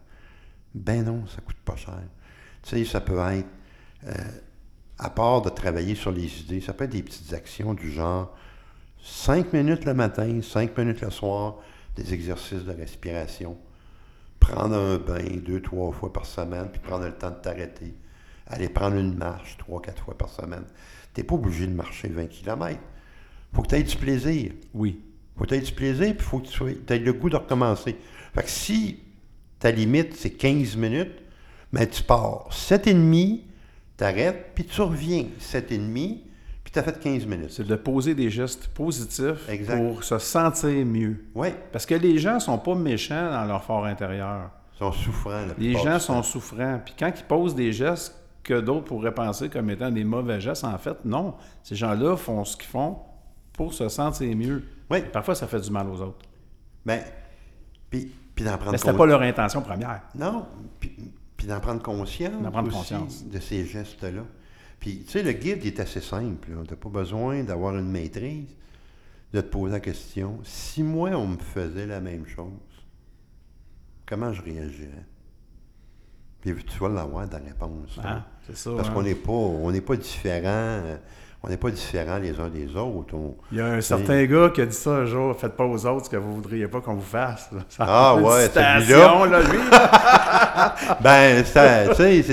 Ben 0.73 1.03
non, 1.03 1.25
ça 1.27 1.41
coûte 1.41 1.57
pas 1.63 1.75
cher. 1.75 2.01
Tu 2.63 2.69
sais, 2.69 2.85
ça 2.85 3.01
peut 3.01 3.19
être, 3.19 3.47
euh, 4.05 4.13
à 4.97 5.09
part 5.09 5.41
de 5.41 5.49
travailler 5.49 5.95
sur 5.95 6.11
les 6.11 6.41
idées, 6.41 6.61
ça 6.61 6.73
peut 6.73 6.85
être 6.85 6.91
des 6.91 7.03
petites 7.03 7.33
actions 7.33 7.73
du 7.73 7.91
genre 7.91 8.35
5 9.03 9.53
minutes 9.53 9.85
le 9.85 9.93
matin, 9.93 10.39
5 10.41 10.77
minutes 10.77 11.01
le 11.01 11.11
soir, 11.11 11.57
des 11.95 12.13
exercices 12.13 12.63
de 12.63 12.71
respiration. 12.71 13.57
Prendre 14.39 14.75
un 14.75 14.97
bain 14.97 15.37
deux, 15.45 15.61
trois 15.61 15.91
fois 15.91 16.11
par 16.11 16.25
semaine, 16.25 16.69
puis 16.71 16.81
prendre 16.81 17.05
le 17.05 17.13
temps 17.13 17.29
de 17.29 17.35
t'arrêter. 17.35 17.93
Aller 18.47 18.69
prendre 18.69 18.97
une 18.97 19.15
marche 19.15 19.57
trois, 19.57 19.81
quatre 19.81 20.03
fois 20.03 20.17
par 20.17 20.29
semaine. 20.29 20.65
Tu 21.13 21.21
n'es 21.21 21.27
pas 21.27 21.35
obligé 21.35 21.67
de 21.67 21.73
marcher 21.73 22.07
20 22.09 22.27
km. 22.27 22.79
faut 23.53 23.61
que 23.61 23.67
tu 23.67 23.75
aies 23.75 23.83
du 23.83 23.95
plaisir. 23.95 24.51
Oui. 24.73 25.01
faut 25.37 25.43
que 25.43 25.49
tu 25.49 25.55
aies 25.55 25.61
du 25.61 25.71
plaisir, 25.71 26.15
puis 26.15 26.25
faut 26.25 26.39
que 26.39 26.47
tu 26.47 26.93
aies 26.93 26.99
le 26.99 27.13
goût 27.13 27.29
de 27.29 27.37
recommencer. 27.37 27.95
Fait 28.33 28.43
que 28.43 28.49
si 28.49 28.99
ta 29.63 29.71
limite, 29.71 30.13
c'est 30.17 30.31
15 30.31 30.75
minutes, 30.75 31.21
mais 31.71 31.87
tu 31.87 32.03
pars 32.03 32.49
7,5, 32.51 33.43
t'arrêtes, 33.95 34.51
puis 34.53 34.65
tu 34.65 34.81
reviens 34.81 35.27
7,5, 35.39 36.17
puis 36.65 36.73
tu 36.73 36.79
as 36.79 36.83
fait 36.83 36.99
15 36.99 37.25
minutes. 37.25 37.51
C'est 37.51 37.65
de 37.65 37.75
poser 37.77 38.13
des 38.13 38.29
gestes 38.29 38.67
positifs 38.67 39.47
Exact. 39.47 39.77
pour 39.77 40.03
se 40.03 40.17
sentir 40.17 40.85
mieux. 40.85 41.23
Oui, 41.33 41.47
Parce 41.71 41.85
que 41.85 41.95
les 41.95 42.17
gens 42.17 42.41
sont 42.41 42.57
pas 42.57 42.75
méchants 42.75 43.31
dans 43.31 43.45
leur 43.45 43.63
fort 43.63 43.85
intérieur. 43.85 44.49
ils 44.75 44.79
sont 44.79 44.91
souffrants. 44.91 45.45
la 45.45 45.53
Les 45.57 45.75
gens 45.75 45.97
sont 45.97 46.21
souffrants. 46.23 46.81
Puis 46.83 46.95
quand 46.99 47.13
ils 47.17 47.23
posent 47.23 47.55
des 47.55 47.71
gestes 47.71 48.21
que 48.43 48.59
d'autres 48.59 48.83
pourraient 48.83 49.13
penser 49.13 49.47
comme 49.47 49.69
étant 49.69 49.91
des 49.91 50.03
mauvais 50.03 50.41
gestes, 50.41 50.65
en 50.65 50.77
fait, 50.77 51.05
non. 51.05 51.35
Ces 51.63 51.75
gens-là 51.75 52.17
font 52.17 52.43
ce 52.43 52.57
qu'ils 52.57 52.67
font 52.67 52.97
pour 53.53 53.73
se 53.73 53.87
sentir 53.87 54.35
mieux. 54.35 54.61
Oui. 54.91 54.97
Parfois, 55.13 55.35
ça 55.35 55.47
fait 55.47 55.61
du 55.61 55.71
mal 55.71 55.87
aux 55.87 56.01
autres. 56.01 56.25
Ben, 56.85 56.99
puis, 57.89 58.11
puis 58.43 58.51
d'en 58.51 58.57
prendre 58.57 58.71
Mais 58.71 58.77
c'était 58.77 58.93
pas 58.93 59.05
leur 59.05 59.21
intention 59.21 59.61
première. 59.61 60.01
Non, 60.15 60.45
puis, 60.79 60.91
puis 61.37 61.47
d'en 61.47 61.59
prendre 61.59 61.81
conscience, 61.81 62.41
D'en 62.41 62.51
prendre 62.51 62.67
aussi 62.69 62.77
conscience. 62.93 63.25
de 63.25 63.39
ces 63.39 63.65
gestes-là. 63.65 64.23
Puis, 64.79 65.03
tu 65.05 65.11
sais, 65.11 65.23
le 65.23 65.31
guide 65.31 65.59
il 65.63 65.67
est 65.67 65.79
assez 65.79 66.01
simple. 66.01 66.47
Tu 66.47 66.51
n'as 66.71 66.75
pas 66.77 66.89
besoin 66.89 67.43
d'avoir 67.43 67.75
une 67.77 67.89
maîtrise, 67.89 68.49
de 69.33 69.41
te 69.41 69.47
poser 69.47 69.71
la 69.73 69.79
question. 69.79 70.39
Si 70.43 70.83
moi, 70.83 71.09
on 71.11 71.27
me 71.27 71.37
faisait 71.37 71.85
la 71.87 72.01
même 72.01 72.25
chose, 72.27 72.51
comment 74.05 74.33
je 74.33 74.41
réagirais? 74.41 75.05
Puis 76.41 76.53
tu 76.65 76.77
vas 76.79 76.89
l'avoir 76.89 77.29
ta 77.29 77.37
réponse. 77.37 77.97
hein. 77.99 78.03
Hein? 78.05 78.25
C'est 78.45 78.57
ça. 78.57 78.71
Parce 78.75 78.89
hein? 78.89 78.93
qu'on 78.93 79.03
n'est 79.03 79.15
pas, 79.15 79.31
on 79.31 79.71
n'est 79.71 79.79
pas 79.81 79.95
différents. 79.95 80.81
On 81.45 81.49
n'est 81.49 81.57
pas 81.57 81.69
différents 81.71 82.19
les 82.19 82.39
uns 82.39 82.47
des 82.47 82.73
autres. 82.77 83.13
On- 83.15 83.35
Il 83.51 83.57
y 83.57 83.61
a 83.61 83.65
un 83.65 83.81
certain 83.81 84.23
gars 84.25 84.49
qui 84.49 84.61
a 84.61 84.65
dit 84.65 84.75
ça 84.75 84.91
un 84.91 85.05
jour, 85.05 85.35
faites 85.37 85.57
pas 85.57 85.65
aux 85.65 85.85
autres 85.85 86.05
ce 86.05 86.09
que 86.09 86.15
vous 86.15 86.35
voudriez 86.35 86.69
pas 86.69 86.79
qu'on 86.79 86.93
vous 86.93 87.01
fasse. 87.01 87.49
Ça 87.67 87.85
Ah 87.85 88.15
ouais, 88.15 88.43
citation, 88.45 89.25
là, 89.25 89.41
lui. 89.41 89.57
Ben, 91.01 91.43
c'est 91.43 91.59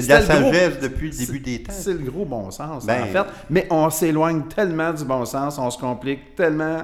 de 0.03 0.09
la 0.09 0.21
le 0.21 0.27
gros- 0.27 0.53
sagesse 0.53 0.79
depuis 0.81 1.11
le 1.11 1.17
début 1.27 1.41
des 1.41 1.63
temps. 1.65 1.73
C'est 1.75 1.93
le 1.93 1.99
gros 2.11 2.25
bon 2.25 2.51
sens, 2.53 2.87
Ben- 2.87 3.03
en 3.03 3.07
fait. 3.07 3.25
Mais 3.51 3.67
on 3.71 3.91
s'éloigne 3.91 4.43
tellement 4.43 4.93
du 4.93 5.05
bon 5.05 5.25
sens, 5.25 5.59
on 5.59 5.71
se 5.71 5.79
complique 5.79 6.37
tellement 6.37 6.83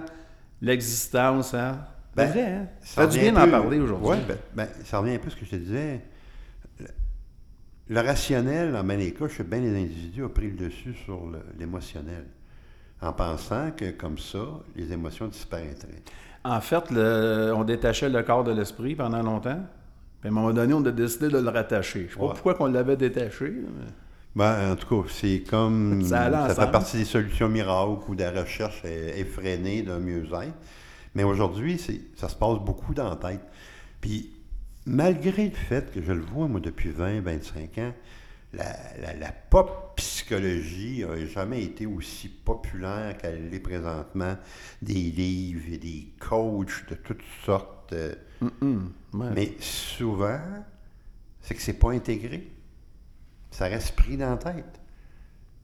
l'existence. 0.61 1.55
Hein? 1.55 1.79
Ben, 2.17 2.27
C'est 2.33 2.33
vrai, 2.41 2.51
hein? 2.53 2.67
Ça 2.83 2.95
Ça 2.95 3.03
fait 3.03 3.09
du 3.09 3.19
bien 3.21 3.33
d'en 3.33 3.49
parler 3.51 3.79
aujourd'hui. 3.79 4.19
Ben, 4.27 4.37
ben, 4.55 4.67
ça 4.85 4.99
revient 4.99 5.15
un 5.15 5.19
peu 5.19 5.29
à 5.29 5.31
ce 5.31 5.37
que 5.37 5.45
je 5.45 5.51
te 5.51 5.57
disais. 5.57 6.01
Le, 7.89 8.01
rationnel, 8.01 8.75
en 8.77 8.83
bien 8.85 8.97
des 8.97 9.13
cas, 9.13 9.29
je 9.29 9.37
sais 9.37 9.45
bien 9.45 9.61
les 9.61 9.77
individus 9.77 10.25
ont 10.25 10.29
pris 10.29 10.51
le 10.51 10.57
dessus 10.57 10.95
sur 11.05 11.21
l'émotionnel. 11.59 12.25
En 13.01 13.13
pensant 13.13 13.71
que 13.77 13.91
comme 13.93 14.19
ça, 14.19 14.39
les 14.75 14.93
émotions 14.93 15.29
disparaîtraient. 15.29 16.03
En 16.45 16.61
fait, 16.61 16.91
le- 16.91 17.53
on 17.55 17.65
détachait 17.65 18.09
le 18.09 18.23
corps 18.23 18.43
de 18.45 18.53
l'esprit 18.53 18.95
pendant 18.95 19.23
longtemps. 19.23 19.61
Puis 20.21 20.29
à 20.29 20.33
un 20.33 20.35
moment 20.35 20.53
donné, 20.53 20.73
on 20.75 20.85
a 20.85 20.91
décidé 20.91 21.29
de 21.29 21.39
le 21.39 21.49
rattacher. 21.49 22.01
Je 22.01 22.05
ne 22.07 22.11
sais 22.11 22.19
pas 22.29 22.35
pourquoi 22.35 22.57
on 22.61 22.67
l'avait 22.73 22.97
détaché. 22.97 23.51
mais- 23.51 23.93
Ben, 24.35 24.73
en 24.73 24.77
tout 24.77 25.03
cas, 25.03 25.09
c'est 25.13 25.45
comme. 25.49 26.03
Ça 26.49 26.55
fait 26.67 26.71
partie 26.73 26.97
des 26.99 27.05
solutions 27.05 27.49
miracles 27.49 28.01
ou 28.09 28.15
de 28.15 28.23
la 28.23 28.31
recherche 28.43 28.83
effrénée 28.85 29.83
d'un 29.83 29.99
mieux-être. 29.99 30.53
Mais 31.15 31.25
aujourd'hui, 31.25 31.79
ça 32.17 32.29
se 32.29 32.37
passe 32.37 32.59
beaucoup 32.59 32.93
dans 32.95 33.09
la 33.09 33.17
tête. 33.17 33.41
Puis, 34.01 34.31
malgré 34.87 35.47
le 35.49 35.55
fait 35.55 35.91
que 35.93 36.01
je 36.03 36.13
le 36.13 36.21
vois, 36.23 36.49
moi, 36.49 36.61
depuis 36.61 36.91
20, 36.91 37.21
25 37.21 37.79
ans, 37.79 37.93
la, 38.53 38.77
la- 39.01 39.15
la 39.15 39.33
pop 39.33 39.93
psychologie 39.97 41.05
n'a 41.05 41.27
jamais 41.27 41.63
été 41.65 41.85
aussi 41.87 42.29
populaire 42.29 43.17
qu'elle 43.19 43.51
l'est 43.51 43.61
présentement. 43.61 44.37
Des 44.83 44.95
livres 44.95 45.65
et 45.73 45.79
des 45.79 46.13
coachs 46.21 46.89
de 46.89 46.95
toutes 46.95 47.23
sortes. 47.45 47.93
euh, 47.93 48.15
ouais. 49.13 49.31
Mais 49.35 49.53
souvent, 49.61 50.41
c'est 51.41 51.55
que 51.55 51.61
c'est 51.63 51.79
pas 51.79 51.91
intégré. 51.93 52.51
Ça 53.51 53.67
reste 53.67 53.95
pris 53.97 54.17
dans 54.17 54.31
la 54.31 54.37
tête. 54.37 54.81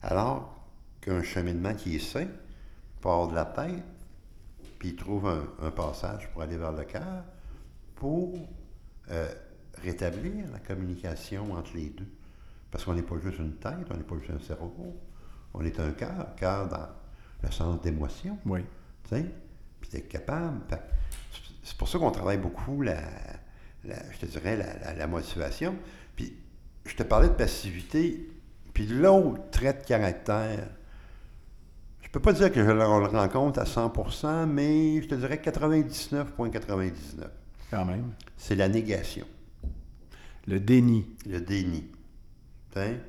Alors 0.01 0.67
qu'un 1.01 1.23
cheminement 1.23 1.73
qui 1.73 1.95
est 1.95 1.99
sain 1.99 2.27
part 3.01 3.27
de 3.29 3.35
la 3.35 3.45
tête, 3.45 3.83
puis 4.79 4.89
il 4.89 4.95
trouve 4.95 5.27
un, 5.27 5.45
un 5.61 5.71
passage 5.71 6.29
pour 6.31 6.41
aller 6.41 6.57
vers 6.57 6.71
le 6.73 6.83
cœur, 6.83 7.23
pour 7.95 8.47
euh, 9.11 9.27
rétablir 9.81 10.45
la 10.51 10.59
communication 10.59 11.53
entre 11.53 11.75
les 11.75 11.89
deux. 11.89 12.07
Parce 12.71 12.83
qu'on 12.85 12.93
n'est 12.93 13.01
pas 13.03 13.15
juste 13.23 13.39
une 13.39 13.55
tête, 13.57 13.85
on 13.91 13.97
n'est 13.97 14.03
pas 14.03 14.15
juste 14.17 14.31
un 14.31 14.39
cerveau, 14.45 14.95
on 15.53 15.63
est 15.63 15.79
un 15.79 15.91
cœur, 15.91 16.35
cœur 16.35 16.67
dans 16.67 16.87
le 17.43 17.51
sens 17.51 17.79
d'émotion. 17.81 18.37
Oui. 18.45 18.61
Tu 19.03 19.15
sais? 19.15 19.25
Puis 19.81 19.89
d'être 19.91 20.07
capable. 20.09 20.61
C'est- 21.63 21.77
pour 21.77 21.87
ça 21.87 21.99
qu'on 21.99 22.11
travaille 22.11 22.37
beaucoup 22.37 22.81
la, 22.81 22.97
la- 23.85 24.11
je 24.11 24.17
te 24.19 24.25
dirais, 24.25 24.55
la, 24.57 24.77
la- 24.79 24.93
la 24.93 25.07
motivation. 25.07 25.75
Puis 26.15 26.33
je 26.85 26.95
te 26.95 27.03
parlais 27.03 27.27
de 27.29 27.33
passivité. 27.33 28.29
Puis 28.73 28.87
l'autre 28.87 29.49
trait 29.51 29.73
de 29.73 29.83
caractère, 29.83 30.67
je 32.01 32.09
peux 32.09 32.19
pas 32.19 32.33
dire 32.33 32.51
que 32.51 32.63
je 32.63 32.69
le, 32.71 32.81
on 32.81 32.99
le 32.99 33.05
rencontre 33.07 33.59
à 33.59 33.65
100%, 33.65 34.45
mais 34.47 35.01
je 35.01 35.07
te 35.07 35.15
dirais 35.15 35.37
99,99. 35.37 37.27
Quand 37.73 37.85
même. 37.85 38.11
C'est 38.37 38.55
la 38.55 38.67
négation, 38.67 39.25
Le 40.47 40.59
déni. 40.59 41.05
le 41.25 41.39
déni. 41.41 41.85
Tu 42.71 42.79
sais? 42.79 42.99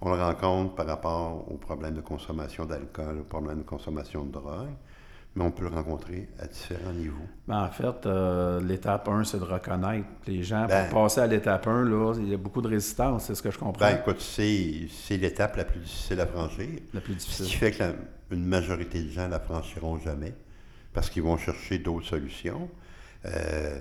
On 0.00 0.14
le 0.14 0.20
rencontre 0.22 0.74
par 0.74 0.86
rapport 0.86 1.50
au 1.52 1.56
problème 1.56 1.94
de 1.94 2.00
consommation 2.00 2.64
d'alcool, 2.64 3.18
au 3.20 3.24
problème 3.24 3.58
de 3.58 3.62
consommation 3.64 4.24
de 4.24 4.32
drogue, 4.32 4.68
mais 5.36 5.44
on 5.44 5.50
peut 5.52 5.64
le 5.64 5.70
rencontrer 5.70 6.28
à 6.40 6.46
différents 6.46 6.92
niveaux. 6.92 7.26
Ben, 7.46 7.64
en 7.64 7.70
fait, 7.70 8.06
euh, 8.06 8.60
l'étape 8.60 9.08
1, 9.08 9.22
c'est 9.24 9.38
de 9.38 9.44
reconnaître. 9.44 10.06
Les 10.26 10.42
gens, 10.42 10.66
Ben- 10.66 10.88
pour 10.88 11.02
passer 11.02 11.20
à 11.20 11.26
l'étape 11.26 11.66
1, 11.66 11.84
là, 11.84 12.14
il 12.18 12.28
y 12.28 12.34
a 12.34 12.36
beaucoup 12.38 12.62
de 12.62 12.68
résistance, 12.68 13.24
c'est 13.26 13.34
ce 13.36 13.42
que 13.42 13.50
je 13.52 13.58
comprends. 13.58 13.78
Ben, 13.86 13.98
écoute, 13.98 14.20
c'est 14.20 14.88
l'étape 15.16 15.56
la 15.56 15.64
plus 15.64 15.80
difficile 15.80 16.20
à 16.20 16.26
franchir. 16.26 16.66
la 16.94 17.00
plus 17.00 17.14
Ce 17.14 17.18
qui 17.18 17.24
difficile. 17.42 17.58
fait 17.58 17.70
que 17.72 17.78
la- 17.84 17.92
une 18.30 18.44
majorité 18.46 19.02
de 19.02 19.08
gens 19.10 19.28
la 19.28 19.38
franchiront 19.40 19.98
jamais 19.98 20.34
parce 20.92 21.08
qu'ils 21.10 21.22
vont 21.22 21.36
chercher 21.36 21.78
d'autres 21.78 22.06
solutions. 22.06 22.68
Euh, 23.24 23.80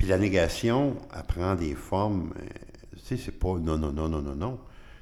puis 0.00 0.08
la 0.08 0.16
négation, 0.16 0.96
elle 1.14 1.22
prend 1.24 1.54
des 1.54 1.74
formes. 1.74 2.32
euh, 2.38 2.46
tu 2.92 3.00
sais, 3.00 3.16
c'est 3.18 3.38
pas 3.38 3.58
non, 3.58 3.76
non, 3.76 3.92
non, 3.92 4.08
non, 4.08 4.22
non, 4.22 4.34
non. 4.34 4.58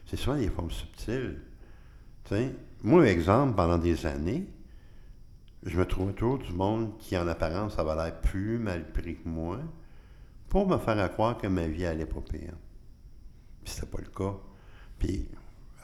C'est 0.06 0.16
souvent 0.16 0.36
des 0.36 0.48
formes 0.48 0.72
subtiles. 0.72 1.40
Tu 2.24 2.34
sais, 2.34 2.52
moi, 2.82 3.06
exemple, 3.06 3.54
pendant 3.54 3.78
des 3.78 4.06
années, 4.06 4.44
je 5.64 5.78
me 5.78 5.86
trouvais 5.86 6.10
autour 6.10 6.38
du 6.38 6.52
monde 6.52 6.98
qui, 6.98 7.16
en 7.16 7.28
apparence, 7.28 7.78
avait 7.78 7.94
l'air 7.94 8.20
plus 8.20 8.58
mal 8.58 8.90
pris 8.90 9.14
que 9.14 9.28
moi 9.28 9.60
pour 10.48 10.66
me 10.66 10.78
faire 10.78 11.12
croire 11.12 11.38
que 11.38 11.46
ma 11.46 11.68
vie 11.68 11.86
allait 11.86 12.04
pas 12.04 12.20
pire. 12.20 12.54
Puis 13.62 13.72
c'était 13.72 13.86
pas 13.86 14.00
le 14.00 14.10
cas. 14.10 14.34
Puis 14.98 15.28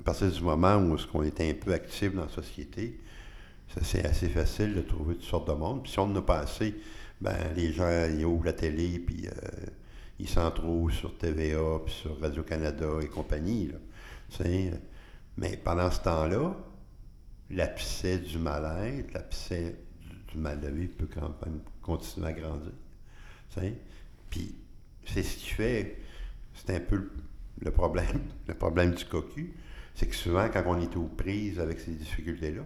à 0.00 0.02
partir 0.02 0.28
du 0.28 0.42
moment 0.42 0.74
où 0.74 0.96
qu'on 1.12 1.22
était 1.22 1.48
un 1.48 1.54
peu 1.54 1.72
actif 1.72 2.12
dans 2.16 2.22
la 2.22 2.28
société, 2.30 3.00
c'est 3.80 4.04
assez 4.04 4.28
facile 4.28 4.74
de 4.74 4.80
trouver 4.80 5.14
toutes 5.14 5.22
sortes 5.22 5.46
de 5.46 5.54
monde. 5.54 5.84
Puis 5.84 5.92
si 5.92 6.00
on 6.00 6.06
en 6.06 6.16
a 6.16 6.22
pas 6.22 6.40
assez, 6.40 6.74
ben 7.20 7.36
les 7.56 7.72
gens 7.72 8.06
ils 8.10 8.24
ouvrent 8.24 8.46
la 8.46 8.52
télé 8.52 8.98
puis 8.98 9.26
euh, 9.26 9.66
ils 10.18 10.28
s'en 10.28 10.50
trouvent 10.50 10.92
sur 10.92 11.16
TVA 11.16 11.80
puis 11.84 11.94
sur 11.94 12.20
Radio-Canada 12.20 12.86
et 13.02 13.06
compagnie. 13.06 13.70
Mais 15.36 15.56
pendant 15.56 15.90
ce 15.90 16.00
temps-là, 16.00 16.56
l'abcès 17.50 18.18
du 18.18 18.38
mal-être, 18.38 19.12
l'abcès 19.12 19.76
du, 20.00 20.32
du 20.32 20.38
mal 20.38 20.60
de 20.60 20.68
vivre 20.68 20.94
peut 20.96 21.08
quand 21.12 21.34
même 21.44 21.60
continuer 21.82 22.28
à 22.28 22.32
grandir. 22.32 22.72
Puis 24.30 24.54
c'est 25.06 25.22
ce 25.22 25.36
qui 25.36 25.50
fait, 25.50 25.98
c'est 26.54 26.74
un 26.74 26.80
peu 26.80 27.10
le 27.60 27.70
problème, 27.70 28.20
le 28.48 28.54
problème 28.54 28.94
du 28.94 29.04
cocu, 29.04 29.54
c'est 29.94 30.06
que 30.06 30.16
souvent, 30.16 30.48
quand 30.52 30.62
on 30.66 30.80
est 30.80 30.96
aux 30.96 31.06
prises 31.06 31.60
avec 31.60 31.78
ces 31.78 31.92
difficultés-là, 31.92 32.62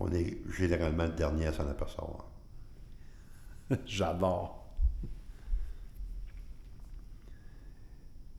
on 0.00 0.10
est 0.10 0.38
généralement 0.50 1.04
le 1.04 1.12
dernier 1.12 1.46
à 1.46 1.52
s'en 1.52 1.68
apercevoir. 1.68 2.26
J'adore. 3.86 4.58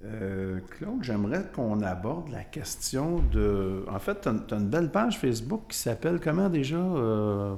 Euh, 0.06 0.60
Claude, 0.72 1.02
j'aimerais 1.02 1.46
qu'on 1.54 1.82
aborde 1.82 2.30
la 2.30 2.44
question 2.44 3.20
de. 3.32 3.86
En 3.90 4.00
fait, 4.00 4.22
tu 4.22 4.30
as, 4.30 4.58
une 4.58 4.70
belle 4.70 4.92
page 4.92 5.18
Facebook 5.18 5.64
qui 5.70 5.78
s'appelle 5.78 6.20
comment 6.20 6.50
déjà 6.50 6.76
euh, 6.76 7.56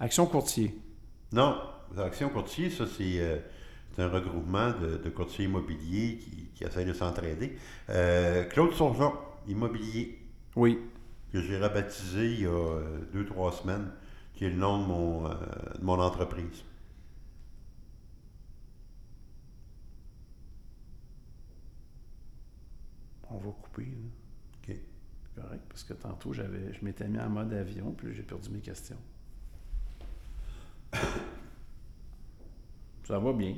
Action 0.00 0.24
Courtier? 0.26 0.74
Non, 1.32 1.56
Action 1.98 2.30
Courtier, 2.30 2.70
ça, 2.70 2.84
c'est 2.86 3.20
euh, 3.20 3.36
un 3.98 4.08
regroupement 4.08 4.70
de, 4.70 4.96
de 4.96 5.10
courtiers 5.10 5.44
immobiliers 5.44 6.16
qui, 6.18 6.48
qui 6.54 6.64
essayent 6.64 6.86
de 6.86 6.94
s'entraider. 6.94 7.58
Claude 8.50 8.72
Surgeon, 8.72 9.12
immobilier, 9.46 10.18
Oui. 10.54 10.78
que 11.30 11.42
j'ai 11.42 11.58
rebaptisé 11.58 12.32
il 12.32 12.40
y 12.40 12.46
a 12.46 12.80
deux, 13.12 13.26
trois 13.26 13.52
semaines, 13.52 13.90
qui 14.34 14.46
est 14.46 14.50
le 14.50 14.56
nom 14.56 14.80
de 14.80 14.86
mon, 14.86 15.22
de 15.28 15.82
mon 15.82 16.00
entreprise. 16.00 16.64
On 23.36 23.46
va 23.48 23.50
couper. 23.62 23.84
là. 23.84 24.70
OK. 24.74 24.76
Correct, 25.36 25.62
parce 25.68 25.84
que 25.84 25.92
tantôt, 25.94 26.32
j'avais, 26.32 26.72
je 26.72 26.82
m'étais 26.84 27.06
mis 27.08 27.18
en 27.20 27.28
mode 27.28 27.52
avion, 27.52 27.92
puis 27.92 28.14
j'ai 28.14 28.22
perdu 28.22 28.48
mes 28.50 28.60
questions. 28.60 28.96
Ça 33.04 33.18
va 33.18 33.32
bien. 33.34 33.56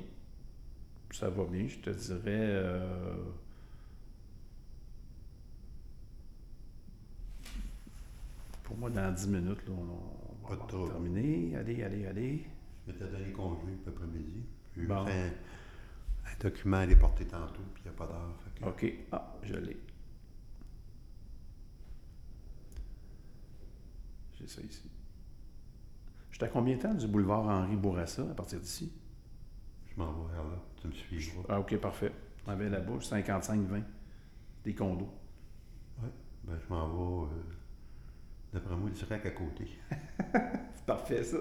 Ça 1.13 1.31
va 1.31 1.45
bien, 1.45 1.67
je 1.69 1.79
te 1.79 1.91
dirais. 1.91 2.21
euh, 2.27 3.15
Pour 8.65 8.77
moi, 8.77 8.91
dans 8.91 9.13
10 9.13 9.29
minutes, 9.29 9.67
là, 9.67 9.73
on, 9.73 10.47
Pas 10.49 10.57
va 10.57 10.67
terminer. 10.89 11.57
Allez, 11.57 11.83
allez, 11.83 12.07
allez. 12.07 12.45
Je 12.87 12.93
m'étais 12.93 13.05
donné 13.07 13.33
congé 13.33 13.61
cet 13.79 13.89
après-midi. 13.95 14.43
J'ai 14.77 14.83
Bon. 14.87 15.07
un 15.07 16.39
document 16.41 16.77
à 16.77 16.81
aller 16.81 16.97
porter 16.97 17.25
tantôt, 17.27 17.63
puis 17.75 17.83
il 17.85 17.89
n'y 17.91 17.95
a 17.97 17.99
pas 17.99 18.07
d'heure. 18.07 18.35
OK. 18.67 18.93
Ah, 19.13 19.35
je 19.43 19.55
l'ai. 19.55 19.77
J'ai 24.39 24.47
ça 24.47 24.63
ici. 24.63 24.91
J'étais 26.31 26.47
à 26.47 26.49
combien 26.49 26.77
de 26.77 26.83
temps 26.83 26.95
du 26.95 27.07
boulevard 27.07 27.47
Henri 27.49 27.77
Bourassa 27.77 28.23
à 28.23 28.35
partir 28.35 28.61
d'ici? 28.61 28.93
Je 29.91 29.97
m'en 29.97 30.13
vais 30.13 30.33
vers 30.35 30.45
là. 30.45 30.63
Tu 30.81 30.87
me 30.87 30.93
suivras. 30.93 31.43
Ah, 31.49 31.61
OK, 31.61 31.77
parfait. 31.79 32.13
On 32.47 32.51
avait 32.53 32.69
la 32.69 32.81
bouche, 32.81 33.07
55-20. 33.07 33.83
Des 34.65 34.75
condos. 34.75 35.13
Ouais. 36.01 36.11
Ben, 36.45 36.59
je 36.59 36.73
m'en 36.73 36.89
vais, 37.27 37.33
euh, 37.33 37.43
d'après 38.53 38.77
moi, 38.77 38.91
direct 38.91 39.27
à 39.27 39.31
côté. 39.31 39.69
C'est 40.75 40.87
parfait, 40.87 41.25
ça. 41.25 41.39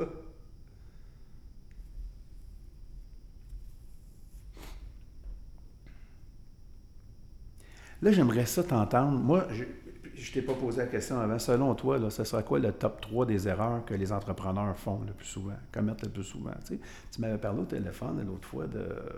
Là, 8.01 8.11
j'aimerais 8.11 8.45
ça 8.45 8.63
t'entendre. 8.63 9.17
Moi, 9.19 9.47
je 9.51 9.63
ne 9.63 10.33
t'ai 10.33 10.41
pas 10.41 10.53
posé 10.53 10.77
la 10.79 10.87
question 10.87 11.19
avant. 11.19 11.39
Selon 11.39 11.73
toi, 11.75 11.97
là, 11.97 12.09
ce 12.09 12.23
sera 12.23 12.43
quoi 12.43 12.59
le 12.59 12.71
top 12.71 13.01
3 13.01 13.25
des 13.25 13.47
erreurs 13.47 13.85
que 13.85 13.93
les 13.93 14.11
entrepreneurs 14.11 14.75
font 14.77 15.01
le 15.05 15.13
plus 15.13 15.27
souvent, 15.27 15.55
commettent 15.71 16.03
le 16.03 16.09
plus 16.09 16.23
souvent? 16.23 16.51
Tu, 16.65 16.75
sais, 16.75 16.79
tu 17.11 17.21
m'avais 17.21 17.37
parlé 17.37 17.61
au 17.61 17.65
téléphone 17.65 18.23
l'autre 18.25 18.47
fois 18.47 18.67
de, 18.67 18.77
euh, 18.79 19.09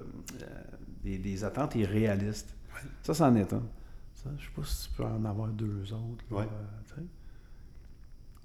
des, 1.04 1.18
des 1.18 1.44
attentes 1.44 1.76
irréalistes. 1.76 2.56
Ça, 3.04 3.14
c'en 3.14 3.36
est 3.36 3.52
un. 3.54 3.64
Je 4.26 4.30
ne 4.30 4.38
sais 4.38 4.44
pas 4.56 4.64
si 4.64 4.90
tu 4.90 4.96
peux 4.96 5.06
en 5.06 5.24
avoir 5.26 5.48
deux 5.50 5.94
autres. 5.94 6.24
là, 6.32 6.38
Ouais. 6.38 6.48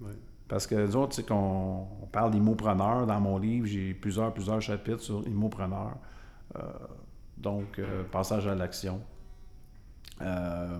euh. 0.02 0.12
Parce 0.46 0.66
que 0.66 0.74
nous 0.74 0.94
autres, 0.96 1.14
tu 1.14 1.22
sais, 1.22 1.26
qu'on 1.26 1.86
on 2.02 2.06
parle 2.06 2.30
d'immopreneurs. 2.32 3.06
Dans 3.06 3.20
mon 3.20 3.38
livre, 3.38 3.66
j'ai 3.66 3.94
plusieurs, 3.94 4.32
plusieurs 4.32 4.60
chapitres 4.60 5.00
sur 5.00 5.26
immopreneurs. 5.26 5.96
Euh, 6.56 6.60
donc, 7.36 7.78
euh, 7.78 8.04
passage 8.04 8.46
à 8.46 8.54
l'action. 8.54 9.00
Euh, 10.22 10.78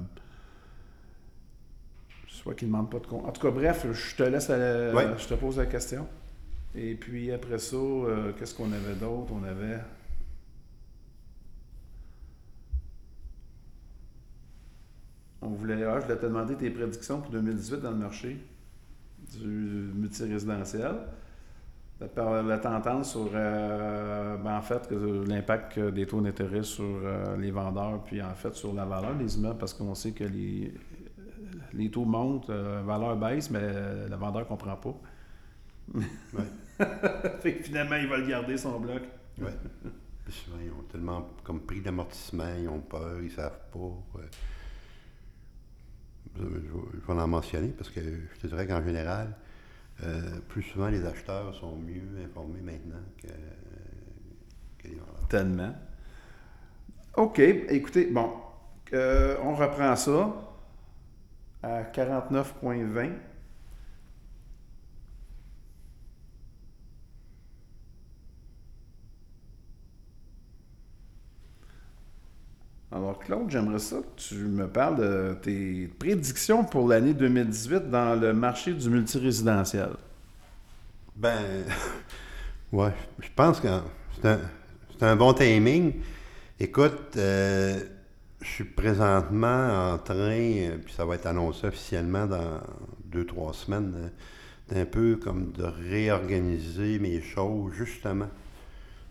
soit 2.28 2.54
qu'ils 2.54 2.68
ne 2.68 2.72
demandent 2.72 2.90
pas 2.90 2.98
de 2.98 3.06
compte. 3.06 3.24
En 3.26 3.32
tout 3.32 3.40
cas, 3.42 3.50
bref, 3.50 3.86
je 3.92 4.16
te 4.16 4.22
laisse, 4.22 4.48
Ouais. 4.48 5.06
je 5.18 5.26
te 5.26 5.34
pose 5.34 5.58
la 5.58 5.66
question. 5.66 6.06
Et 6.74 6.94
puis 6.94 7.30
après 7.32 7.58
ça, 7.58 7.76
euh, 7.76 8.32
qu'est-ce 8.38 8.54
qu'on 8.54 8.72
avait 8.72 8.94
d'autre? 8.94 9.32
On 9.32 9.44
avait. 9.44 9.78
On 15.42 15.48
voulait, 15.50 15.82
ah, 15.84 16.00
je 16.00 16.04
voulais 16.06 16.16
te 16.18 16.26
demander 16.26 16.56
tes 16.56 16.70
prédictions 16.70 17.20
pour 17.20 17.30
2018 17.30 17.80
dans 17.80 17.90
le 17.90 17.96
marché 17.98 18.38
du 19.38 19.46
multirésidentiel. 19.94 20.82
Par 20.82 20.98
la 22.16 22.58
tendance 22.58 23.12
sur, 23.12 23.28
euh, 23.34 24.36
ben, 24.36 24.56
en 24.58 24.62
fait, 24.62 24.90
l'impact 24.90 25.78
des 25.78 26.06
taux 26.06 26.20
d'intérêt 26.20 26.62
sur 26.62 26.84
euh, 26.84 27.36
les 27.36 27.50
vendeurs, 27.50 28.02
puis 28.04 28.22
en 28.22 28.34
fait 28.34 28.54
sur 28.54 28.72
la 28.74 28.84
valeur 28.84 29.14
des 29.14 29.36
immeubles, 29.36 29.58
parce 29.58 29.74
qu'on 29.74 29.94
sait 29.94 30.12
que 30.12 30.24
les, 30.24 30.72
Les 31.72 31.90
taux 31.90 32.04
montent, 32.04 32.50
euh, 32.50 32.76
la 32.76 32.82
valeur 32.82 33.16
baisse, 33.16 33.50
mais 33.50 33.58
euh, 33.62 34.08
le 34.08 34.16
vendeur 34.16 34.42
ne 34.42 34.46
comprend 34.48 34.76
pas. 34.76 34.94
fait 37.40 37.54
que 37.56 37.62
finalement, 37.64 37.96
il 37.96 38.08
va 38.08 38.16
le 38.18 38.26
garder, 38.26 38.56
son 38.56 38.78
bloc. 38.80 39.02
Souvent, 40.28 40.56
ils 40.64 40.70
ont 40.70 40.82
tellement 40.90 41.28
comme 41.44 41.60
pris 41.60 41.80
d'amortissement, 41.80 42.48
ils 42.58 42.68
ont 42.68 42.80
peur, 42.80 43.20
ils 43.22 43.30
savent 43.30 43.58
pas. 43.72 43.78
ouais. 44.18 44.28
Je, 46.36 46.42
je- 46.42 46.98
je 47.00 47.06
vais 47.12 47.20
en 47.20 47.28
mentionner 47.28 47.68
parce 47.68 47.90
que 47.90 48.00
je 48.00 48.40
te 48.40 48.46
dirais 48.48 48.66
qu'en 48.66 48.82
général, 48.82 49.36
euh, 50.02 50.40
plus 50.48 50.62
souvent 50.62 50.88
les 50.88 51.04
acheteurs 51.04 51.54
sont 51.54 51.76
mieux 51.76 52.24
informés 52.24 52.60
maintenant 52.60 53.02
que, 53.22 53.28
les 54.88 54.96
vendeurs. 54.96 55.28
Tellement. 55.28 55.74
OK, 57.16 57.38
écoutez, 57.38 58.06
bon, 58.06 58.32
euh, 58.92 59.36
on 59.42 59.54
reprend 59.54 59.94
ça 59.96 60.34
à 61.62 61.82
49,20. 61.84 63.12
Alors, 72.94 73.18
Claude, 73.18 73.50
j'aimerais 73.50 73.80
ça 73.80 73.96
que 73.96 74.20
tu 74.20 74.36
me 74.36 74.68
parles 74.68 74.96
de 74.96 75.36
tes 75.42 75.88
prédictions 75.98 76.62
pour 76.62 76.86
l'année 76.86 77.12
2018 77.12 77.90
dans 77.90 78.14
le 78.14 78.32
marché 78.32 78.72
du 78.72 78.88
multirésidentiel. 78.88 79.88
Ben, 81.16 81.64
ouais, 82.72 82.92
je 83.18 83.28
pense 83.34 83.58
que 83.58 83.66
c'est 84.22 85.02
un, 85.02 85.16
bon 85.16 85.32
timing. 85.32 85.94
Écoute, 86.60 87.16
euh, 87.16 87.80
je 88.40 88.48
suis 88.48 88.64
présentement 88.64 89.94
en 89.94 89.98
train, 89.98 90.14
euh, 90.14 90.76
puis 90.78 90.94
ça 90.94 91.04
va 91.04 91.16
être 91.16 91.26
annoncé 91.26 91.66
officiellement 91.66 92.26
dans 92.26 92.60
deux, 93.06 93.26
trois 93.26 93.54
semaines, 93.54 93.92
euh, 93.96 94.72
d'un 94.72 94.84
peu 94.84 95.16
comme 95.16 95.50
de 95.50 95.64
réorganiser 95.64 97.00
mes 97.00 97.20
choses, 97.22 97.72
justement, 97.72 98.28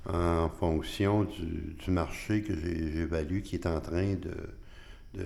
en 0.06 0.50
fonction 0.50 1.24
du, 1.24 1.92
marché 1.92 2.42
que 2.44 2.54
j'évalue 2.56 3.42
qui 3.42 3.56
est 3.56 3.66
en 3.66 3.80
train 3.80 4.16
de, 4.16 5.24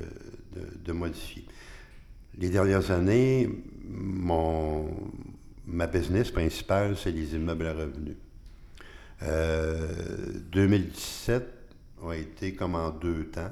de, 0.86 0.91
modifier. 0.91 1.45
Les 2.38 2.49
dernières 2.49 2.91
années, 2.91 3.49
mon, 3.84 4.89
ma 5.65 5.88
business 5.88 6.32
principale, 6.32 6.95
c'est 6.97 7.11
les 7.11 7.36
immeubles 7.36 7.67
à 7.67 7.73
revenus. 7.73 8.17
Euh, 9.23 10.34
2017 10.51 11.43
a 12.07 12.13
été 12.13 12.53
comme 12.53 12.75
en 12.75 12.91
deux 12.91 13.25
temps. 13.25 13.51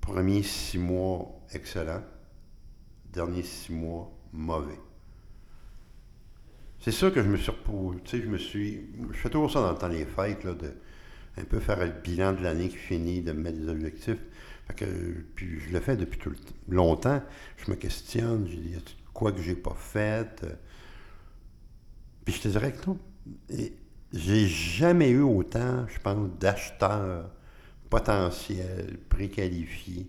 Premier 0.00 0.42
six 0.42 0.78
mois, 0.78 1.40
excellent. 1.52 2.02
Dernier 3.12 3.42
six 3.42 3.72
mois, 3.72 4.10
mauvais. 4.32 4.78
C'est 6.84 6.92
sûr 6.92 7.14
que 7.14 7.22
je 7.22 7.28
me 7.28 7.38
suis 7.38 7.50
reposé, 7.50 7.98
tu 8.04 8.10
sais, 8.10 8.22
je 8.22 8.28
me 8.28 8.36
suis... 8.36 8.90
Je 9.10 9.16
fais 9.16 9.30
toujours 9.30 9.50
ça 9.50 9.62
dans 9.62 9.72
le 9.72 9.78
temps 9.78 9.88
des 9.88 10.04
fêtes, 10.04 10.44
là, 10.44 10.52
de 10.52 10.70
un 11.38 11.44
peu 11.44 11.58
faire 11.58 11.82
le 11.82 11.90
bilan 11.90 12.34
de 12.34 12.42
l'année 12.42 12.68
qui 12.68 12.76
finit, 12.76 13.22
de 13.22 13.32
me 13.32 13.40
mettre 13.40 13.58
des 13.58 13.68
objectifs. 13.70 14.18
Fait 14.66 14.74
que, 14.74 14.84
puis 15.34 15.60
je 15.60 15.72
le 15.72 15.80
fais 15.80 15.96
depuis 15.96 16.18
tout 16.18 16.28
le 16.28 16.76
longtemps. 16.76 17.22
Je 17.56 17.70
me 17.70 17.76
questionne, 17.76 18.46
je 18.50 18.56
dis, 18.56 18.76
quoi 19.14 19.32
que 19.32 19.40
j'ai 19.40 19.56
pas 19.56 19.74
fait? 19.74 20.44
Euh, 20.44 20.52
Puis 22.26 22.34
je 22.34 22.42
te 22.42 22.48
dirais 22.48 22.72
que 22.72 22.86
non. 22.86 22.98
J'ai 24.12 24.46
jamais 24.46 25.08
eu 25.08 25.22
autant, 25.22 25.88
je 25.88 25.98
pense, 26.00 26.28
d'acheteurs 26.38 27.30
potentiels, 27.88 28.98
préqualifiés. 29.08 30.06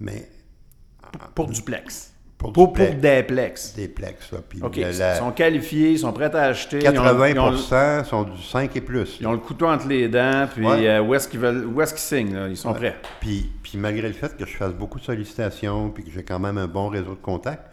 Mais 0.00 0.30
Pour 1.34 1.48
duplex. 1.48 2.12
Pour, 2.42 2.52
Pour, 2.52 2.72
pour 2.72 2.72
plex, 2.74 2.96
duplex. 3.00 3.74
des 3.74 3.88
plex, 3.88 4.32
là. 4.32 4.38
Puis 4.48 4.60
OK, 4.62 4.76
la- 4.76 4.90
ils 5.14 5.18
sont 5.18 5.30
qualifiés, 5.32 5.90
ils 5.92 5.98
sont 5.98 6.12
prêts 6.12 6.34
à 6.34 6.42
acheter. 6.46 6.78
ils 6.82 6.88
ont- 6.88 6.92
80 6.92 7.28
ils 7.28 7.38
ont, 7.38 7.50
le- 7.50 8.04
sont 8.04 8.22
du 8.24 8.42
5 8.42 8.76
et 8.76 8.80
plus. 8.80 9.18
ils 9.20 9.26
ont 9.26 9.32
le 9.32 9.38
couteau 9.38 9.66
entre 9.68 9.86
les 9.88 10.08
dents, 10.08 10.46
puis 10.52 10.66
Ouais. 10.66 10.88
euh, 10.88 11.00
où 11.02 11.14
est-ce 11.14 11.28
qu'ils 11.28 11.40
veulent, 11.40 11.64
où 11.66 11.80
est-ce 11.80 11.94
qu'ils 11.94 12.02
signent, 12.02 12.34
là? 12.34 12.48
Ils 12.48 12.56
sont 12.56 12.70
Ouais. 12.72 12.78
prêts. 12.78 12.96
Puis, 13.20 13.50
puis 13.62 13.78
malgré 13.78 14.08
le 14.08 14.14
fait 14.14 14.36
que 14.36 14.44
je 14.44 14.56
fasse 14.56 14.72
beaucoup 14.74 14.98
de 14.98 15.04
sollicitations 15.04 15.90
puis 15.90 16.04
que 16.04 16.10
j'ai 16.10 16.24
quand 16.24 16.38
même 16.40 16.58
un 16.58 16.66
bon 16.68 16.88
réseau 16.88 17.10
de 17.14 17.20
contacts, 17.22 17.68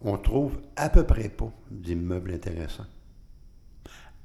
on 0.00 0.18
trouve 0.18 0.58
à 0.76 0.88
peu 0.90 1.04
près 1.04 1.28
pas 1.28 1.50
d'immeubles 1.70 2.32
intéressants. 2.32 2.86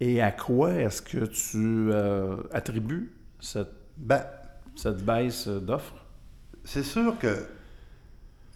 Et 0.01 0.21
à 0.21 0.31
quoi 0.31 0.73
est-ce 0.73 1.01
que 1.01 1.25
tu 1.25 1.89
euh, 1.91 2.37
attribues 2.53 3.11
cette, 3.39 3.69
Ben, 3.97 4.23
cette 4.75 5.03
baisse 5.03 5.47
d'offres? 5.47 5.93
c'est 6.63 6.83
sûr 6.83 7.17
que 7.19 7.45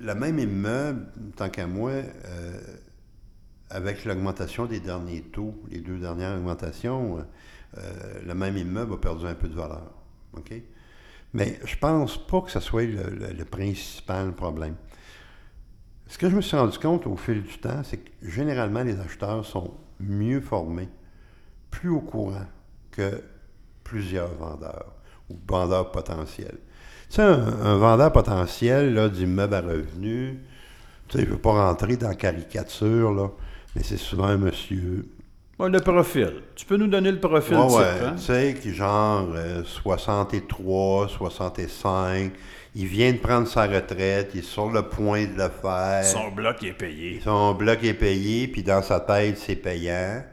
le 0.03 0.15
même 0.15 0.37
immeuble, 0.37 1.07
tant 1.35 1.49
qu'à 1.49 1.65
moi, 1.65 1.91
euh, 1.91 2.61
avec 3.69 4.05
l'augmentation 4.05 4.65
des 4.65 4.79
derniers 4.79 5.21
taux, 5.21 5.55
les 5.69 5.79
deux 5.79 5.97
dernières 5.97 6.37
augmentations, 6.37 7.25
euh, 7.77 8.21
le 8.25 8.35
même 8.35 8.57
immeuble 8.57 8.93
a 8.93 8.97
perdu 8.97 9.25
un 9.25 9.33
peu 9.33 9.47
de 9.47 9.55
valeur. 9.55 9.91
Mais 11.33 11.59
je 11.65 11.77
pense 11.77 12.27
pas 12.27 12.41
que 12.41 12.51
ce 12.51 12.59
soit 12.59 12.85
le 12.85 13.43
principal 13.45 14.33
problème. 14.33 14.75
Ce 16.07 16.17
que 16.17 16.29
je 16.29 16.35
me 16.35 16.41
suis 16.41 16.57
rendu 16.57 16.77
compte 16.77 17.07
au 17.07 17.15
fil 17.15 17.41
du 17.41 17.57
temps, 17.57 17.81
c'est 17.83 17.97
que 17.97 18.11
généralement, 18.21 18.83
les 18.83 18.99
acheteurs 18.99 19.45
sont 19.45 19.73
mieux 19.99 20.41
formés, 20.41 20.89
plus 21.71 21.89
au 21.89 22.01
courant 22.01 22.45
que 22.91 23.23
plusieurs 23.83 24.33
vendeurs 24.35 24.93
ou 25.29 25.37
vendeurs 25.47 25.91
potentiels. 25.91 26.59
Tu 27.13 27.17
sais, 27.17 27.21
un, 27.21 27.61
un 27.63 27.77
vendeur 27.77 28.11
potentiel 28.11 28.95
là, 28.95 29.07
d'immeuble 29.07 29.53
à 29.53 29.61
revenus, 29.61 30.33
tu 31.07 31.17
sais, 31.19 31.23
je 31.23 31.29
ne 31.29 31.35
veux 31.35 31.39
pas 31.39 31.51
rentrer 31.51 31.95
dans 31.95 32.07
la 32.07 32.15
caricature, 32.15 33.13
là, 33.13 33.29
mais 33.75 33.83
c'est 33.83 33.97
souvent 33.97 34.25
un 34.25 34.37
monsieur 34.37 35.05
Ouais, 35.59 35.69
le 35.69 35.79
profil. 35.79 36.41
Tu 36.55 36.65
peux 36.65 36.75
nous 36.75 36.87
donner 36.87 37.11
le 37.11 37.19
profil 37.19 37.55
Ouais, 37.55 37.67
type, 37.67 38.03
hein? 38.03 38.13
tu 38.17 38.23
sais, 38.23 38.55
qui 38.59 38.73
genre 38.73 39.27
euh, 39.35 39.63
63, 39.63 41.07
65, 41.09 42.31
il 42.73 42.87
vient 42.87 43.11
de 43.11 43.19
prendre 43.19 43.47
sa 43.47 43.67
retraite, 43.67 44.31
il 44.33 44.39
est 44.39 44.41
sur 44.41 44.71
le 44.71 44.81
point 44.81 45.25
de 45.25 45.37
le 45.37 45.49
faire. 45.61 46.03
Son 46.03 46.31
bloc 46.31 46.63
est 46.63 46.73
payé. 46.73 47.21
Son 47.23 47.53
bloc 47.53 47.83
est 47.83 47.93
payé, 47.93 48.47
puis 48.47 48.63
dans 48.63 48.81
sa 48.81 48.99
tête, 48.99 49.37
c'est 49.37 49.55
payant. 49.55 50.23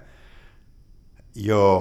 Il 1.37 1.53
a 1.53 1.81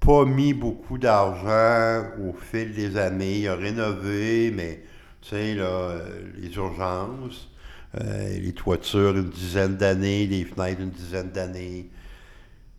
pas 0.00 0.24
mis 0.24 0.54
beaucoup 0.54 0.98
d'argent 0.98 2.08
au 2.22 2.32
fil 2.32 2.72
des 2.74 2.96
années. 2.96 3.38
Il 3.40 3.48
a 3.48 3.54
rénové, 3.54 4.50
mais 4.54 4.82
tu 5.20 5.30
sais, 5.30 5.54
là, 5.54 5.64
euh, 5.64 6.08
les 6.38 6.54
urgences, 6.56 7.50
euh, 8.00 8.38
les 8.38 8.52
toitures, 8.52 9.16
une 9.16 9.28
dizaine 9.30 9.76
d'années, 9.76 10.26
les 10.26 10.44
fenêtres, 10.44 10.80
une 10.80 10.90
dizaine 10.90 11.30
d'années. 11.30 11.90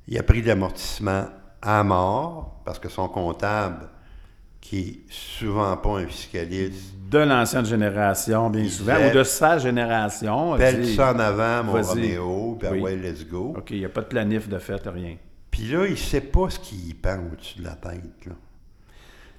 Il 0.08 0.18
a 0.18 0.24
pris 0.24 0.42
de 0.42 0.48
l'amortissement 0.48 1.26
à 1.62 1.84
mort, 1.84 2.62
parce 2.66 2.80
que 2.80 2.90
son 2.90 3.08
comptable, 3.08 3.88
qui 4.60 4.80
est 4.80 5.00
souvent 5.14 5.76
pas 5.78 6.00
un 6.00 6.08
fiscaliste, 6.08 6.94
De 7.10 7.20
l'ancienne 7.20 7.66
génération, 7.66 8.50
bien 8.50 8.68
souvent, 8.70 8.96
disait- 8.96 9.12
ou 9.12 9.18
de 9.18 9.24
sa 9.24 9.58
génération. 9.58 10.56
dit, 10.58 10.96
ça 10.96 11.14
en 11.14 11.20
avant, 11.20 11.64
mon. 11.66 11.82
Roméo, 11.82 12.58
Oui. 12.72 12.80
ouais, 12.80 12.96
let's 12.96 13.26
go. 13.28 13.54
OK, 13.58 13.72
il 13.72 13.80
n'y 13.80 13.86
a 13.86 13.90
pas 13.90 14.02
de 14.02 14.08
planif 14.08 14.48
de 14.48 14.58
fait, 14.60 14.82
rien. 14.88 15.18
Puis 15.52 15.68
là, 15.68 15.86
il 15.86 15.98
sait 15.98 16.22
pas 16.22 16.50
ce 16.50 16.60
qui 16.60 16.76
y 16.76 16.96
au-dessus 17.32 17.60
de 17.60 17.66
la 17.66 17.76
tête. 17.76 18.26
Là. 18.26 18.34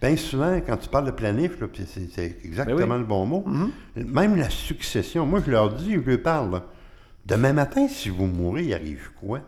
Bien 0.02 0.16
souvent, 0.16 0.60
quand 0.66 0.76
tu 0.76 0.88
parles 0.88 1.06
de 1.06 1.10
planif, 1.12 1.52
c'est, 2.12 2.36
exactement 2.44 2.76
Ben 2.76 2.92
oui. 2.94 2.98
le 2.98 3.06
bon 3.06 3.24
mot, 3.24 3.44
même 3.96 4.36
la 4.36 4.50
succession, 4.50 5.24
moi 5.24 5.40
je 5.44 5.50
leur 5.50 5.72
dis, 5.72 5.94
je 5.94 6.00
leur 6.00 6.22
parle, 6.22 6.50
là, 6.50 6.64
demain 7.24 7.52
matin, 7.52 7.86
si 7.88 8.08
vous 8.08 8.26
mourrez, 8.26 8.64
il 8.64 8.74
arrive 8.74 9.10
quoi? 9.20 9.40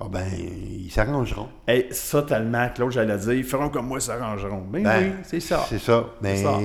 Ah 0.00 0.06
ben, 0.08 0.28
ils 0.38 0.90
s'arrangeront. 0.92 1.48
Hey, 1.66 1.88
ça 1.90 2.22
tellement, 2.22 2.68
Claude, 2.72 2.92
j'allais 2.92 3.18
dire, 3.18 3.32
ils 3.32 3.42
feront 3.42 3.68
comme 3.68 3.88
moi, 3.88 3.98
ils 3.98 4.02
s'arrangeront. 4.02 4.64
Ben, 4.70 4.84
Ben, 4.84 5.02
oui, 5.02 5.12
c'est 5.24 5.40
ça. 5.40 5.66
C'est 5.68 5.80
ça. 5.80 6.06
Mais 6.22 6.36
ça. 6.36 6.60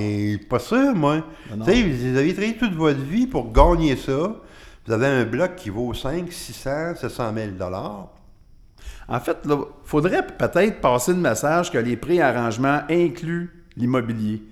pas 0.48 0.60
sûr, 0.60 0.94
moi. 0.94 1.24
Ben 1.50 1.64
tu 1.64 1.72
sais, 1.72 1.82
vous 1.82 2.16
avez 2.16 2.32
travaillé 2.32 2.56
toute 2.56 2.74
votre 2.74 3.00
vie 3.00 3.26
pour 3.26 3.50
gagner 3.50 3.96
ça. 3.96 4.36
Vous 4.86 4.92
avez 4.92 5.06
un 5.06 5.24
bloc 5.24 5.56
qui 5.56 5.70
vaut 5.70 5.92
5, 5.92 6.30
600, 6.30 6.94
700 6.94 7.34
000 7.34 7.50
En 9.08 9.20
fait, 9.20 9.36
il 9.44 9.52
faudrait 9.84 10.26
peut-être 10.26 10.80
passer 10.80 11.12
le 11.12 11.18
message 11.18 11.70
que 11.70 11.78
les 11.78 11.96
préarrangements 11.96 12.80
incluent 12.90 13.50
l'immobilier. 13.76 14.42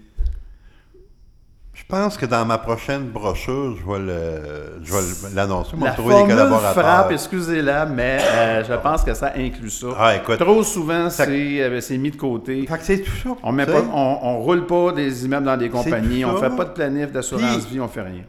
Je 1.74 1.84
pense 1.88 2.18
que 2.18 2.26
dans 2.26 2.44
ma 2.44 2.58
prochaine 2.58 3.08
brochure, 3.08 3.74
je 3.76 3.84
vais 3.90 3.98
le- 3.98 4.80
je 4.84 4.92
vais 4.92 5.34
l'annoncer. 5.34 5.74
Moi, 5.74 5.88
La 5.88 5.94
trouver 5.94 6.10
des 6.14 6.18
formule 6.20 6.36
collaborateurs. 6.36 6.82
frappe, 6.84 7.12
excusez-la, 7.12 7.86
mais 7.86 8.18
euh, 8.20 8.64
je 8.64 8.74
pense 8.74 9.02
que 9.02 9.14
ça 9.14 9.32
inclut 9.36 9.70
ça. 9.70 9.86
Ah, 9.98 10.16
écoute. 10.16 10.38
Trop 10.38 10.62
souvent, 10.62 11.08
c'est 11.08 11.26
euh, 11.62 11.80
c'est 11.80 11.96
mis 11.98 12.10
de 12.10 12.16
côté. 12.16 12.66
Fait 12.66 12.78
que 12.78 12.84
c'est 12.84 13.00
tout 13.00 13.10
ça. 13.22 13.30
On 13.42 13.58
on 13.58 14.38
roule 14.40 14.66
pas 14.66 14.92
des 14.92 15.24
immeubles 15.24 15.46
dans 15.46 15.56
des 15.56 15.70
compagnies, 15.70 16.24
on 16.26 16.38
ça. 16.38 16.50
fait 16.50 16.56
pas 16.56 16.64
de 16.66 16.70
planif 16.72 17.10
d'assurance 17.10 17.64
Puis- 17.64 17.74
vie, 17.74 17.80
on 17.80 17.88
fait 17.88 18.02
rien. 18.02 18.24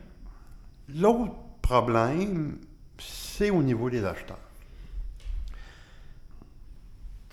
L'autre 0.97 1.33
problème, 1.61 2.55
c'est 2.97 3.49
au 3.49 3.61
niveau 3.61 3.89
des 3.89 4.03
acheteurs. 4.05 4.37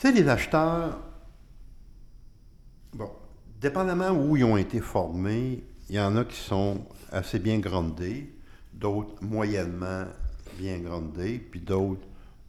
Tu 0.01 0.07
sais, 0.07 0.14
les 0.14 0.26
acheteurs, 0.26 0.98
bon, 2.94 3.11
dépendamment 3.61 4.09
où 4.12 4.34
ils 4.34 4.44
ont 4.44 4.57
été 4.57 4.80
formés, 4.80 5.62
il 5.90 5.94
y 5.94 6.01
en 6.01 6.16
a 6.16 6.24
qui 6.24 6.38
sont 6.38 6.86
assez 7.12 7.38
bien 7.38 7.59
grondés, 7.59 8.34
d'autres 8.72 9.22
moyennement 9.22 10.05
bien 10.59 10.78
grondés, 10.78 11.38
puis 11.38 11.61
d'autres 11.61 12.07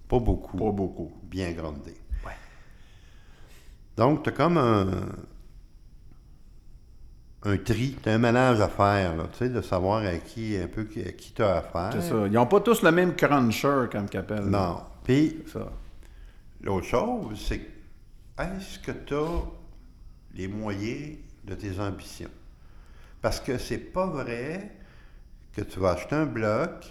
pas 0.07 0.19
beaucoup. 0.19 0.55
Pas 0.55 0.71
beaucoup. 0.71 1.11
Bien 1.23 1.51
grondés. 1.51 1.97
Ouais. 2.25 2.31
Donc, 3.97 4.23
tu 4.23 4.29
as 4.29 4.31
comme 4.31 4.57
un, 4.57 4.87
un 7.43 7.57
tri, 7.57 7.97
tu 8.01 8.07
as 8.07 8.13
un 8.13 8.17
ménage 8.17 8.61
à 8.61 8.69
faire, 8.69 9.13
tu 9.33 9.39
sais, 9.39 9.49
de 9.49 9.59
savoir 9.59 10.05
à 10.05 10.15
qui, 10.19 10.55
un 10.55 10.67
peu, 10.67 10.87
à 11.05 11.11
qui 11.11 11.33
tu 11.33 11.43
as 11.43 11.57
affaire. 11.57 11.89
C'est 11.91 12.09
ça. 12.09 12.27
Ils 12.27 12.31
n'ont 12.31 12.45
pas 12.45 12.61
tous 12.61 12.81
le 12.81 12.93
même 12.93 13.13
cruncher, 13.13 13.89
comme 13.91 14.07
qu'ils 14.07 14.21
appellent. 14.21 14.45
Non. 14.45 14.83
Puis. 15.03 15.43
L'autre 16.63 16.85
chose, 16.87 17.43
c'est 17.47 17.61
est-ce 18.39 18.79
que 18.79 18.91
tu 18.91 19.13
as 19.13 19.43
les 20.35 20.47
moyens 20.47 21.17
de 21.43 21.55
tes 21.55 21.79
ambitions? 21.79 22.29
Parce 23.21 23.39
que 23.39 23.57
c'est 23.57 23.77
pas 23.77 24.07
vrai 24.07 24.71
que 25.53 25.61
tu 25.61 25.79
vas 25.79 25.91
acheter 25.91 26.15
un 26.15 26.25
bloc, 26.25 26.85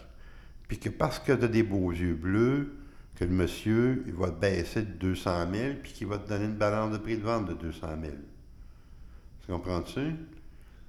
puis 0.69 0.79
que 0.79 0.89
parce 0.89 1.19
que 1.19 1.33
tu 1.33 1.45
as 1.45 1.49
des 1.49 1.63
beaux 1.63 1.93
yeux 1.93 2.15
bleus, 2.15 2.77
que 3.17 3.25
le 3.25 3.31
monsieur, 3.31 4.05
il 4.07 4.15
va 4.15 4.29
te 4.29 4.41
baisser 4.41 4.83
de 4.83 4.93
200 4.93 5.53
000, 5.53 5.75
puis 5.83 5.93
qu'il 5.93 6.07
va 6.07 6.19
te 6.19 6.29
donner 6.29 6.47
une 6.47 6.57
balance 6.57 6.93
de 6.93 6.99
prix 6.99 7.17
de 7.17 7.23
vente 7.23 7.47
de 7.47 7.55
200 7.55 7.87
000. 8.03 8.13
Tu 9.45 9.53
comprends-tu? 9.53 10.15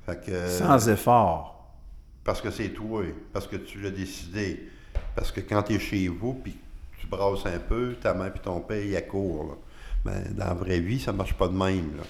Fait 0.05 0.23
que, 0.25 0.47
Sans 0.47 0.89
effort. 0.89 1.75
parce 2.23 2.41
que 2.41 2.49
c'est 2.49 2.69
toi, 2.69 3.03
parce 3.33 3.47
que 3.47 3.55
tu 3.57 3.79
l'as 3.81 3.91
décidé. 3.91 4.69
Parce 5.15 5.31
que 5.31 5.41
quand 5.41 5.63
tu 5.63 5.73
es 5.73 5.79
chez 5.79 6.07
vous, 6.07 6.33
puis 6.35 6.57
tu 7.01 7.07
brasses 7.07 7.45
un 7.45 7.59
peu, 7.59 7.95
ta 7.99 8.13
mère 8.13 8.31
puis 8.31 8.41
ton 8.41 8.61
père, 8.61 8.83
ils 8.83 8.95
accourent. 8.95 9.57
Mais 10.05 10.23
dans 10.31 10.45
la 10.45 10.53
vraie 10.53 10.79
vie, 10.79 10.99
ça 10.99 11.11
marche 11.11 11.33
pas 11.33 11.47
de 11.47 11.53
même. 11.53 11.97
Là. 11.97 12.03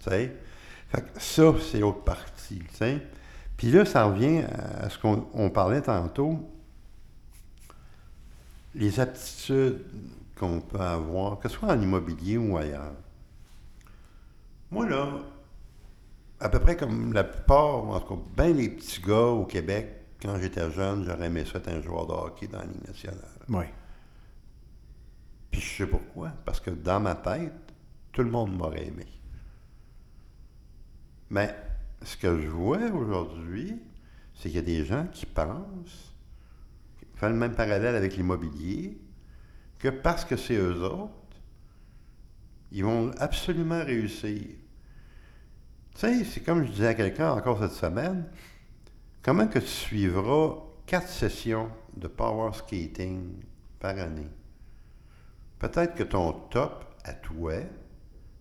Tu 0.00 0.10
sais? 0.10 0.36
Fait 0.88 1.02
que 1.02 1.20
ça, 1.20 1.54
c'est 1.70 1.78
l'autre 1.78 2.02
partie. 2.02 2.62
Puis 3.56 3.70
là, 3.70 3.84
ça 3.84 4.04
revient 4.04 4.42
à 4.80 4.88
ce 4.90 4.98
qu'on 4.98 5.26
on 5.34 5.50
parlait 5.50 5.82
tantôt. 5.82 6.38
Les 8.74 8.98
aptitudes 8.98 9.84
qu'on 10.38 10.60
peut 10.60 10.80
avoir, 10.80 11.38
que 11.38 11.48
ce 11.48 11.56
soit 11.56 11.68
en 11.68 11.80
immobilier 11.80 12.38
ou 12.38 12.56
ailleurs. 12.56 12.94
Moi, 14.70 14.88
là, 14.88 15.08
à 16.40 16.48
peu 16.48 16.58
près 16.58 16.76
comme 16.76 17.12
la 17.12 17.24
plupart, 17.24 17.84
en 17.88 18.00
tout 18.00 18.16
cas, 18.16 18.22
bien 18.44 18.54
les 18.54 18.70
petits 18.70 19.00
gars 19.02 19.26
au 19.26 19.44
Québec, 19.44 19.88
quand 20.22 20.38
j'étais 20.38 20.70
jeune, 20.70 21.04
j'aurais 21.04 21.26
aimé 21.26 21.44
ça 21.44 21.58
être 21.58 21.68
un 21.68 21.80
joueur 21.80 22.06
de 22.06 22.12
hockey 22.12 22.46
dans 22.46 22.58
la 22.58 22.64
Ligue 22.64 22.86
nationale. 22.86 23.18
Oui. 23.48 23.64
Puis 25.50 25.60
je 25.60 25.76
sais 25.76 25.86
pourquoi. 25.86 26.30
Parce 26.44 26.60
que 26.60 26.70
dans 26.70 27.00
ma 27.00 27.14
tête, 27.14 27.52
tout 28.12 28.22
le 28.22 28.30
monde 28.30 28.56
m'aurait 28.56 28.86
aimé. 28.86 29.06
Mais 31.30 31.54
ce 32.02 32.16
que 32.16 32.40
je 32.40 32.48
vois 32.48 32.90
aujourd'hui, 32.90 33.80
c'est 34.34 34.48
qu'il 34.48 34.56
y 34.56 34.58
a 34.58 34.62
des 34.62 34.84
gens 34.84 35.06
qui 35.12 35.26
pensent, 35.26 36.14
qui 36.98 37.06
font 37.14 37.28
le 37.28 37.34
même 37.34 37.54
parallèle 37.54 37.94
avec 37.94 38.16
l'immobilier, 38.16 38.98
que 39.78 39.88
parce 39.88 40.24
que 40.24 40.36
c'est 40.36 40.56
eux 40.56 40.82
autres, 40.82 41.12
ils 42.72 42.84
vont 42.84 43.10
absolument 43.18 43.84
réussir. 43.84 44.42
Tu 45.94 46.00
sais, 46.00 46.24
c'est 46.24 46.40
comme 46.40 46.64
je 46.64 46.70
disais 46.70 46.86
à 46.88 46.94
quelqu'un 46.94 47.32
encore 47.32 47.60
cette 47.60 47.72
semaine, 47.72 48.26
comment 49.22 49.46
que 49.46 49.58
tu 49.58 49.66
suivras 49.66 50.56
quatre 50.86 51.08
sessions 51.08 51.70
de 51.96 52.08
power 52.08 52.52
skating 52.52 53.42
par 53.78 53.98
année? 53.98 54.28
Peut-être 55.60 55.94
que 55.94 56.02
ton 56.02 56.32
top 56.32 56.86
à 57.04 57.12
toi, 57.12 57.52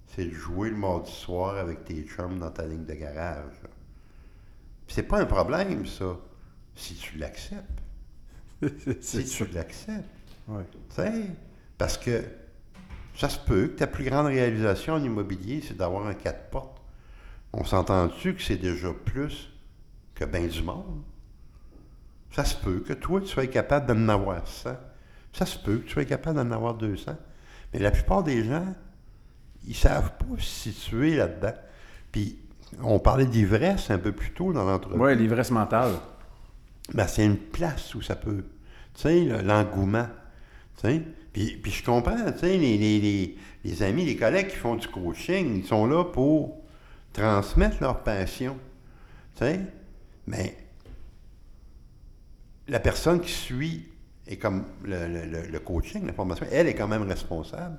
c'est 0.08 0.26
de 0.26 0.32
jouer 0.32 0.70
le 0.70 0.78
mardi 0.78 1.12
soir 1.12 1.58
avec 1.58 1.84
tes 1.84 2.04
chums 2.04 2.40
dans 2.40 2.50
ta 2.50 2.66
ligne 2.66 2.86
de 2.86 2.94
garage. 2.94 3.54
c'est 4.88 5.04
pas 5.04 5.20
un 5.20 5.26
problème, 5.26 5.86
ça, 5.86 6.18
si 6.76 6.96
tu 6.96 7.18
l'acceptes. 7.18 7.82
Si 9.02 9.24
tu 9.26 9.46
l'acceptes. 9.48 10.06
Oui. 10.48 10.64
Tu 10.72 10.96
sais, 10.96 11.26
parce 11.78 11.98
que 11.98 12.24
ça 13.16 13.30
se 13.30 13.40
peut 13.40 13.68
que 13.68 13.80
ta 13.80 13.88
plus 13.88 14.06
grande 14.06 14.28
réalisation 14.28 14.94
en 14.94 15.04
immobilier, 15.04 15.62
c'est 15.62 15.76
d'avoir 15.76 16.08
un 16.08 16.14
4 16.14 16.50
portes. 16.50 16.82
On 17.52 17.66
s'entend-tu 17.66 18.34
que 18.36 18.42
c'est 18.42 18.58
déjà 18.58 18.94
plus 18.94 19.52
que 20.16 20.24
bien 20.24 20.48
du 20.48 20.64
monde? 20.64 21.04
Ça 22.32 22.46
se 22.46 22.56
peut 22.56 22.80
que 22.80 22.94
toi, 22.94 23.20
tu 23.22 23.28
sois 23.28 23.48
capable 23.48 23.88
d'en 23.88 24.08
avoir 24.08 24.48
100. 24.48 24.78
Ça 25.34 25.46
se 25.46 25.58
peut 25.58 25.78
que 25.78 25.86
tu 25.88 25.94
sois 25.94 26.06
capable 26.06 26.38
d'en 26.38 26.52
avoir 26.52 26.74
200. 26.76 27.16
Mais 27.74 27.80
la 27.80 27.92
plupart 27.92 28.24
des 28.24 28.44
gens, 28.44 28.66
ils 29.68 29.76
savent 29.76 30.14
pas 30.18 30.26
se 30.40 30.72
situer 30.72 31.16
là-dedans. 31.16 31.54
Puis, 32.12 32.40
on 32.82 33.00
parlait 33.00 33.26
d'ivresse 33.26 33.90
un 33.92 33.98
peu 34.00 34.12
plus 34.12 34.32
tôt 34.34 34.54
dans 34.54 34.64
l'entreprise. 34.66 35.00
Oui, 35.02 35.16
l'ivresse 35.16 35.52
mentale. 35.52 35.94
Ben, 36.94 37.08
c'est 37.08 37.26
une 37.26 37.38
place 37.38 37.94
où 37.96 38.02
ça 38.02 38.16
peut. 38.16 38.46
Tu 38.96 39.02
sais, 39.02 39.22
le- 39.26 39.42
l'engouement. 39.42 40.08
Tu 40.78 40.82
sais. 40.88 41.02
Puis, 41.34 41.58
puis 41.62 41.72
je 41.72 41.84
comprends, 41.84 42.32
tu 42.32 42.40
sais, 42.40 42.58
les, 42.58 42.78
les- 42.78 43.00
les- 43.00 43.38
les 43.64 43.84
amis, 43.84 44.06
les 44.06 44.16
collègues 44.16 44.48
qui 44.48 44.56
font 44.56 44.76
du 44.76 44.88
coaching, 44.88 45.58
ils 45.62 45.66
sont 45.68 45.86
là 45.86 46.04
pour 46.06 46.58
transmettre 47.14 47.78
leur 47.82 48.02
passion. 48.04 48.58
Tu 49.36 49.46
sais. 49.46 49.60
Mais 50.26 50.58
la 52.68 52.80
personne 52.80 53.20
qui 53.22 53.32
suit, 53.32 53.88
et 54.32 54.38
comme 54.38 54.64
le, 54.86 55.08
le- 55.52 55.60
coaching, 55.60 56.06
la 56.06 56.14
formation, 56.14 56.46
elle 56.52 56.68
est 56.68 56.76
quand 56.76 56.88
même 56.88 57.02
responsable 57.02 57.78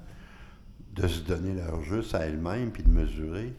de 0.94 1.06
se 1.06 1.20
donner 1.20 1.54
leur 1.54 1.80
juste 1.82 2.14
à 2.14 2.26
elle-même 2.26 2.70
puis 2.72 2.82
de 2.82 2.90
mesurer 2.90 3.54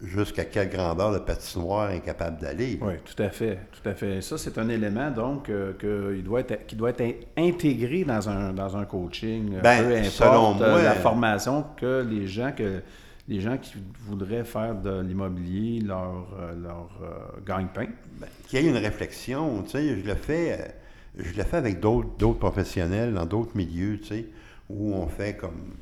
jusqu'à 0.00 0.44
quelle 0.46 0.70
grandeur 0.70 1.12
le 1.12 1.20
patinoire 1.20 1.90
est 1.90 2.00
capable 2.00 2.40
d'aller. 2.40 2.78
Oui, 2.80 2.94
tout 3.04 3.22
à 3.22 3.28
fait, 3.28 3.58
tout 3.70 3.86
à 3.88 3.94
fait. 3.94 4.22
Ça, 4.22 4.38
c'est 4.38 4.56
un 4.58 4.68
élément, 4.70 5.10
donc, 5.10 5.48
euh, 5.50 5.74
que 5.74 6.14
il 6.16 6.24
doit 6.24 6.40
être, 6.40 6.66
qui 6.66 6.74
doit 6.74 6.90
être 6.90 7.02
in- 7.02 7.12
intégré 7.48 8.04
dans 8.04 8.28
un, 8.28 8.52
dans 8.52 8.76
un 8.76 8.84
coaching. 8.86 9.54
euh, 9.56 9.60
Ben, 9.60 9.84
peu 9.84 9.92
importe 9.96 10.10
selon 10.10 10.54
euh, 10.62 10.70
moi- 10.70 10.82
la 10.82 10.94
formation 10.94 11.64
que 11.76 12.02
les 12.08 12.26
gens 12.26 12.52
que 12.52 12.80
les 13.28 13.40
gens 13.40 13.58
qui 13.58 13.74
voudraient 14.06 14.42
faire 14.44 14.74
de 14.74 15.00
l'immobilier 15.02 15.80
leur, 15.82 16.26
leur 16.60 16.88
euh, 17.02 17.40
gagne-pain. 17.46 17.86
Ben, 18.18 18.26
qu'il 18.48 18.60
y 18.60 18.66
ait 18.66 18.70
une 18.70 18.76
réflexion, 18.78 19.62
tu 19.62 19.70
sais, 19.70 20.00
je 20.00 20.04
le 20.06 20.14
fais, 20.16 20.74
je 21.22 21.36
le 21.36 21.44
fais 21.44 21.56
avec 21.56 21.80
d'autres, 21.80 22.38
professionnels 22.38 23.14
dans 23.14 23.26
d'autres 23.26 23.56
milieux, 23.56 23.98
tu 24.00 24.06
sais, 24.06 24.26
où 24.68 24.94
on 24.94 25.06
fait 25.06 25.36
comme, 25.36 25.74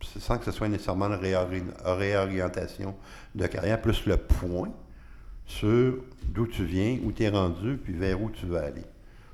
sans 0.00 0.38
que 0.38 0.44
ce 0.44 0.50
soit 0.50 0.68
nécessairement 0.68 1.06
une 1.06 1.20
réori- 1.20 1.62
réorientation 1.84 2.94
de 3.34 3.46
carrière, 3.46 3.80
plus 3.80 4.06
le 4.06 4.16
point 4.16 4.70
sur 5.46 5.96
d'où 6.24 6.46
tu 6.46 6.64
viens, 6.64 6.98
où 7.04 7.12
tu 7.12 7.24
es 7.24 7.28
rendu, 7.28 7.76
puis 7.76 7.92
vers 7.92 8.20
où 8.20 8.30
tu 8.30 8.46
veux 8.46 8.58
aller. 8.58 8.84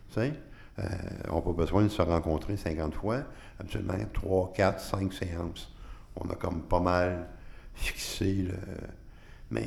Tu 0.09 0.15
sais, 0.15 0.33
euh, 0.79 0.85
on 1.29 1.37
n'a 1.37 1.43
pas 1.43 1.53
besoin 1.53 1.83
de 1.83 1.89
se 1.89 2.03
rencontrer 2.03 2.57
50 2.57 2.95
fois, 2.95 3.23
absolument 3.61 3.95
3, 4.13 4.53
4, 4.55 4.81
5 4.81 5.13
séances. 5.13 5.73
On 6.17 6.29
a 6.31 6.35
comme 6.35 6.63
pas 6.63 6.81
mal 6.81 7.29
fixé 7.75 8.33
le... 8.35 8.55
Mais 9.51 9.67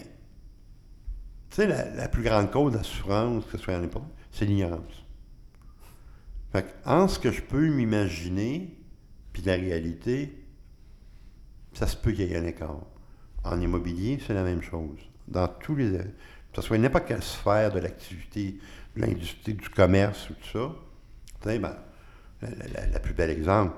tu 1.49 1.57
sais, 1.57 1.67
la, 1.67 1.89
la 1.95 2.07
plus 2.07 2.23
grande 2.23 2.51
cause 2.51 2.73
de 2.73 2.77
la 2.77 2.84
souffrance, 2.84 3.45
que 3.45 3.57
ce 3.57 3.63
soit 3.63 3.75
en 3.75 3.79
n'importe, 3.79 4.05
c'est 4.32 4.45
l'ignorance. 4.45 5.03
Fait 6.52 6.76
en 6.86 7.08
ce 7.08 7.20
que 7.20 7.32
je 7.32 7.41
peux 7.41 7.68
m'imaginer, 7.68 8.78
puis 9.32 9.41
la 9.43 9.56
réalité, 9.56 10.45
ça 11.74 11.88
se 11.88 11.95
peut 11.95 12.12
qu'il 12.12 12.30
y 12.30 12.34
ait 12.34 12.38
un 12.38 12.45
écart. 12.45 12.86
En 13.43 13.60
immobilier, 13.60 14.20
c'est 14.26 14.34
la 14.34 14.43
même 14.43 14.62
chose. 14.62 14.99
Dans 15.28 15.47
tous 15.47 15.76
les. 15.76 15.91
Que 15.91 16.58
ce 16.58 16.62
soit 16.62 16.78
n'importe 16.78 17.08
quelle 17.08 17.24
sphère 17.24 17.72
de 17.72 17.80
l'activité, 17.80 18.60
de 18.95 19.02
l'industrie, 19.02 19.54
du 19.54 19.70
commerce 19.70 20.30
ou 20.30 20.34
tout 20.34 20.60
ça, 20.60 20.76
sais, 21.43 21.60
ben, 21.60 21.76
la, 22.41 22.99
plus 22.99 23.14
bel 23.14 23.30
exemple, 23.30 23.76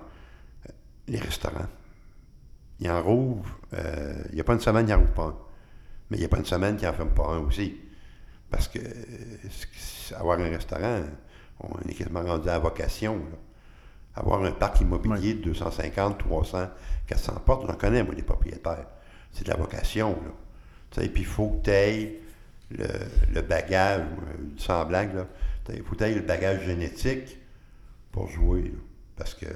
les 1.08 1.20
restaurants. 1.20 1.68
Ils 2.80 2.90
en 2.90 3.02
rouvrent, 3.02 3.60
euh, 3.74 4.24
il 4.30 4.36
n'y 4.36 4.42
a 4.42 4.44
pas 4.44 4.54
une 4.54 4.60
semaine, 4.60 4.88
ils 4.88 4.92
n'en 4.92 5.00
rouvrent 5.00 5.14
pas 5.14 5.26
un. 5.26 5.38
Mais 6.10 6.18
il 6.18 6.20
n'y 6.22 6.26
a 6.26 6.30
pas 6.30 6.38
une 6.38 6.46
semaine 6.46 6.76
qui 6.76 6.86
n'en 6.86 6.94
ferme 6.94 7.14
pas 7.14 7.28
un 7.28 7.40
aussi. 7.40 7.78
Parce 8.50 8.68
que 8.68 8.80
euh, 8.80 10.16
avoir 10.18 10.40
un 10.40 10.50
restaurant, 10.50 11.04
on 11.64 11.90
est 11.90 11.94
quasiment 11.94 12.24
rendu 12.24 12.50
à 12.50 12.54
la 12.54 12.60
vocation. 12.60 13.16
là. 13.16 13.38
Avoir 14.16 14.44
un 14.44 14.52
parc 14.52 14.82
immobilier 14.82 15.34
de 15.34 15.44
250, 15.44 16.20
300, 16.20 16.68
400 17.08 17.34
portes, 17.46 17.68
j'en 17.68 17.76
connais, 17.76 18.04
moi, 18.04 18.14
les 18.14 18.22
propriétaires. 18.22 18.86
C'est 19.32 19.46
de 19.46 19.50
la 19.50 19.58
vocation. 19.58 20.10
Là. 20.12 20.32
Sais, 20.92 21.10
puis 21.10 21.24
il 21.24 21.28
faut 21.28 21.50
que 21.50 21.64
tu 21.64 21.72
aies 21.72 22.20
le, 22.70 22.88
le 23.34 23.42
bagage, 23.42 24.04
sans 24.58 24.86
blague, 24.86 25.16
là, 25.16 25.26
il 25.70 25.84
faut 25.84 25.94
que 25.96 26.00
tu 26.00 26.04
aies 26.04 26.16
le 26.16 26.22
bagage 26.22 26.66
génétique 26.66 27.38
pour 28.12 28.28
jouer. 28.28 28.64
là. 28.64 28.80
parce 29.16 29.34
que 29.34 29.48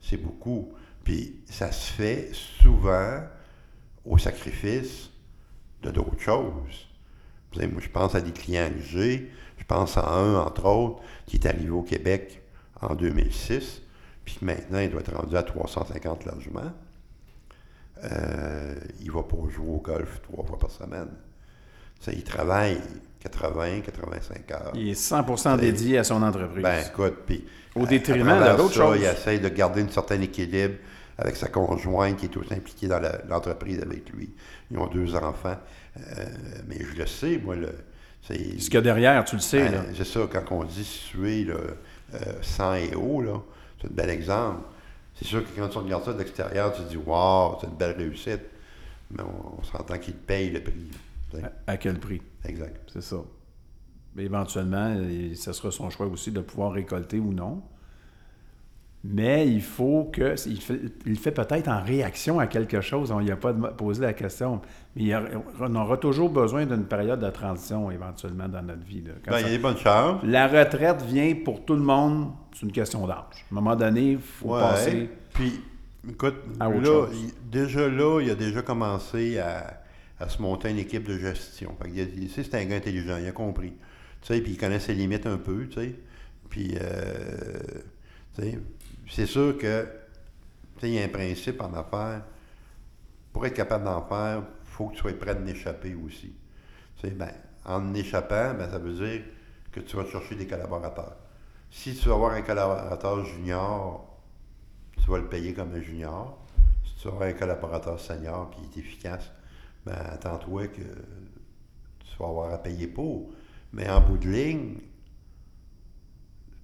c'est 0.00 0.16
beaucoup. 0.16 0.72
Puis 1.04 1.40
ça 1.46 1.70
se 1.72 1.92
fait 1.92 2.30
souvent 2.32 3.20
au 4.04 4.18
sacrifice 4.18 5.10
de 5.82 5.90
d'autres 5.90 6.20
choses. 6.20 6.88
Savez, 7.54 7.66
moi, 7.66 7.80
je 7.80 7.88
pense 7.88 8.14
à 8.14 8.20
des 8.20 8.32
clients 8.32 8.68
que 8.68 8.82
j'ai. 8.82 9.30
Je 9.58 9.64
pense 9.64 9.96
à 9.96 10.08
un, 10.08 10.36
entre 10.36 10.66
autres, 10.66 11.02
qui 11.26 11.36
est 11.36 11.46
arrivé 11.46 11.70
au 11.70 11.82
Québec 11.82 12.42
en 12.80 12.94
2006, 12.94 13.82
puis 14.24 14.38
maintenant, 14.42 14.78
il 14.80 14.90
doit 14.90 15.00
être 15.00 15.14
rendu 15.14 15.36
à 15.36 15.42
350 15.42 16.24
logements. 16.24 16.72
Euh, 18.04 18.74
il 19.00 19.10
va 19.10 19.22
pas 19.22 19.36
jouer 19.50 19.68
au 19.68 19.80
golf 19.80 20.22
trois 20.22 20.44
fois 20.44 20.58
par 20.58 20.70
semaine. 20.70 21.10
Ça, 22.00 22.12
il 22.12 22.24
travaille 22.24 22.80
80, 23.20 23.80
85 23.80 24.50
heures. 24.52 24.72
Il 24.74 24.88
est 24.88 25.00
100% 25.00 25.58
dédié 25.58 25.98
à 25.98 26.04
son 26.04 26.22
entreprise. 26.22 26.62
Ben, 26.62 26.82
écoute, 26.86 27.18
puis. 27.26 27.44
Au 27.76 27.86
détriment 27.86 28.40
d'autres 28.56 28.72
ça, 28.72 28.80
choses. 28.80 28.96
Il 28.98 29.04
essaie 29.04 29.38
de 29.38 29.48
garder 29.48 29.82
un 29.82 29.88
certain 29.88 30.20
équilibre 30.20 30.74
avec 31.18 31.36
sa 31.36 31.48
conjointe 31.48 32.16
qui 32.16 32.26
est 32.26 32.36
aussi 32.36 32.52
impliquée 32.54 32.88
dans 32.88 33.00
l'entreprise 33.28 33.80
avec 33.80 34.10
lui. 34.10 34.32
Ils 34.70 34.78
ont 34.78 34.86
deux 34.86 35.14
enfants. 35.14 35.56
Euh, 35.98 36.24
mais 36.68 36.78
je 36.80 36.96
le 36.98 37.06
sais, 37.06 37.38
moi, 37.38 37.56
le. 37.56 37.72
c'est- 38.22 38.58
Ce 38.60 38.66
qu'il 38.66 38.74
y 38.74 38.76
a 38.78 38.80
derrière, 38.82 39.24
tu 39.24 39.36
le 39.36 39.42
sais. 39.42 39.64
ben, 39.64 39.72
là. 39.72 39.84
c'est 39.94 40.04
ça, 40.06 40.20
quand 40.30 40.44
on 40.52 40.64
dit 40.64 40.84
suer 40.84 41.44
là, 41.44 41.54
euh, 42.14 42.18
100 42.42 42.74
et 42.74 42.94
haut, 42.94 43.20
là, 43.22 43.40
c'est 43.80 43.88
un 43.88 43.94
bel 43.94 44.10
exemple. 44.10 44.60
C'est 45.14 45.26
sûr 45.26 45.42
que 45.44 45.58
quand 45.60 45.68
tu 45.68 45.78
regardes 45.78 46.04
ça 46.04 46.12
de 46.12 46.18
l'extérieur, 46.18 46.72
tu 46.72 46.82
te 46.82 46.88
dis 46.88 46.96
Waouh, 46.96 47.58
c'est 47.60 47.66
une 47.66 47.74
belle 47.76 47.96
réussite. 47.96 48.40
Mais 49.10 49.22
on, 49.22 49.58
on 49.58 49.62
s'entend 49.64 49.98
qu'il 49.98 50.14
te 50.14 50.26
paye 50.26 50.50
le 50.50 50.62
prix. 50.62 50.90
À, 51.66 51.72
à 51.72 51.76
quel 51.76 51.98
prix? 51.98 52.22
Exact. 52.44 52.76
C'est 52.92 53.02
ça. 53.02 53.16
Mais 54.14 54.24
éventuellement, 54.24 54.96
ce 55.34 55.52
sera 55.52 55.70
son 55.70 55.90
choix 55.90 56.06
aussi 56.06 56.30
de 56.32 56.40
pouvoir 56.40 56.72
récolter 56.72 57.18
ou 57.18 57.32
non. 57.32 57.62
Mais 59.02 59.48
il 59.48 59.62
faut 59.62 60.10
que. 60.12 60.34
Il 60.46 60.60
fait, 60.60 60.78
il 61.06 61.12
le 61.12 61.16
fait 61.18 61.30
peut-être 61.30 61.68
en 61.68 61.82
réaction 61.82 62.38
à 62.38 62.46
quelque 62.46 62.82
chose. 62.82 63.10
On 63.10 63.20
n'y 63.22 63.30
a 63.30 63.36
pas 63.36 63.52
posé 63.54 64.02
la 64.02 64.12
question. 64.12 64.60
Mais 64.94 65.04
il 65.04 65.12
a- 65.14 65.22
on 65.58 65.74
aura 65.74 65.96
toujours 65.96 66.28
besoin 66.28 66.66
d'une 66.66 66.84
période 66.84 67.18
de 67.18 67.30
transition 67.30 67.90
éventuellement 67.90 68.46
dans 68.48 68.60
notre 68.62 68.84
vie. 68.84 69.00
là. 69.02 69.12
Quand 69.24 69.30
Ben, 69.30 69.38
ça- 69.38 69.40
il 69.40 69.46
y 69.52 69.54
a 69.54 69.56
des 69.56 69.62
bonnes 69.62 69.78
chances. 69.78 70.20
La 70.22 70.46
retraite 70.48 71.00
vient 71.02 71.34
pour 71.44 71.64
tout 71.64 71.74
le 71.74 71.80
monde. 71.80 72.32
C'est 72.52 72.66
une 72.66 72.72
question 72.72 73.06
d'âge. 73.06 73.16
À 73.16 73.52
un 73.52 73.54
moment 73.54 73.74
donné, 73.74 74.12
il 74.12 74.18
faut 74.18 74.54
Ouais. 74.54 74.60
passer. 74.60 75.08
Puis, 75.32 75.60
écoute, 76.06 76.34
à 76.58 76.68
autre 76.68 76.78
là, 76.80 76.84
chose. 76.84 77.16
il- 77.22 77.50
déjà 77.50 77.88
là, 77.88 78.20
il 78.20 78.30
a 78.30 78.34
déjà 78.34 78.60
commencé 78.60 79.38
à, 79.38 79.80
à 80.18 80.28
se 80.28 80.42
monter 80.42 80.68
une 80.68 80.78
équipe 80.78 81.08
de 81.08 81.16
gestion. 81.16 81.74
Fait 81.82 81.88
il 81.88 82.28
que 82.28 82.42
c'est 82.42 82.54
un 82.54 82.64
gars 82.66 82.76
intelligent, 82.76 83.16
il 83.18 83.26
a 83.26 83.32
compris. 83.32 83.72
Tu 84.20 84.34
sais, 84.34 84.40
puis 84.42 84.52
il 84.52 84.58
connaît 84.58 84.78
ses 84.80 84.92
limites 84.92 85.24
un 85.26 85.38
peu, 85.38 85.66
tu 85.68 85.80
sais. 85.80 85.94
Puis, 86.50 86.74
euh, 86.78 87.58
tu 88.36 88.42
sais, 88.42 88.58
c'est 89.10 89.26
sûr 89.26 89.58
que, 89.58 89.86
il 90.82 90.90
y 90.90 90.98
a 90.98 91.04
un 91.04 91.08
principe 91.08 91.60
en 91.60 91.74
affaires. 91.74 92.22
Pour 93.32 93.44
être 93.44 93.54
capable 93.54 93.84
d'en 93.84 94.02
faire, 94.06 94.38
il 94.64 94.70
faut 94.70 94.86
que 94.88 94.94
tu 94.94 95.00
sois 95.00 95.12
prêt 95.12 95.34
de 95.34 95.44
l'échapper 95.44 95.94
aussi. 95.94 96.32
Ben, 97.02 97.32
en 97.64 97.92
échappant, 97.94 98.54
ben, 98.54 98.70
ça 98.70 98.78
veut 98.78 98.92
dire 98.92 99.22
que 99.72 99.80
tu 99.80 99.96
vas 99.96 100.06
chercher 100.06 100.36
des 100.36 100.46
collaborateurs. 100.46 101.16
Si 101.70 101.94
tu 101.94 102.08
vas 102.08 102.14
avoir 102.14 102.32
un 102.32 102.42
collaborateur 102.42 103.24
junior, 103.24 104.20
tu 105.02 105.10
vas 105.10 105.18
le 105.18 105.28
payer 105.28 105.54
comme 105.54 105.74
un 105.74 105.80
junior. 105.80 106.38
Si 106.84 106.94
tu 107.02 107.08
avoir 107.08 107.22
un 107.22 107.32
collaborateur 107.32 107.98
senior 108.00 108.50
qui 108.50 108.62
est 108.62 108.82
efficace, 108.82 109.30
ben 109.84 109.96
attends-toi 110.12 110.68
que 110.68 110.82
tu 110.82 112.18
vas 112.18 112.26
avoir 112.26 112.52
à 112.52 112.58
payer 112.58 112.86
pour. 112.86 113.30
Mais 113.72 113.88
en 113.88 114.00
bout 114.00 114.18
de 114.18 114.28
ligne, 114.28 114.78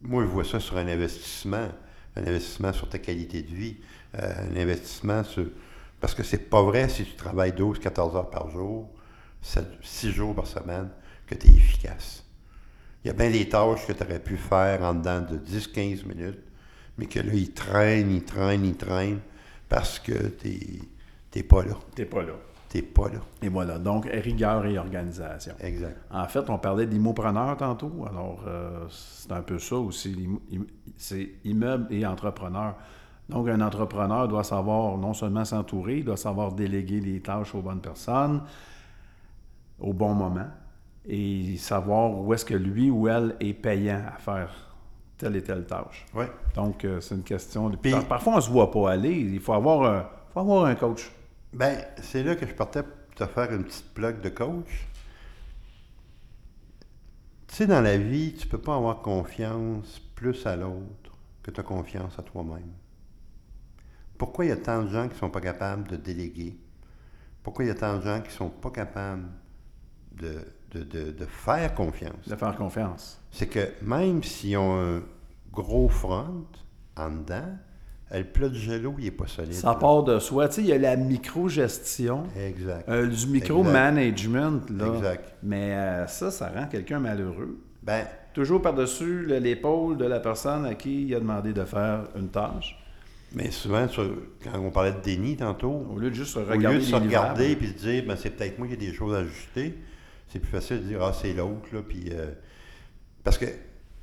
moi 0.02 0.24
je 0.24 0.28
vois 0.28 0.44
ça 0.44 0.60
sur 0.60 0.76
un 0.76 0.88
investissement. 0.88 1.68
Un 2.16 2.22
investissement 2.26 2.72
sur 2.72 2.88
ta 2.88 2.98
qualité 2.98 3.42
de 3.42 3.54
vie. 3.54 3.76
euh, 4.18 4.32
un 4.52 4.56
investissement 4.56 5.22
sur. 5.24 5.46
Parce 6.00 6.14
que 6.14 6.22
c'est 6.22 6.50
pas 6.50 6.62
vrai 6.62 6.88
si 6.88 7.04
tu 7.04 7.14
travailles 7.14 7.52
12-14 7.52 8.16
heures 8.16 8.30
par 8.30 8.50
jour, 8.50 8.88
6 9.82 10.10
jours 10.12 10.34
par 10.34 10.46
semaine, 10.46 10.90
que 11.26 11.34
tu 11.34 11.48
es 11.48 11.50
efficace. 11.50 12.24
Il 13.04 13.08
y 13.08 13.10
a 13.10 13.14
bien 13.14 13.30
des 13.30 13.48
tâches 13.48 13.86
que 13.86 13.92
tu 13.92 14.02
aurais 14.02 14.18
pu 14.20 14.36
faire 14.36 14.82
en 14.82 14.94
dedans 14.94 15.20
de 15.20 15.38
10-15 15.38 16.06
minutes, 16.06 16.40
mais 16.98 17.06
que 17.06 17.20
là, 17.20 17.32
ils 17.32 17.52
traînent, 17.52 18.10
ils 18.10 18.24
traînent, 18.24 18.64
ils 18.64 18.76
traînent 18.76 19.20
parce 19.68 19.98
que 19.98 20.28
tu 20.28 20.80
n'es 21.34 21.42
pas 21.42 21.64
là. 21.64 21.74
T'es 21.94 22.04
pas 22.04 22.22
là. 22.22 22.34
Pas 22.82 23.08
là. 23.08 23.18
Et 23.42 23.48
voilà. 23.48 23.78
Donc, 23.78 24.06
rigueur 24.10 24.64
et 24.66 24.78
organisation. 24.78 25.52
Exact. 25.60 25.96
En 26.10 26.26
fait, 26.26 26.48
on 26.50 26.58
parlait 26.58 26.86
d'immopreneur 26.86 27.56
tantôt. 27.56 28.06
Alors, 28.08 28.40
euh, 28.46 28.86
c'est 28.88 29.32
un 29.32 29.42
peu 29.42 29.58
ça 29.58 29.76
aussi. 29.76 30.28
C'est 30.96 31.30
immeuble 31.44 31.86
et 31.92 32.06
entrepreneur. 32.06 32.74
Donc, 33.28 33.48
un 33.48 33.60
entrepreneur 33.60 34.28
doit 34.28 34.44
savoir 34.44 34.96
non 34.98 35.12
seulement 35.12 35.44
s'entourer, 35.44 35.98
il 35.98 36.04
doit 36.04 36.16
savoir 36.16 36.52
déléguer 36.52 37.00
les 37.00 37.20
tâches 37.20 37.54
aux 37.54 37.60
bonnes 37.62 37.80
personnes 37.80 38.42
au 39.80 39.92
bon 39.92 40.14
moment 40.14 40.46
et 41.08 41.56
savoir 41.58 42.10
où 42.12 42.32
est-ce 42.34 42.44
que 42.44 42.54
lui 42.54 42.90
ou 42.90 43.08
elle 43.08 43.36
est 43.40 43.52
payant 43.52 44.00
à 44.14 44.18
faire 44.18 44.50
telle 45.18 45.36
et 45.36 45.42
telle 45.42 45.64
tâche. 45.66 46.06
Ouais. 46.14 46.30
Donc, 46.54 46.84
euh, 46.84 47.00
c'est 47.00 47.14
une 47.14 47.22
question 47.22 47.68
de... 47.70 47.76
Puis- 47.76 47.90
Par- 47.92 48.04
Parfois, 48.06 48.32
on 48.34 48.36
ne 48.36 48.40
se 48.42 48.50
voit 48.50 48.70
pas 48.70 48.90
aller. 48.92 49.10
Il 49.12 49.40
faut 49.40 49.52
avoir 49.54 49.82
un, 49.90 50.06
faut 50.32 50.40
avoir 50.40 50.64
un 50.66 50.74
coach. 50.74 51.10
Ben, 51.56 51.86
c'est 52.02 52.22
là 52.22 52.36
que 52.36 52.46
je 52.46 52.52
partais 52.52 52.82
pour 52.82 53.14
te 53.14 53.24
faire 53.24 53.50
une 53.50 53.64
petite 53.64 53.94
plug 53.94 54.20
de 54.20 54.28
coach. 54.28 54.86
Tu 57.48 57.54
sais, 57.54 57.66
dans 57.66 57.80
la 57.80 57.96
vie, 57.96 58.34
tu 58.34 58.46
peux 58.46 58.60
pas 58.60 58.76
avoir 58.76 59.00
confiance 59.00 59.98
plus 60.14 60.44
à 60.44 60.54
l'autre 60.54 61.12
que 61.42 61.50
tu 61.50 61.58
as 61.58 61.62
confiance 61.62 62.18
à 62.18 62.22
toi-même. 62.22 62.72
Pourquoi 64.18 64.44
il 64.44 64.48
y 64.48 64.52
a 64.52 64.58
tant 64.58 64.82
de 64.82 64.90
gens 64.90 65.08
qui 65.08 65.16
sont 65.16 65.30
pas 65.30 65.40
capables 65.40 65.88
de 65.88 65.96
déléguer? 65.96 66.58
Pourquoi 67.42 67.64
il 67.64 67.68
y 67.68 67.70
a 67.70 67.74
tant 67.74 67.96
de 67.96 68.02
gens 68.02 68.20
qui 68.20 68.32
sont 68.32 68.50
pas 68.50 68.70
capables 68.70 69.26
de, 70.12 70.40
de, 70.72 70.82
de- 70.82 71.10
de 71.12 71.24
faire 71.24 71.74
confiance? 71.74 72.28
De 72.28 72.36
faire 72.36 72.54
confiance. 72.54 73.18
C'est 73.30 73.48
que 73.48 73.72
même 73.80 74.22
s'ils 74.22 74.58
ont 74.58 74.78
un 74.78 75.02
gros 75.52 75.88
front 75.88 76.44
en 76.98 77.10
dedans, 77.10 77.56
le 78.12 78.24
plat 78.24 78.48
de 78.48 78.54
gelo, 78.54 78.94
il 78.98 79.04
n'est 79.04 79.10
pas 79.10 79.26
solide. 79.26 79.52
Ça 79.52 79.74
part 79.74 80.02
de 80.04 80.18
soi. 80.18 80.48
Tu 80.48 80.54
sais, 80.56 80.60
il 80.62 80.66
y 80.68 80.72
a 80.72 80.78
la 80.78 80.96
micro-gestion. 80.96 82.24
Exact. 82.38 82.88
Euh, 82.88 83.06
du 83.06 83.26
micro-management, 83.26 84.70
là. 84.70 84.86
Exact. 84.94 85.34
Mais 85.42 85.72
euh, 85.74 86.06
ça, 86.06 86.30
ça 86.30 86.48
rend 86.54 86.66
quelqu'un 86.66 86.98
malheureux. 86.98 87.58
Ben, 87.82 88.04
Toujours 88.32 88.60
par-dessus 88.60 89.22
le- 89.22 89.38
l'épaule 89.38 89.96
de 89.96 90.04
la 90.04 90.20
personne 90.20 90.66
à 90.66 90.74
qui 90.74 91.06
il 91.06 91.14
a 91.14 91.20
demandé 91.20 91.52
de 91.54 91.64
faire 91.64 92.04
une 92.16 92.28
tâche. 92.28 92.78
Mais 93.32 93.50
souvent, 93.50 93.88
sur- 93.88 94.14
quand 94.44 94.58
on 94.60 94.70
parlait 94.70 94.92
de 94.92 95.00
déni 95.00 95.36
tantôt, 95.36 95.86
Au 95.92 95.98
lieu 95.98 96.10
de 96.10 96.14
juste 96.14 96.34
se 96.34 96.38
au 96.38 96.44
regarder 96.44 96.78
lieu 96.78 96.84
de 96.84 96.86
se 96.86 96.94
regarder 96.94 97.50
et 97.52 97.54
de 97.56 97.66
se 97.66 97.72
dire, 97.72 98.04
ben, 98.06 98.16
c'est 98.16 98.30
peut-être 98.30 98.58
moi 98.58 98.68
qui 98.68 98.74
ai 98.74 98.76
des 98.76 98.92
choses 98.92 99.14
à 99.14 99.18
ajuster, 99.18 99.74
c'est 100.28 100.38
plus 100.38 100.50
facile 100.50 100.78
de 100.82 100.82
dire, 100.88 101.02
ah, 101.02 101.12
c'est 101.12 101.32
l'autre, 101.32 101.66
là, 101.72 101.80
puis... 101.86 102.10
euh, 102.12 102.26
parce 103.24 103.38
que, 103.38 103.46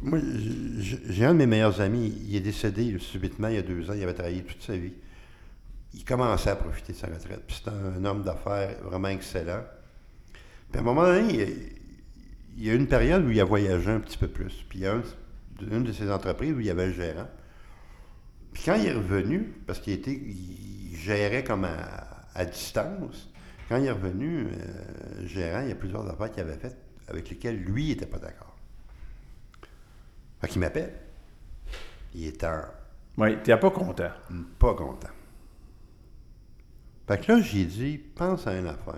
moi, 0.03 0.19
j'ai 0.79 1.25
un 1.25 1.33
de 1.33 1.39
mes 1.39 1.45
meilleurs 1.45 1.79
amis, 1.79 2.13
il 2.27 2.35
est 2.35 2.41
décédé 2.41 2.97
subitement 2.99 3.47
il 3.47 3.55
y 3.55 3.57
a 3.57 3.61
deux 3.61 3.89
ans, 3.89 3.93
il 3.93 4.03
avait 4.03 4.13
travaillé 4.13 4.43
toute 4.43 4.61
sa 4.61 4.75
vie. 4.75 4.93
Il 5.93 6.03
commençait 6.03 6.49
à 6.49 6.55
profiter 6.55 6.93
de 6.93 6.97
sa 6.97 7.07
retraite, 7.07 7.43
c'est 7.47 7.69
un, 7.69 8.03
homme 8.03 8.23
d'affaires 8.23 8.75
vraiment 8.83 9.07
excellent. 9.07 9.63
Puis 10.71 10.77
à 10.77 10.81
un 10.81 10.83
moment 10.83 11.03
donné, 11.03 11.55
il, 12.57 12.63
y 12.65 12.69
a 12.69 12.73
une 12.73 12.87
période 12.87 13.25
où 13.25 13.31
il 13.31 13.39
a 13.39 13.45
voyagé 13.45 13.91
un 13.91 13.99
petit 13.99 14.17
peu 14.17 14.27
plus, 14.27 14.65
puis 14.67 14.79
il 14.79 14.81
y 14.81 14.87
a 14.87 14.95
un- 14.95 15.03
une 15.71 15.83
de 15.83 15.93
ses 15.93 16.11
entreprises 16.11 16.51
où 16.51 16.59
il 16.59 16.65
y 16.65 16.69
avait 16.69 16.87
le 16.87 16.93
gérant. 16.93 17.27
Puis 18.51 18.63
quand 18.65 18.75
il 18.75 18.87
est 18.87 18.93
revenu, 18.93 19.53
parce 19.65 19.79
qu'il 19.79 19.93
était, 19.93 20.11
il 20.11 20.95
gérait 20.97 21.43
comme 21.43 21.65
à, 21.65 22.45
distance, 22.45 23.29
quand 23.69 23.77
il 23.77 23.85
est 23.85 23.91
revenu, 23.91 24.47
euh, 24.47 25.27
gérant, 25.27 25.61
il 25.61 25.69
y 25.69 25.71
a 25.71 25.75
plusieurs 25.75 26.07
affaires 26.09 26.31
qu'il 26.31 26.41
avait 26.41 26.57
faites 26.57 26.77
avec 27.07 27.29
lesquelles 27.29 27.57
lui 27.57 27.89
n'était 27.89 28.05
pas 28.05 28.19
d'accord. 28.19 28.52
Fait 30.43 30.49
qu'il 30.49 30.59
m'appelle. 30.59 30.93
Il 32.13 32.25
est 32.25 32.43
en 32.43 32.65
Oui, 33.17 33.37
tu 33.45 33.49
n'es 33.49 33.57
pas 33.57 33.71
content. 33.71 34.11
pas 34.59 34.73
content. 34.73 35.07
Fait 37.07 37.25
que 37.25 37.31
là, 37.31 37.41
j'ai 37.41 37.63
dit, 37.63 37.97
pense 37.97 38.45
à 38.45 38.57
une 38.57 38.67
affaire. 38.67 38.95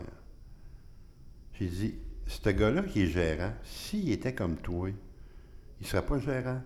J'ai 1.54 1.68
dit, 1.68 2.00
ce 2.26 2.50
gars-là 2.50 2.82
qui 2.82 3.04
est 3.04 3.08
gérant, 3.08 3.54
s'il 3.64 4.12
était 4.12 4.34
comme 4.34 4.56
toi, 4.58 4.90
il 4.90 5.84
ne 5.84 5.86
serait 5.86 6.04
pas 6.04 6.18
gérant, 6.18 6.64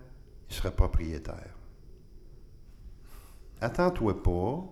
il 0.48 0.56
serait 0.56 0.70
propriétaire. 0.70 1.54
Attends-toi 3.60 4.22
pas 4.22 4.64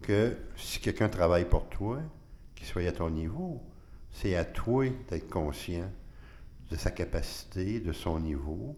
que 0.00 0.34
si 0.56 0.80
quelqu'un 0.80 1.10
travaille 1.10 1.44
pour 1.46 1.68
toi, 1.68 2.00
qu'il 2.54 2.66
soit 2.66 2.88
à 2.88 2.92
ton 2.92 3.10
niveau. 3.10 3.62
C'est 4.12 4.34
à 4.34 4.46
toi 4.46 4.86
d'être 5.10 5.28
conscient 5.28 5.90
de 6.70 6.76
sa 6.76 6.90
capacité, 6.90 7.80
de 7.80 7.92
son 7.92 8.18
niveau, 8.18 8.74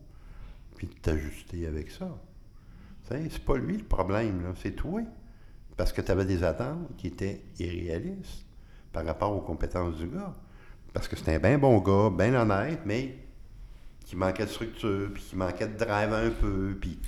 puis 0.79 0.87
de 0.87 0.95
t'ajuster 0.95 1.67
avec 1.67 1.91
ça. 1.91 2.09
C'est 3.11 3.45
pas 3.45 3.57
lui 3.57 3.77
le 3.77 3.85
problème, 3.85 4.55
c'est 4.63 4.77
toi. 4.77 5.03
Parce 5.77 5.93
que 5.93 6.01
tu 6.01 6.11
avais 6.11 6.25
des 6.25 6.45
attentes 6.45 6.97
qui 6.97 7.09
étaient 7.09 7.43
irréalistes 7.59 8.47
par 8.93 9.05
rapport 9.05 9.35
aux 9.37 9.41
compétences 9.41 9.97
du 9.97 10.07
gars. 10.07 10.33
Parce 10.93 11.09
que 11.09 11.17
c'était 11.17 11.35
un 11.35 11.39
bien 11.39 11.59
bon 11.59 11.79
gars, 11.79 12.11
bien 12.11 12.35
honnête, 12.35 12.81
mais 12.85 13.17
qui 14.05 14.17
manquait 14.17 14.45
de 14.45 14.51
structure, 14.51 15.11
puis 15.13 15.23
qui 15.23 15.37
manquait 15.37 15.69
de 15.69 15.77
drive 15.77 16.13
un 16.13 16.31
peu, 16.31 16.77
puis 16.81 16.99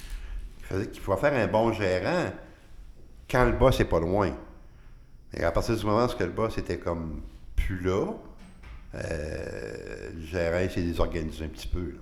qu'il 0.93 1.01
faut 1.01 1.16
faire 1.16 1.33
un 1.33 1.51
bon 1.51 1.73
gérant 1.73 2.31
quand 3.31 3.45
le 3.45 3.53
boss 3.53 3.79
n'est 3.79 3.87
pas 3.87 4.01
loin. 4.01 4.37
Et 5.33 5.45
à 5.45 5.53
partir 5.53 5.77
du 5.77 5.85
moment 5.85 6.07
où 6.07 6.23
le 6.23 6.31
boss 6.31 6.59
était 6.59 6.79
comme 6.79 7.23
plus 7.57 7.81
là, 7.81 8.12
euh, 8.95 10.11
le 10.14 10.21
gérant 10.23 10.68
s'est 10.68 10.83
désorganisé 10.83 11.45
un 11.45 11.49
petit 11.49 11.68
peu. 11.68 11.95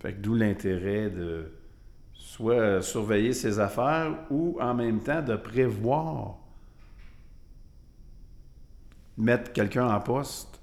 Fait 0.00 0.14
que 0.14 0.20
d'où 0.20 0.34
l'intérêt 0.34 1.10
de 1.10 1.52
soit 2.12 2.82
surveiller 2.82 3.32
ses 3.32 3.58
affaires 3.58 4.16
ou 4.30 4.58
en 4.60 4.74
même 4.74 5.00
temps 5.00 5.22
de 5.22 5.36
prévoir 5.36 6.38
mettre 9.18 9.52
quelqu'un 9.52 9.88
en 9.94 10.00
poste 10.00 10.60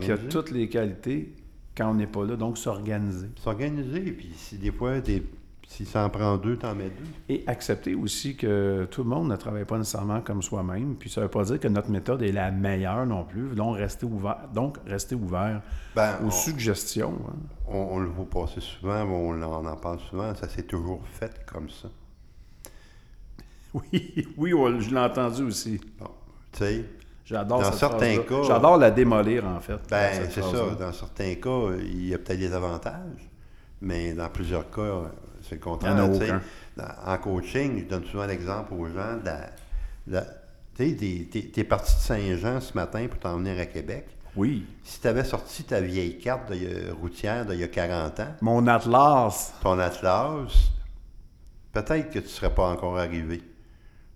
qui 0.00 0.12
a 0.12 0.18
toutes 0.18 0.50
les 0.50 0.68
qualités 0.68 1.34
quand 1.76 1.90
on 1.90 1.94
n'est 1.94 2.06
pas 2.06 2.24
là, 2.24 2.36
donc 2.36 2.56
s'organiser. 2.56 3.28
S'organiser, 3.36 4.12
puis 4.12 4.32
si 4.34 4.56
des 4.56 4.72
fois, 4.72 5.00
des, 5.00 5.22
si 5.68 5.84
ça 5.84 6.04
en 6.04 6.08
prend 6.10 6.36
deux, 6.38 6.56
t'en 6.56 6.74
mets 6.74 6.84
deux. 6.90 7.04
Et 7.28 7.44
accepter 7.46 7.94
aussi 7.94 8.36
que 8.36 8.86
tout 8.90 9.02
le 9.02 9.08
monde 9.10 9.28
ne 9.28 9.36
travaille 9.36 9.64
pas 9.64 9.76
nécessairement 9.76 10.20
comme 10.22 10.40
soi-même. 10.42 10.94
Puis 10.96 11.10
ça 11.10 11.20
ne 11.20 11.26
veut 11.26 11.30
pas 11.30 11.44
dire 11.44 11.60
que 11.60 11.68
notre 11.68 11.90
méthode 11.90 12.22
est 12.22 12.32
la 12.32 12.50
meilleure 12.50 13.04
non 13.04 13.24
plus. 13.24 13.54
Donc, 13.54 13.76
rester 13.76 14.06
ouvert, 14.06 14.48
donc, 14.54 14.78
rester 14.86 15.14
ouvert 15.14 15.60
Ben, 15.94 16.14
aux 16.22 16.26
on- 16.26 16.30
suggestions. 16.30 17.18
hein. 17.28 17.36
On, 17.68 17.78
on 17.92 17.98
le 17.98 18.08
voit 18.08 18.24
passer 18.30 18.60
souvent, 18.60 19.02
on, 19.04 19.42
en- 19.42 19.64
on 19.64 19.66
en 19.66 19.76
parle 19.76 19.98
souvent, 20.00 20.34
ça 20.34 20.48
s'est 20.48 20.62
toujours 20.62 21.02
fait 21.06 21.44
comme 21.46 21.68
ça. 21.68 21.88
Oui, 23.74 24.26
oui, 24.38 24.52
je 24.80 24.90
l'ai 24.90 24.98
entendu 25.00 25.42
aussi. 25.42 25.78
Bon, 25.98 26.06
tu 26.52 26.58
sais, 26.60 26.84
J'adore 27.24 27.60
Dans 27.60 27.72
certains 27.72 28.18
cas- 28.18 28.42
J'adore 28.44 28.78
la 28.78 28.90
démolir, 28.92 29.44
en 29.46 29.58
fait. 29.58 29.80
ben 29.90 30.28
c'est 30.30 30.40
ça. 30.42 30.70
Dans 30.78 30.92
certains 30.92 31.34
cas, 31.34 31.72
il 31.80 32.06
y 32.06 32.14
a 32.14 32.18
peut-être 32.18 32.38
des 32.38 32.52
avantages, 32.52 33.28
mais 33.80 34.12
dans 34.12 34.28
plusieurs 34.28 34.70
cas, 34.70 35.10
c'est 35.42 35.56
le 35.56 35.60
contraire. 35.60 35.92
En. 35.94 36.08
Dans- 36.76 37.18
coaching, 37.18 37.80
je 37.80 37.84
donne 37.84 38.04
souvent 38.04 38.26
l'exemple 38.26 38.74
aux 38.74 38.86
gens 38.86 39.16
de 39.24 40.20
tu 40.76 40.90
sais, 40.90 41.50
t'es- 41.54 41.64
parti 41.64 41.94
de 41.94 42.00
Saint-Jean 42.00 42.60
ce 42.60 42.74
matin 42.74 43.06
pour 43.08 43.18
t'en 43.18 43.38
venir 43.38 43.58
à 43.58 43.64
Québec. 43.64 44.06
Oui. 44.36 44.66
Si 44.84 45.00
tu 45.00 45.08
avais 45.08 45.24
sorti 45.24 45.64
ta 45.64 45.80
vieille 45.80 46.18
carte 46.18 46.50
a- 46.50 46.92
routière 47.00 47.46
d'il 47.46 47.60
y 47.60 47.64
a 47.64 47.68
40 47.68 48.20
ans, 48.20 48.34
Mon 48.42 48.66
atlas. 48.66 49.54
ton 49.62 49.78
atlas, 49.78 50.52
peut-être 51.72 52.08
que 52.10 52.18
tu 52.18 52.24
ne 52.26 52.28
serais 52.28 52.54
pas 52.54 52.68
encore 52.68 52.98
arrivé. 52.98 53.42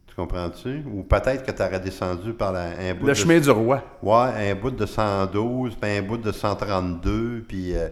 Tu 0.07 0.15
comprends-tu? 0.15 0.83
Ou 0.93 1.03
peut-être 1.05 1.45
que 1.47 1.51
tu 1.53 1.63
aurais 1.63 1.81
descendu 1.81 2.35
par 2.35 2.53
la, 2.53 2.65
un 2.79 2.95
bout 2.95 3.07
Le 3.07 3.13
de... 3.13 3.15
chemin 3.15 3.41
du 3.41 3.51
roi. 3.51 3.83
Ouais, 4.03 4.51
un 4.51 4.55
bout 4.55 4.71
de 4.71 4.85
112, 4.85 5.77
puis 5.81 5.91
un 5.91 6.03
bout 6.03 6.19
de 6.19 6.33
132, 6.33 7.45
puis... 7.49 7.75
euh, 7.75 7.89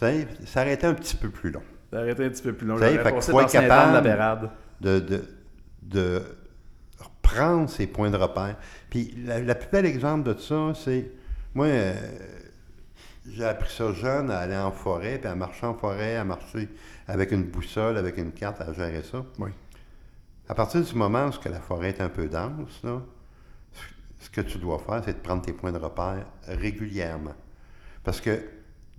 sais, 0.00 0.28
ça 0.44 0.62
aurait 0.62 0.74
été 0.74 0.86
un 0.86 0.94
petit 0.94 1.16
peu 1.16 1.30
plus 1.30 1.50
long. 1.50 1.62
Arrêtez 1.92 2.24
un 2.24 2.28
petit 2.28 2.42
peu 2.42 2.52
plus 2.52 2.66
long. 2.66 2.76
J'aurais 2.76 2.98
fait 2.98 3.12
passé 3.12 3.32
dans 3.32 3.48
Saint-Anne 3.48 4.02
de 4.02 4.08
la 4.08 4.16
capable- 4.16 4.50
de, 4.80 4.98
de, 5.00 5.24
de 5.82 6.22
reprendre 6.98 7.68
ses 7.68 7.86
points 7.86 8.10
de 8.10 8.16
repère. 8.16 8.56
Puis 8.88 9.14
la, 9.24 9.40
la 9.40 9.54
plus 9.54 9.68
belle 9.70 9.86
exemple 9.86 10.32
de 10.32 10.38
ça, 10.38 10.72
c'est... 10.74 11.10
Moi, 11.54 11.66
euh, 11.66 11.94
j'ai 13.28 13.44
appris 13.44 13.74
ça 13.74 13.92
jeune, 13.92 14.30
à 14.30 14.38
aller 14.38 14.56
en 14.56 14.70
forêt, 14.70 15.18
puis 15.18 15.28
à 15.28 15.34
marcher 15.34 15.66
en 15.66 15.74
forêt, 15.74 16.16
à 16.16 16.24
marcher 16.24 16.68
avec 17.08 17.32
une 17.32 17.44
boussole, 17.44 17.96
avec 17.96 18.18
une 18.18 18.32
carte, 18.32 18.60
à 18.60 18.72
gérer 18.72 19.02
ça. 19.02 19.24
Oui. 19.38 19.50
À 20.48 20.54
partir 20.54 20.80
du 20.82 20.94
moment 20.94 21.26
où 21.26 21.48
la 21.48 21.60
forêt 21.60 21.88
est 21.90 22.00
un 22.00 22.08
peu 22.08 22.28
dense, 22.28 22.80
là, 22.84 23.02
ce 24.18 24.30
que 24.30 24.40
tu 24.42 24.58
dois 24.58 24.78
faire, 24.78 25.02
c'est 25.04 25.14
de 25.14 25.18
prendre 25.18 25.42
tes 25.42 25.52
points 25.52 25.72
de 25.72 25.78
repère 25.78 26.24
régulièrement. 26.46 27.34
Parce 28.04 28.20
que 28.20 28.40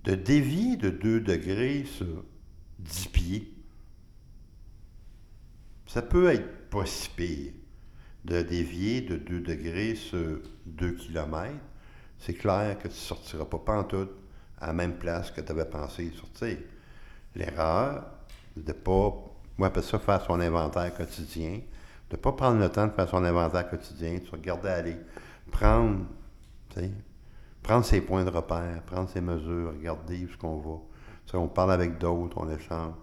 de 0.04 0.14
dévier 0.14 0.76
de 0.76 0.90
2 0.90 1.20
degrés 1.20 1.84
sur 1.84 2.24
10 2.80 3.08
pieds, 3.08 3.54
ça 5.86 6.02
peut 6.02 6.30
être 6.30 6.70
pas 6.70 6.86
si 6.86 7.08
pire. 7.10 7.52
De 8.24 8.40
dévier 8.40 9.00
de 9.00 9.16
2 9.16 9.40
degrés 9.40 9.96
sur 9.96 10.40
2 10.66 10.92
km, 10.92 11.54
c'est 12.18 12.34
clair 12.34 12.78
que 12.78 12.82
tu 12.82 12.94
ne 12.94 12.98
sortiras 12.98 13.44
pas 13.44 13.58
pantoute 13.58 14.12
à 14.60 14.68
la 14.68 14.72
même 14.72 14.94
place 14.94 15.30
que 15.32 15.40
tu 15.40 15.50
avais 15.50 15.64
pensé 15.64 16.12
sortir. 16.12 16.56
L'erreur, 17.34 18.06
de 18.56 18.62
ne 18.66 18.72
pas, 18.72 19.10
moi 19.58 19.68
j'appelle 19.68 19.82
ça 19.82 19.98
faire 19.98 20.24
son 20.24 20.40
inventaire 20.40 20.94
quotidien, 20.94 21.60
de 22.10 22.16
ne 22.16 22.20
pas 22.20 22.32
prendre 22.32 22.60
le 22.60 22.68
temps 22.68 22.86
de 22.86 22.92
faire 22.92 23.08
son 23.08 23.24
inventaire 23.24 23.68
quotidien, 23.68 24.18
de 24.18 24.24
se 24.24 24.30
regarder 24.30 24.68
aller, 24.68 24.96
prendre, 25.50 26.06
tu 26.70 26.80
sais, 26.80 26.90
prendre 27.62 27.84
ses 27.84 28.00
points 28.00 28.24
de 28.24 28.30
repère, 28.30 28.82
prendre 28.86 29.08
ses 29.08 29.20
mesures, 29.20 29.72
regarder 29.78 30.24
où 30.24 30.28
est-ce 30.28 30.36
qu'on 30.36 30.58
va. 30.58 31.38
On 31.38 31.48
parle 31.48 31.72
avec 31.72 31.98
d'autres, 31.98 32.36
on 32.38 32.50
échange. 32.50 32.94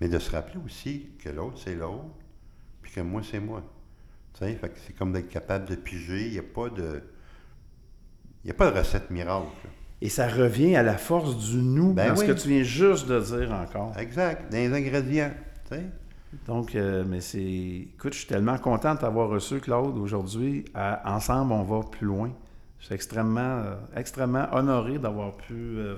Mais 0.00 0.08
de 0.08 0.18
se 0.18 0.30
rappeler 0.30 0.58
aussi 0.64 1.10
que 1.22 1.28
l'autre, 1.28 1.58
c'est 1.62 1.74
l'autre, 1.74 2.04
puis 2.82 2.92
que 2.92 3.00
moi, 3.00 3.22
c'est 3.22 3.40
moi. 3.40 3.62
Fait 4.34 4.56
que 4.56 4.78
c'est 4.86 4.92
comme 4.92 5.12
d'être 5.12 5.28
capable 5.28 5.68
de 5.68 5.76
piger. 5.76 6.26
Il 6.26 6.32
n'y 6.32 6.38
a 6.38 6.42
pas 6.42 6.68
de. 6.68 7.02
Il 8.44 8.50
a 8.50 8.54
pas 8.54 8.70
de 8.70 8.78
recette 8.78 9.10
miracle. 9.10 9.46
là. 9.64 9.70
Et 10.00 10.08
ça 10.08 10.26
revient 10.26 10.74
à 10.74 10.82
la 10.82 10.98
force 10.98 11.38
du 11.38 11.58
nous, 11.58 11.92
Ben 11.92 12.08
dans 12.08 12.16
ce 12.16 12.24
que 12.24 12.32
tu 12.32 12.48
viens 12.48 12.64
juste 12.64 13.06
de 13.06 13.20
dire 13.20 13.52
encore. 13.52 13.96
Exact. 13.96 14.50
Dans 14.50 14.58
les 14.58 14.72
ingrédients. 14.72 15.30
Donc, 16.46 16.74
euh, 16.74 17.04
mais 17.06 17.20
c'est. 17.20 17.40
Écoute, 17.40 18.14
je 18.14 18.18
suis 18.18 18.26
tellement 18.26 18.58
content 18.58 18.94
de 18.94 19.00
t'avoir 19.00 19.28
reçu, 19.28 19.60
Claude, 19.60 19.96
aujourd'hui. 19.96 20.64
Ensemble, 21.04 21.52
on 21.52 21.62
va 21.62 21.80
plus 21.88 22.06
loin. 22.06 22.32
Je 22.82 22.86
suis 22.86 22.94
extrêmement, 22.94 23.62
euh, 23.64 23.74
extrêmement 23.96 24.48
honoré 24.52 24.98
d'avoir 24.98 25.36
pu 25.36 25.54
euh, 25.54 25.94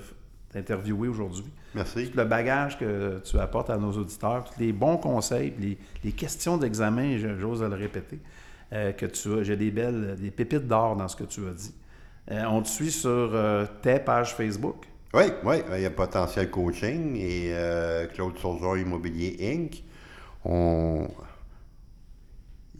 t'interviewer 0.52 1.08
aujourd'hui. 1.08 1.50
Merci. 1.74 2.10
Tout 2.10 2.18
le 2.18 2.24
bagage 2.24 2.78
que 2.78 3.20
tu 3.24 3.38
apportes 3.38 3.70
à 3.70 3.78
nos 3.78 3.90
auditeurs, 3.92 4.44
tous 4.44 4.60
les 4.60 4.72
bons 4.72 4.98
conseils, 4.98 5.54
les, 5.58 5.78
les 6.04 6.12
questions 6.12 6.58
d'examen, 6.58 7.16
j'ose 7.38 7.62
le 7.62 7.74
répéter, 7.74 8.20
euh, 8.72 8.92
que 8.92 9.06
tu 9.06 9.32
as. 9.32 9.42
J'ai 9.44 9.56
des 9.56 9.70
belles, 9.70 10.16
des 10.20 10.30
pépites 10.30 10.68
d'or 10.68 10.94
dans 10.94 11.08
ce 11.08 11.16
que 11.16 11.24
tu 11.24 11.40
as 11.48 11.52
dit. 11.52 11.74
Euh, 12.30 12.44
on 12.48 12.60
te 12.60 12.68
suit 12.68 12.92
sur 12.92 13.10
euh, 13.10 13.64
tes 13.82 13.98
pages 13.98 14.34
Facebook. 14.34 14.84
Oui, 15.14 15.24
oui. 15.42 15.56
Il 15.74 15.80
y 15.80 15.86
a 15.86 15.90
Potentiel 15.90 16.50
Coaching 16.50 17.16
et 17.16 17.54
Claude 18.14 18.36
Surgeon 18.36 18.76
Immobilier 18.76 19.36
Inc. 19.40 19.82
On... 20.44 21.08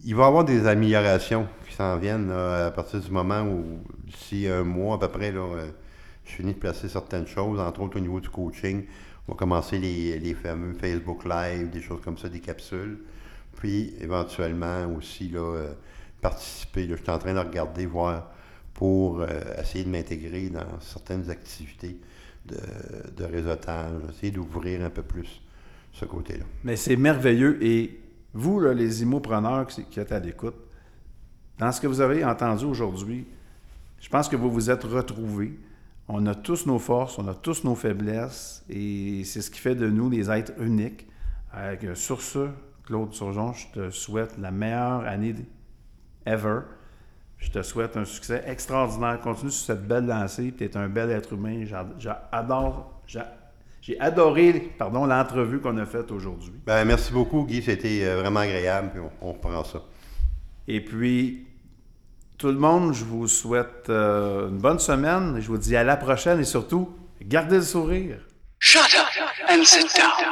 Il 0.07 0.15
va 0.15 0.25
y 0.25 0.27
avoir 0.27 0.45
des 0.45 0.67
améliorations 0.67 1.49
qui 1.67 1.75
s'en 1.75 1.97
viennent 1.97 2.31
à 2.31 2.71
partir 2.71 3.01
du 3.01 3.11
moment 3.11 3.41
où, 3.41 3.81
d'ici 4.05 4.47
un 4.47 4.63
mois 4.63 4.97
à 4.97 4.99
peu 4.99 5.09
près, 5.09 5.33
là, 5.33 5.41
euh, 5.41 5.71
je 6.27 6.33
finis 6.33 6.53
de 6.53 6.59
placer 6.59 6.91
certaines 6.91 7.27
choses, 7.27 7.59
entre 7.59 7.81
autres 7.81 7.97
au 7.97 8.01
niveau 8.01 8.21
du 8.21 8.29
coaching. 8.29 8.85
On 9.27 9.33
va 9.33 9.39
commencer 9.39 9.79
les, 9.79 10.19
les 10.19 10.35
fameux 10.35 10.75
Facebook 10.75 11.25
Live, 11.25 11.71
des 11.71 11.81
choses 11.81 12.03
comme 12.05 12.19
ça, 12.19 12.29
des 12.29 12.41
capsules. 12.41 12.99
Puis, 13.57 13.95
éventuellement 13.99 14.95
aussi, 14.95 15.31
là, 15.31 15.41
euh, 15.41 15.73
participer. 16.21 16.87
je 16.87 16.97
suis 16.97 17.11
en 17.11 17.19
train 17.19 17.33
de 17.33 17.39
regarder, 17.39 17.87
voir 17.87 18.31
pour 18.75 19.23
euh, 19.23 19.27
essayer 19.59 19.85
de 19.85 19.91
m'intégrer 19.91 20.51
dans 20.51 20.81
certaines 20.81 21.31
activités 21.31 21.97
de, 22.45 22.59
de 23.17 23.25
réseautage, 23.25 24.03
essayer 24.11 24.33
d'ouvrir 24.33 24.85
un 24.85 24.91
peu 24.91 25.03
plus 25.03 25.41
ce 25.95 26.05
côté-là. 26.05 26.45
Mais 26.63 26.77
c'est 26.77 26.97
merveilleux. 26.97 27.57
Et 27.65 28.04
vous, 28.35 28.61
les 28.61 29.03
immopreneurs 29.03 29.67
qui, 29.67 29.99
êtes 30.01 30.13
à 30.13 30.19
l'écoute, 30.19 30.57
dans 31.59 31.71
ce 31.73 31.81
que 31.81 31.87
vous 31.87 32.01
avez 32.01 32.25
entendu 32.25 32.65
aujourd'hui, 32.65 33.27
je 34.01 34.09
pense 34.09 34.29
que 34.29 34.37
vous 34.37 34.51
vous 34.51 34.71
êtes 34.71 34.85
retrouvés. 34.85 35.59
On 36.09 36.27
a 36.27 36.35
tous 36.35 36.67
nos 36.67 36.79
forces, 36.79 37.19
on 37.19 37.27
a 37.29 37.35
tous 37.35 37.65
nos 37.65 37.75
faiblesses, 37.75 38.63
et 38.69 39.23
c'est 39.25 39.41
ce 39.41 39.51
qui 39.51 39.59
fait 39.61 39.75
de 39.75 39.89
nous 39.89 40.11
des 40.11 40.31
êtres 40.31 40.53
uniques. 40.61 41.07
Euh, 41.57 41.95
sur 41.95 42.21
ce, 42.21 42.49
Claude 42.85 43.15
Surgeon, 43.15 43.53
je 43.55 43.67
te 43.73 43.91
souhaite 43.91 44.37
la 44.39 44.51
meilleure 44.51 45.07
année 45.07 45.35
ever. 46.27 46.61
Je 47.39 47.51
te 47.51 47.63
souhaite 47.63 47.97
un 47.97 48.05
succès 48.05 48.43
extraordinaire. 48.47 49.21
Continue 49.21 49.51
sur 49.51 49.67
cette 49.67 49.87
belle 49.87 50.07
lancée. 50.07 50.53
Tu 50.57 50.65
es 50.65 50.77
un 50.77 50.89
bel 50.89 51.11
être 51.11 51.33
humain. 51.35 51.65
J'a- 51.65 51.87
J'adore. 51.99 53.01
J'a- 53.85 53.93
J'ai 53.95 54.01
adoré 54.01 54.71
pardon, 54.79 55.07
l'entrevue 55.07 55.61
qu'on 55.61 55.77
a 55.79 55.87
faite 55.87 56.11
aujourd'hui. 56.11 56.53
Ben, 56.67 56.85
merci 56.85 57.13
beaucoup, 57.13 57.45
Guy. 57.45 57.63
C'était 57.63 58.01
euh, 58.05 58.21
vraiment 58.21 58.41
agréable. 58.41 58.91
Puis 58.93 59.01
on, 59.01 59.29
on 59.29 59.33
reprend 59.33 59.65
ça. 59.65 59.83
Et 60.67 60.81
puis, 60.81 61.47
tout 62.39 62.49
le 62.49 62.55
monde, 62.59 62.95
je 62.95 63.05
vous 63.05 63.29
souhaite 63.29 63.89
euh, 63.91 64.49
une 64.49 64.59
bonne 64.59 64.79
semaine. 64.79 65.37
Je 65.41 65.47
vous 65.49 65.59
dis 65.59 65.77
à 65.77 65.85
la 65.85 65.97
prochaine 65.97 66.41
et 66.41 66.45
surtout, 66.45 66.95
gardez 67.23 67.57
le 67.57 67.63
sourire. 67.63 68.19
Shut 68.59 68.81
up 68.99 69.51
and 69.51 69.63
sit 69.65 69.87
down. 69.95 70.25